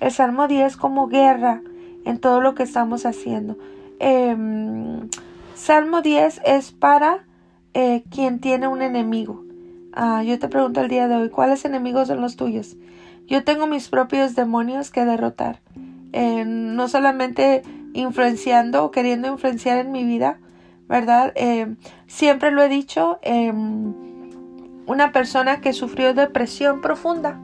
el 0.00 0.10
Salmo 0.10 0.48
10 0.48 0.76
como 0.76 1.06
guerra 1.08 1.62
en 2.04 2.18
todo 2.18 2.40
lo 2.40 2.54
que 2.54 2.62
estamos 2.62 3.06
haciendo. 3.06 3.56
Em, 4.00 5.08
Salmo 5.54 6.02
10 6.02 6.40
es 6.44 6.72
para 6.72 7.24
eh, 7.72 8.04
quien 8.10 8.40
tiene 8.40 8.68
un 8.68 8.82
enemigo. 8.82 9.44
Ah, 9.92 10.22
yo 10.24 10.38
te 10.38 10.48
pregunto 10.48 10.80
el 10.80 10.88
día 10.88 11.08
de 11.08 11.14
hoy, 11.14 11.30
¿cuáles 11.30 11.64
enemigos 11.64 12.08
son 12.08 12.20
los 12.20 12.36
tuyos? 12.36 12.76
Yo 13.26 13.44
tengo 13.44 13.66
mis 13.66 13.88
propios 13.88 14.34
demonios 14.34 14.90
que 14.90 15.04
derrotar. 15.04 15.60
Eh, 16.12 16.44
no 16.46 16.88
solamente 16.88 17.62
influenciando 17.94 18.84
o 18.84 18.90
queriendo 18.90 19.28
influenciar 19.28 19.78
en 19.78 19.92
mi 19.92 20.04
vida, 20.04 20.38
¿verdad? 20.88 21.32
Eh, 21.36 21.74
siempre 22.06 22.50
lo 22.50 22.62
he 22.62 22.68
dicho, 22.68 23.18
em, 23.22 23.94
una 24.86 25.12
persona 25.12 25.60
que 25.60 25.72
sufrió 25.72 26.12
depresión 26.12 26.82
profunda, 26.82 27.38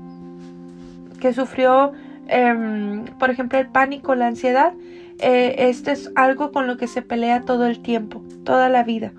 que 1.20 1.32
sufrió, 1.32 1.92
em, 2.26 3.06
por 3.18 3.30
ejemplo, 3.30 3.58
el 3.58 3.68
pánico, 3.68 4.14
la 4.14 4.26
ansiedad, 4.26 4.74
eh, 5.18 5.68
este 5.70 5.92
es 5.92 6.10
algo 6.14 6.50
con 6.52 6.66
lo 6.66 6.76
que 6.76 6.86
se 6.86 7.02
pelea 7.02 7.42
todo 7.42 7.66
el 7.66 7.80
tiempo, 7.80 8.22
toda 8.44 8.68
la 8.68 8.82
vida. 8.82 9.12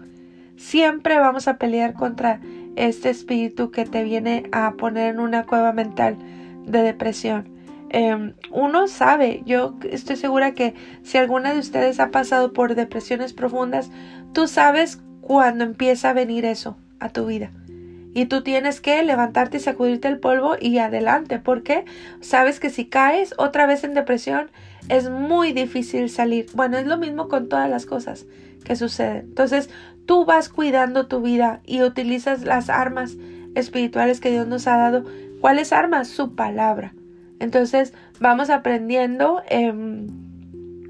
Siempre 0.57 1.17
vamos 1.17 1.47
a 1.47 1.57
pelear 1.57 1.93
contra 1.93 2.39
este 2.75 3.09
espíritu 3.09 3.71
que 3.71 3.85
te 3.85 4.03
viene 4.03 4.43
a 4.51 4.73
poner 4.73 5.15
en 5.15 5.19
una 5.19 5.45
cueva 5.45 5.73
mental 5.73 6.17
de 6.65 6.81
depresión. 6.83 7.50
Em, 7.93 8.35
uno 8.51 8.87
sabe, 8.87 9.43
yo 9.45 9.77
estoy 9.89 10.15
segura 10.15 10.53
que 10.53 10.73
si 11.03 11.17
alguna 11.17 11.53
de 11.53 11.59
ustedes 11.59 11.99
ha 11.99 12.09
pasado 12.09 12.53
por 12.53 12.73
depresiones 12.73 13.33
profundas, 13.33 13.91
tú 14.31 14.47
sabes 14.47 15.01
cuando 15.19 15.65
empieza 15.65 16.09
a 16.09 16.13
venir 16.13 16.45
eso 16.45 16.77
a 17.01 17.09
tu 17.09 17.25
vida. 17.25 17.51
Y 18.13 18.27
tú 18.27 18.43
tienes 18.43 18.79
que 18.79 19.03
levantarte 19.03 19.57
y 19.57 19.59
sacudirte 19.59 20.07
el 20.07 20.19
polvo 20.19 20.55
y 20.59 20.77
adelante, 20.77 21.39
porque 21.39 21.83
sabes 22.21 22.61
que 22.61 22.69
si 22.69 22.85
caes 22.85 23.33
otra 23.37 23.65
vez 23.65 23.83
en 23.83 23.93
depresión 23.93 24.51
es 24.87 25.09
muy 25.09 25.51
difícil 25.51 26.09
salir. 26.09 26.45
Bueno, 26.53 26.77
es 26.77 26.87
lo 26.87 26.97
mismo 26.97 27.27
con 27.27 27.49
todas 27.49 27.69
las 27.69 27.85
cosas 27.85 28.25
que 28.63 28.77
suceden. 28.77 29.25
Entonces, 29.27 29.69
tú 30.05 30.23
vas 30.23 30.47
cuidando 30.47 31.07
tu 31.07 31.21
vida 31.21 31.59
y 31.65 31.83
utilizas 31.83 32.43
las 32.43 32.69
armas 32.69 33.17
espirituales 33.53 34.21
que 34.21 34.31
Dios 34.31 34.47
nos 34.47 34.65
ha 34.67 34.77
dado. 34.77 35.03
¿Cuáles 35.41 35.73
armas? 35.73 36.07
Su 36.07 36.35
palabra. 36.35 36.93
Entonces 37.41 37.93
vamos 38.19 38.51
aprendiendo 38.51 39.41
em, 39.49 40.07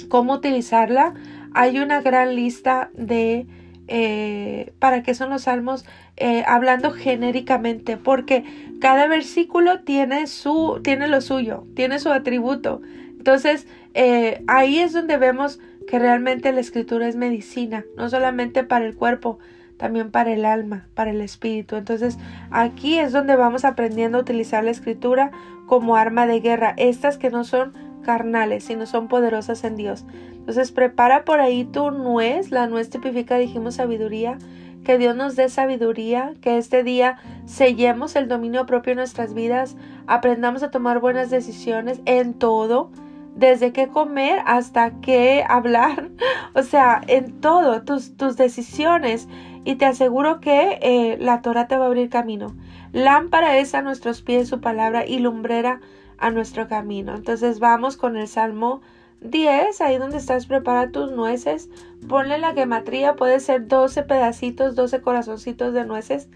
cómo 0.09 0.33
utilizarla. 0.33 1.13
Hay 1.53 1.79
una 1.79 2.01
gran 2.01 2.35
lista 2.35 2.91
de 2.93 3.47
eh, 3.87 4.73
para 4.79 5.01
qué 5.01 5.13
son 5.13 5.29
los 5.29 5.43
salmos 5.43 5.85
eh, 6.17 6.43
hablando 6.45 6.91
genéricamente 6.91 7.97
porque 7.97 8.43
cada 8.79 9.07
versículo 9.07 9.81
tiene 9.81 10.27
su 10.27 10.79
tiene 10.83 11.07
lo 11.09 11.19
suyo 11.19 11.65
tiene 11.75 11.99
su 11.99 12.09
atributo 12.09 12.81
entonces 13.17 13.67
eh, 13.93 14.43
ahí 14.47 14.79
es 14.79 14.93
donde 14.93 15.17
vemos 15.17 15.59
que 15.87 15.99
realmente 15.99 16.53
la 16.53 16.61
escritura 16.61 17.07
es 17.07 17.17
medicina 17.17 17.83
no 17.97 18.07
solamente 18.07 18.63
para 18.63 18.85
el 18.85 18.95
cuerpo 18.95 19.39
también 19.81 20.11
para 20.11 20.31
el 20.31 20.45
alma, 20.45 20.85
para 20.93 21.09
el 21.09 21.21
espíritu. 21.21 21.75
Entonces 21.75 22.19
aquí 22.51 22.99
es 22.99 23.11
donde 23.11 23.35
vamos 23.35 23.65
aprendiendo 23.65 24.19
a 24.19 24.21
utilizar 24.21 24.63
la 24.63 24.69
escritura 24.69 25.31
como 25.71 25.95
arma 25.95 26.27
de 26.27 26.41
guerra, 26.41 26.73
estas 26.75 27.17
que 27.17 27.29
no 27.29 27.45
son 27.45 27.71
carnales, 28.03 28.65
sino 28.65 28.85
son 28.85 29.07
poderosas 29.07 29.63
en 29.63 29.77
Dios. 29.77 30.03
Entonces 30.33 30.69
prepara 30.73 31.23
por 31.23 31.39
ahí 31.39 31.63
tu 31.63 31.91
nuez, 31.91 32.51
la 32.51 32.67
nuez 32.67 32.89
tipifica, 32.89 33.37
dijimos 33.37 33.75
sabiduría, 33.75 34.37
que 34.83 34.97
Dios 34.97 35.15
nos 35.15 35.37
dé 35.37 35.47
sabiduría, 35.47 36.33
que 36.41 36.57
este 36.57 36.83
día 36.83 37.19
sellemos 37.45 38.17
el 38.17 38.27
dominio 38.27 38.65
propio 38.65 38.91
en 38.91 38.97
nuestras 38.97 39.33
vidas, 39.33 39.77
aprendamos 40.07 40.61
a 40.61 40.71
tomar 40.71 40.99
buenas 40.99 41.29
decisiones 41.29 42.01
en 42.03 42.33
todo, 42.33 42.91
desde 43.37 43.71
qué 43.71 43.87
comer 43.87 44.41
hasta 44.45 44.99
qué 44.99 45.45
hablar, 45.47 46.09
o 46.53 46.63
sea, 46.63 46.99
en 47.07 47.39
todo, 47.39 47.83
tus, 47.83 48.17
tus 48.17 48.35
decisiones 48.35 49.29
y 49.63 49.75
te 49.75 49.85
aseguro 49.85 50.41
que 50.41 50.79
eh, 50.81 51.15
la 51.17 51.41
Torah 51.41 51.69
te 51.69 51.77
va 51.77 51.85
a 51.85 51.87
abrir 51.87 52.09
camino. 52.09 52.57
Lámpara 52.93 53.57
es 53.57 53.73
a 53.73 53.81
nuestros 53.81 54.21
pies 54.21 54.49
su 54.49 54.59
palabra 54.59 55.05
y 55.05 55.19
lumbrera 55.19 55.79
a 56.17 56.29
nuestro 56.29 56.67
camino. 56.67 57.15
Entonces 57.15 57.59
vamos 57.59 57.95
con 57.95 58.17
el 58.17 58.27
Salmo 58.27 58.81
10, 59.21 59.79
ahí 59.81 59.97
donde 59.97 60.17
estás, 60.17 60.45
prepara 60.45 60.91
tus 60.91 61.11
nueces, 61.11 61.69
ponle 62.07 62.37
la 62.37 62.53
gematría, 62.53 63.15
puede 63.15 63.39
ser 63.39 63.67
12 63.67 64.03
pedacitos, 64.03 64.75
12 64.75 65.01
corazoncitos 65.01 65.73
de 65.73 65.85
nueces. 65.85 66.27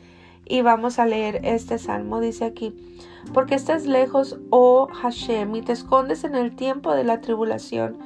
Y 0.48 0.62
vamos 0.62 1.00
a 1.00 1.08
leer 1.08 1.42
este 1.44 1.80
salmo, 1.80 2.20
dice 2.20 2.46
aquí, 2.46 2.76
porque 3.34 3.56
estás 3.56 3.88
lejos, 3.88 4.38
oh 4.52 4.88
Hashem, 4.94 5.56
y 5.56 5.64
te 5.64 5.72
escondes 5.72 6.24
en 6.24 6.36
el 6.36 6.56
tiempo 6.56 6.94
de 6.94 7.04
la 7.04 7.20
tribulación. 7.20 7.98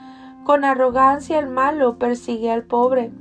Con 0.46 0.64
arrogancia 0.64 1.38
el 1.38 1.48
malo 1.48 1.98
persigue 1.98 2.50
al 2.50 2.64
pobre, 2.64 3.12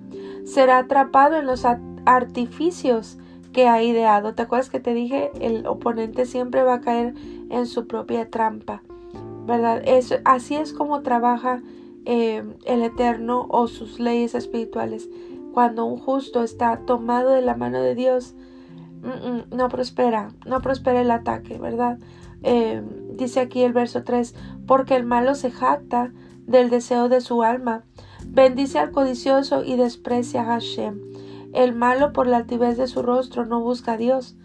será 0.44 0.78
atrapado 0.78 1.36
en 1.36 1.46
los 1.46 1.66
artificios 2.06 3.18
que 3.52 3.68
ha 3.68 3.82
ideado. 3.82 4.34
¿Te 4.34 4.42
acuerdas 4.42 4.70
que 4.70 4.80
te 4.80 4.94
dije? 4.94 5.30
El 5.40 5.66
oponente 5.66 6.26
siempre 6.26 6.62
va 6.62 6.74
a 6.74 6.80
caer 6.80 7.14
en 7.50 7.66
su 7.66 7.86
propia 7.86 8.30
trampa. 8.30 8.82
¿Verdad? 9.46 9.82
así 10.24 10.56
es 10.56 10.74
como 10.74 11.00
trabaja 11.00 11.62
eh, 12.04 12.44
el 12.66 12.82
Eterno 12.82 13.46
o 13.48 13.66
sus 13.66 13.98
leyes 13.98 14.34
espirituales. 14.34 15.08
Cuando 15.54 15.86
un 15.86 15.98
justo 15.98 16.42
está 16.42 16.84
tomado 16.84 17.30
de 17.30 17.40
la 17.40 17.56
mano 17.56 17.80
de 17.80 17.94
Dios, 17.94 18.34
no 19.50 19.68
prospera, 19.68 20.28
no 20.46 20.60
prospera 20.60 21.00
el 21.00 21.10
ataque, 21.10 21.58
¿verdad? 21.58 21.98
Eh, 22.42 22.82
dice 23.14 23.40
aquí 23.40 23.62
el 23.62 23.72
verso 23.72 24.04
3, 24.04 24.34
porque 24.66 24.96
el 24.96 25.04
malo 25.04 25.34
se 25.34 25.50
jacta 25.50 26.12
del 26.46 26.70
deseo 26.70 27.08
de 27.08 27.20
su 27.20 27.42
alma, 27.42 27.84
bendice 28.26 28.78
al 28.78 28.90
codicioso 28.90 29.64
y 29.64 29.76
desprecia 29.76 30.42
a 30.42 30.46
Hashem. 30.46 31.00
El 31.52 31.74
malo 31.74 32.12
por 32.12 32.26
la 32.26 32.38
altivez 32.38 32.76
de 32.76 32.88
su 32.88 33.02
rostro 33.02 33.46
no 33.46 33.60
busca 33.60 33.92
a 33.92 33.96
Dios. 33.96 34.36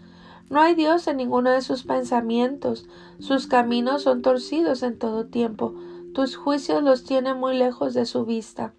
No 0.50 0.60
hay 0.60 0.74
Dios 0.74 1.06
en 1.06 1.16
ninguno 1.16 1.50
de 1.50 1.62
sus 1.62 1.84
pensamientos. 1.84 2.86
Sus 3.18 3.46
caminos 3.46 4.02
son 4.02 4.22
torcidos 4.22 4.82
en 4.82 4.98
todo 4.98 5.26
tiempo. 5.26 5.74
Tus 6.12 6.36
juicios 6.36 6.82
los 6.82 7.04
tiene 7.04 7.34
muy 7.34 7.56
lejos 7.56 7.94
de 7.94 8.06
su 8.06 8.24
vista. 8.24 8.72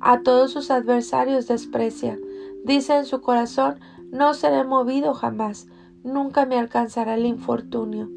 A 0.00 0.20
todos 0.20 0.52
sus 0.52 0.70
adversarios 0.70 1.48
desprecia. 1.48 2.18
Dice 2.64 2.96
en 2.96 3.04
su 3.04 3.20
corazón 3.20 3.80
No 4.10 4.34
seré 4.34 4.64
movido 4.64 5.14
jamás. 5.14 5.66
Nunca 6.04 6.46
me 6.46 6.58
alcanzará 6.58 7.14
el 7.14 7.26
infortunio. 7.26 8.08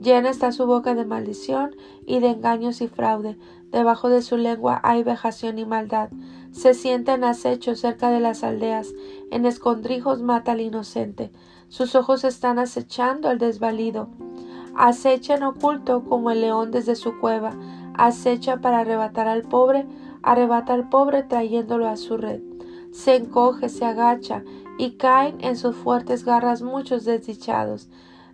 Llena 0.00 0.30
está 0.30 0.50
su 0.50 0.64
boca 0.66 0.94
de 0.94 1.04
maldición 1.04 1.76
y 2.06 2.20
de 2.20 2.30
engaños 2.30 2.80
y 2.80 2.88
fraude. 2.88 3.36
Debajo 3.70 4.08
de 4.08 4.22
su 4.22 4.38
lengua 4.38 4.80
hay 4.82 5.02
vejación 5.02 5.58
y 5.58 5.66
maldad. 5.66 6.08
Se 6.52 6.74
sienta 6.74 7.14
en 7.14 7.24
acecho 7.24 7.74
cerca 7.76 8.10
de 8.10 8.20
las 8.20 8.42
aldeas, 8.42 8.92
en 9.30 9.46
escondrijos 9.46 10.20
mata 10.20 10.52
al 10.52 10.60
inocente. 10.60 11.30
Sus 11.68 11.94
ojos 11.94 12.24
están 12.24 12.58
acechando 12.58 13.28
al 13.28 13.38
desvalido. 13.38 14.08
Acecha 14.76 15.34
en 15.34 15.44
oculto 15.44 16.04
como 16.04 16.30
el 16.30 16.40
león 16.40 16.70
desde 16.70 16.96
su 16.96 17.18
cueva. 17.18 17.52
Acecha 17.94 18.60
para 18.60 18.80
arrebatar 18.80 19.28
al 19.28 19.42
pobre, 19.42 19.86
arrebata 20.22 20.74
al 20.74 20.88
pobre 20.88 21.22
trayéndolo 21.22 21.88
a 21.88 21.96
su 21.96 22.16
red. 22.16 22.40
Se 22.90 23.14
encoge, 23.14 23.68
se 23.68 23.84
agacha, 23.84 24.42
y 24.78 24.92
caen 24.92 25.36
en 25.40 25.56
sus 25.56 25.76
fuertes 25.76 26.24
garras 26.24 26.62
muchos 26.62 27.04
desdichados. 27.04 27.88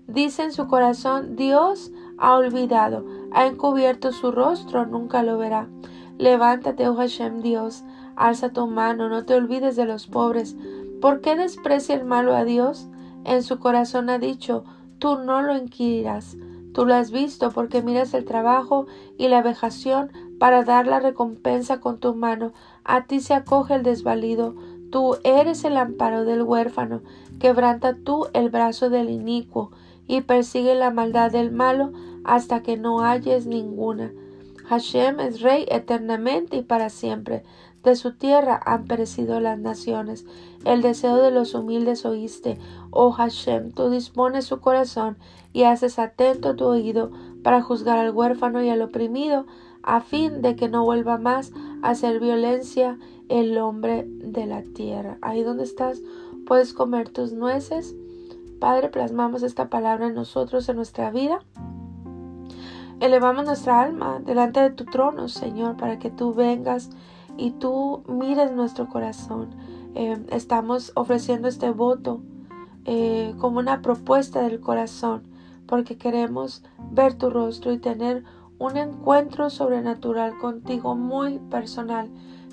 Dice 0.06 0.44
en 0.44 0.52
su 0.52 0.68
corazón 0.68 1.34
Dios 1.34 1.90
ha 2.16 2.36
olvidado, 2.36 3.04
ha 3.32 3.46
encubierto 3.46 4.12
su 4.12 4.30
rostro, 4.30 4.86
nunca 4.86 5.22
lo 5.22 5.36
verá. 5.36 5.68
Levántate, 6.16 6.88
oh 6.88 6.94
Hashem 6.94 7.42
Dios, 7.42 7.84
alza 8.16 8.50
tu 8.50 8.66
mano, 8.66 9.08
no 9.08 9.24
te 9.24 9.34
olvides 9.34 9.76
de 9.76 9.84
los 9.84 10.06
pobres. 10.06 10.56
¿Por 11.00 11.20
qué 11.20 11.36
desprecia 11.36 11.94
el 11.94 12.04
malo 12.04 12.34
a 12.34 12.44
Dios? 12.44 12.88
En 13.24 13.42
su 13.42 13.58
corazón 13.58 14.10
ha 14.10 14.18
dicho, 14.18 14.64
tú 14.98 15.18
no 15.18 15.42
lo 15.42 15.56
inquirirás. 15.56 16.36
Tú 16.72 16.84
lo 16.84 16.94
has 16.94 17.10
visto 17.10 17.52
porque 17.52 17.82
miras 17.82 18.12
el 18.14 18.24
trabajo 18.24 18.86
y 19.16 19.28
la 19.28 19.40
vejación 19.42 20.10
para 20.38 20.62
dar 20.62 20.86
la 20.86 21.00
recompensa 21.00 21.80
con 21.80 21.98
tu 21.98 22.14
mano. 22.14 22.52
A 22.84 23.06
ti 23.06 23.20
se 23.20 23.34
acoge 23.34 23.74
el 23.74 23.82
desvalido. 23.82 24.54
Tú 24.90 25.16
eres 25.24 25.64
el 25.64 25.76
amparo 25.76 26.24
del 26.24 26.42
huérfano. 26.42 27.00
Quebranta 27.38 27.94
tú 27.94 28.26
el 28.32 28.50
brazo 28.50 28.90
del 28.90 29.10
inicuo 29.10 29.70
y 30.06 30.20
persigue 30.20 30.74
la 30.74 30.90
maldad 30.90 31.30
del 31.30 31.50
malo 31.50 31.92
hasta 32.24 32.62
que 32.62 32.76
no 32.76 33.00
halles 33.00 33.46
ninguna. 33.46 34.12
Hashem 34.68 35.20
es 35.20 35.40
rey 35.40 35.64
eternamente 35.70 36.56
y 36.56 36.62
para 36.62 36.90
siempre. 36.90 37.44
De 37.86 37.94
su 37.94 38.14
tierra 38.14 38.60
han 38.66 38.86
perecido 38.86 39.38
las 39.38 39.60
naciones. 39.60 40.26
El 40.64 40.82
deseo 40.82 41.18
de 41.18 41.30
los 41.30 41.54
humildes 41.54 42.04
oíste. 42.04 42.58
Oh 42.90 43.12
Hashem, 43.12 43.70
tú 43.70 43.90
dispones 43.90 44.44
su 44.44 44.58
corazón 44.58 45.16
y 45.52 45.62
haces 45.62 46.00
atento 46.00 46.56
tu 46.56 46.64
oído 46.64 47.12
para 47.44 47.62
juzgar 47.62 47.98
al 47.98 48.10
huérfano 48.10 48.60
y 48.60 48.70
al 48.70 48.82
oprimido, 48.82 49.46
a 49.84 50.00
fin 50.00 50.42
de 50.42 50.56
que 50.56 50.68
no 50.68 50.84
vuelva 50.84 51.16
más 51.16 51.52
a 51.82 51.90
hacer 51.90 52.18
violencia 52.18 52.98
el 53.28 53.56
hombre 53.56 54.04
de 54.08 54.46
la 54.46 54.64
tierra. 54.64 55.18
Ahí 55.22 55.44
donde 55.44 55.62
estás, 55.62 56.02
puedes 56.44 56.72
comer 56.72 57.10
tus 57.10 57.34
nueces. 57.34 57.94
Padre, 58.58 58.88
plasmamos 58.88 59.44
esta 59.44 59.70
palabra 59.70 60.08
en 60.08 60.14
nosotros, 60.14 60.68
en 60.68 60.74
nuestra 60.74 61.12
vida. 61.12 61.38
elevamos 62.98 63.44
nuestra 63.44 63.80
alma 63.80 64.18
delante 64.24 64.58
de 64.58 64.70
tu 64.70 64.86
trono, 64.86 65.28
Señor, 65.28 65.76
para 65.76 66.00
que 66.00 66.10
tú 66.10 66.34
vengas 66.34 66.90
y 67.36 67.52
tú 67.52 68.02
mires 68.08 68.52
nuestro 68.52 68.88
corazón. 68.88 69.48
Eh, 69.94 70.18
estamos 70.30 70.92
ofreciendo 70.94 71.48
este 71.48 71.70
voto 71.70 72.20
eh, 72.84 73.34
como 73.38 73.58
una 73.58 73.82
propuesta 73.82 74.42
del 74.42 74.60
corazón, 74.60 75.22
porque 75.66 75.96
queremos 75.96 76.62
ver 76.92 77.14
tu 77.14 77.30
rostro 77.30 77.72
y 77.72 77.78
tener 77.78 78.24
un 78.58 78.76
encuentro 78.76 79.50
sobrenatural 79.50 80.38
contigo 80.38 80.94
muy 80.94 81.38
personal, 81.50 82.10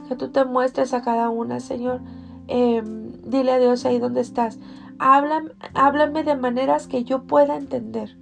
que 0.07 0.15
tú 0.15 0.29
te 0.29 0.43
muestres 0.45 0.93
a 0.93 1.01
cada 1.01 1.29
una, 1.29 1.59
Señor. 1.59 2.01
Em, 2.47 3.13
dile 3.23 3.51
a 3.51 3.59
Dios 3.59 3.86
ahí 3.86 3.99
donde 3.99 4.21
estás. 4.21 4.59
Háblame, 4.99 5.51
háblame 5.73 6.23
de 6.23 6.36
maneras 6.36 6.88
que 6.88 7.03
yo 7.03 7.23
pueda 7.23 7.55
entender. 7.55 8.17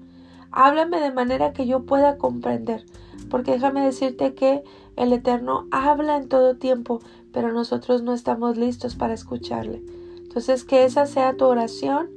Háblame 0.52 1.00
de 1.00 1.12
manera 1.12 1.54
que 1.54 1.66
yo 1.66 1.86
pueda 1.86 2.18
comprender. 2.18 2.86
Porque 3.30 3.52
déjame 3.52 3.84
decirte 3.84 4.34
que 4.36 4.64
el 4.96 5.14
Eterno 5.14 5.68
habla 5.72 6.18
en 6.18 6.28
todo 6.28 6.58
tiempo, 6.58 7.00
pero 7.32 7.52
nosotros 7.52 8.04
no 8.04 8.14
estamos 8.14 8.58
listos 8.58 8.96
para 8.96 9.14
escucharle. 9.14 9.84
Entonces, 10.18 10.64
que 10.64 10.86
esa 10.86 11.06
sea 11.06 11.36
tu 11.36 11.46
oración. 11.46 12.10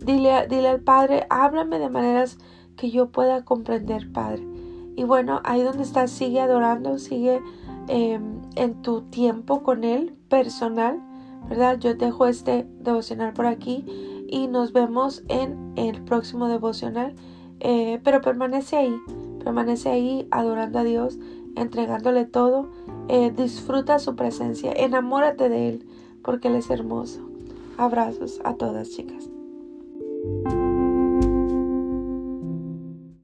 Dile, 0.00 0.48
dile 0.48 0.68
al 0.68 0.80
Padre, 0.80 1.26
háblame 1.30 1.78
de 1.78 1.88
maneras 1.88 2.38
que 2.76 2.90
yo 2.90 3.10
pueda 3.10 3.44
comprender, 3.44 4.10
Padre. 4.12 4.44
Y 4.96 5.04
bueno, 5.04 5.40
ahí 5.44 5.62
donde 5.62 5.84
estás, 5.84 6.10
sigue 6.10 6.40
adorando, 6.40 6.98
sigue 6.98 7.40
em, 7.88 8.42
en 8.56 8.82
tu 8.82 9.02
tiempo 9.02 9.62
con 9.62 9.84
Él 9.84 10.14
personal, 10.28 11.00
¿verdad? 11.48 11.78
Yo 11.78 11.94
dejo 11.94 12.26
este 12.26 12.66
devocional 12.80 13.32
por 13.32 13.46
aquí 13.46 13.84
y 14.28 14.48
nos 14.48 14.72
vemos 14.72 15.22
en 15.28 15.72
el 15.76 16.02
próximo 16.02 16.48
devocional. 16.48 17.14
Eh, 17.60 18.00
pero 18.02 18.20
permanece 18.20 18.76
ahí, 18.76 18.96
permanece 19.44 19.88
ahí 19.88 20.26
adorando 20.32 20.80
a 20.80 20.84
Dios, 20.84 21.18
entregándole 21.56 22.24
todo. 22.24 22.68
Eh, 23.08 23.32
disfruta 23.36 23.98
su 23.98 24.16
presencia, 24.16 24.72
enamórate 24.72 25.48
de 25.48 25.68
Él, 25.68 25.86
porque 26.22 26.48
Él 26.48 26.56
es 26.56 26.70
hermoso. 26.70 27.20
Abrazos 27.76 28.40
a 28.44 28.54
todas, 28.54 28.90
chicas. 28.90 29.28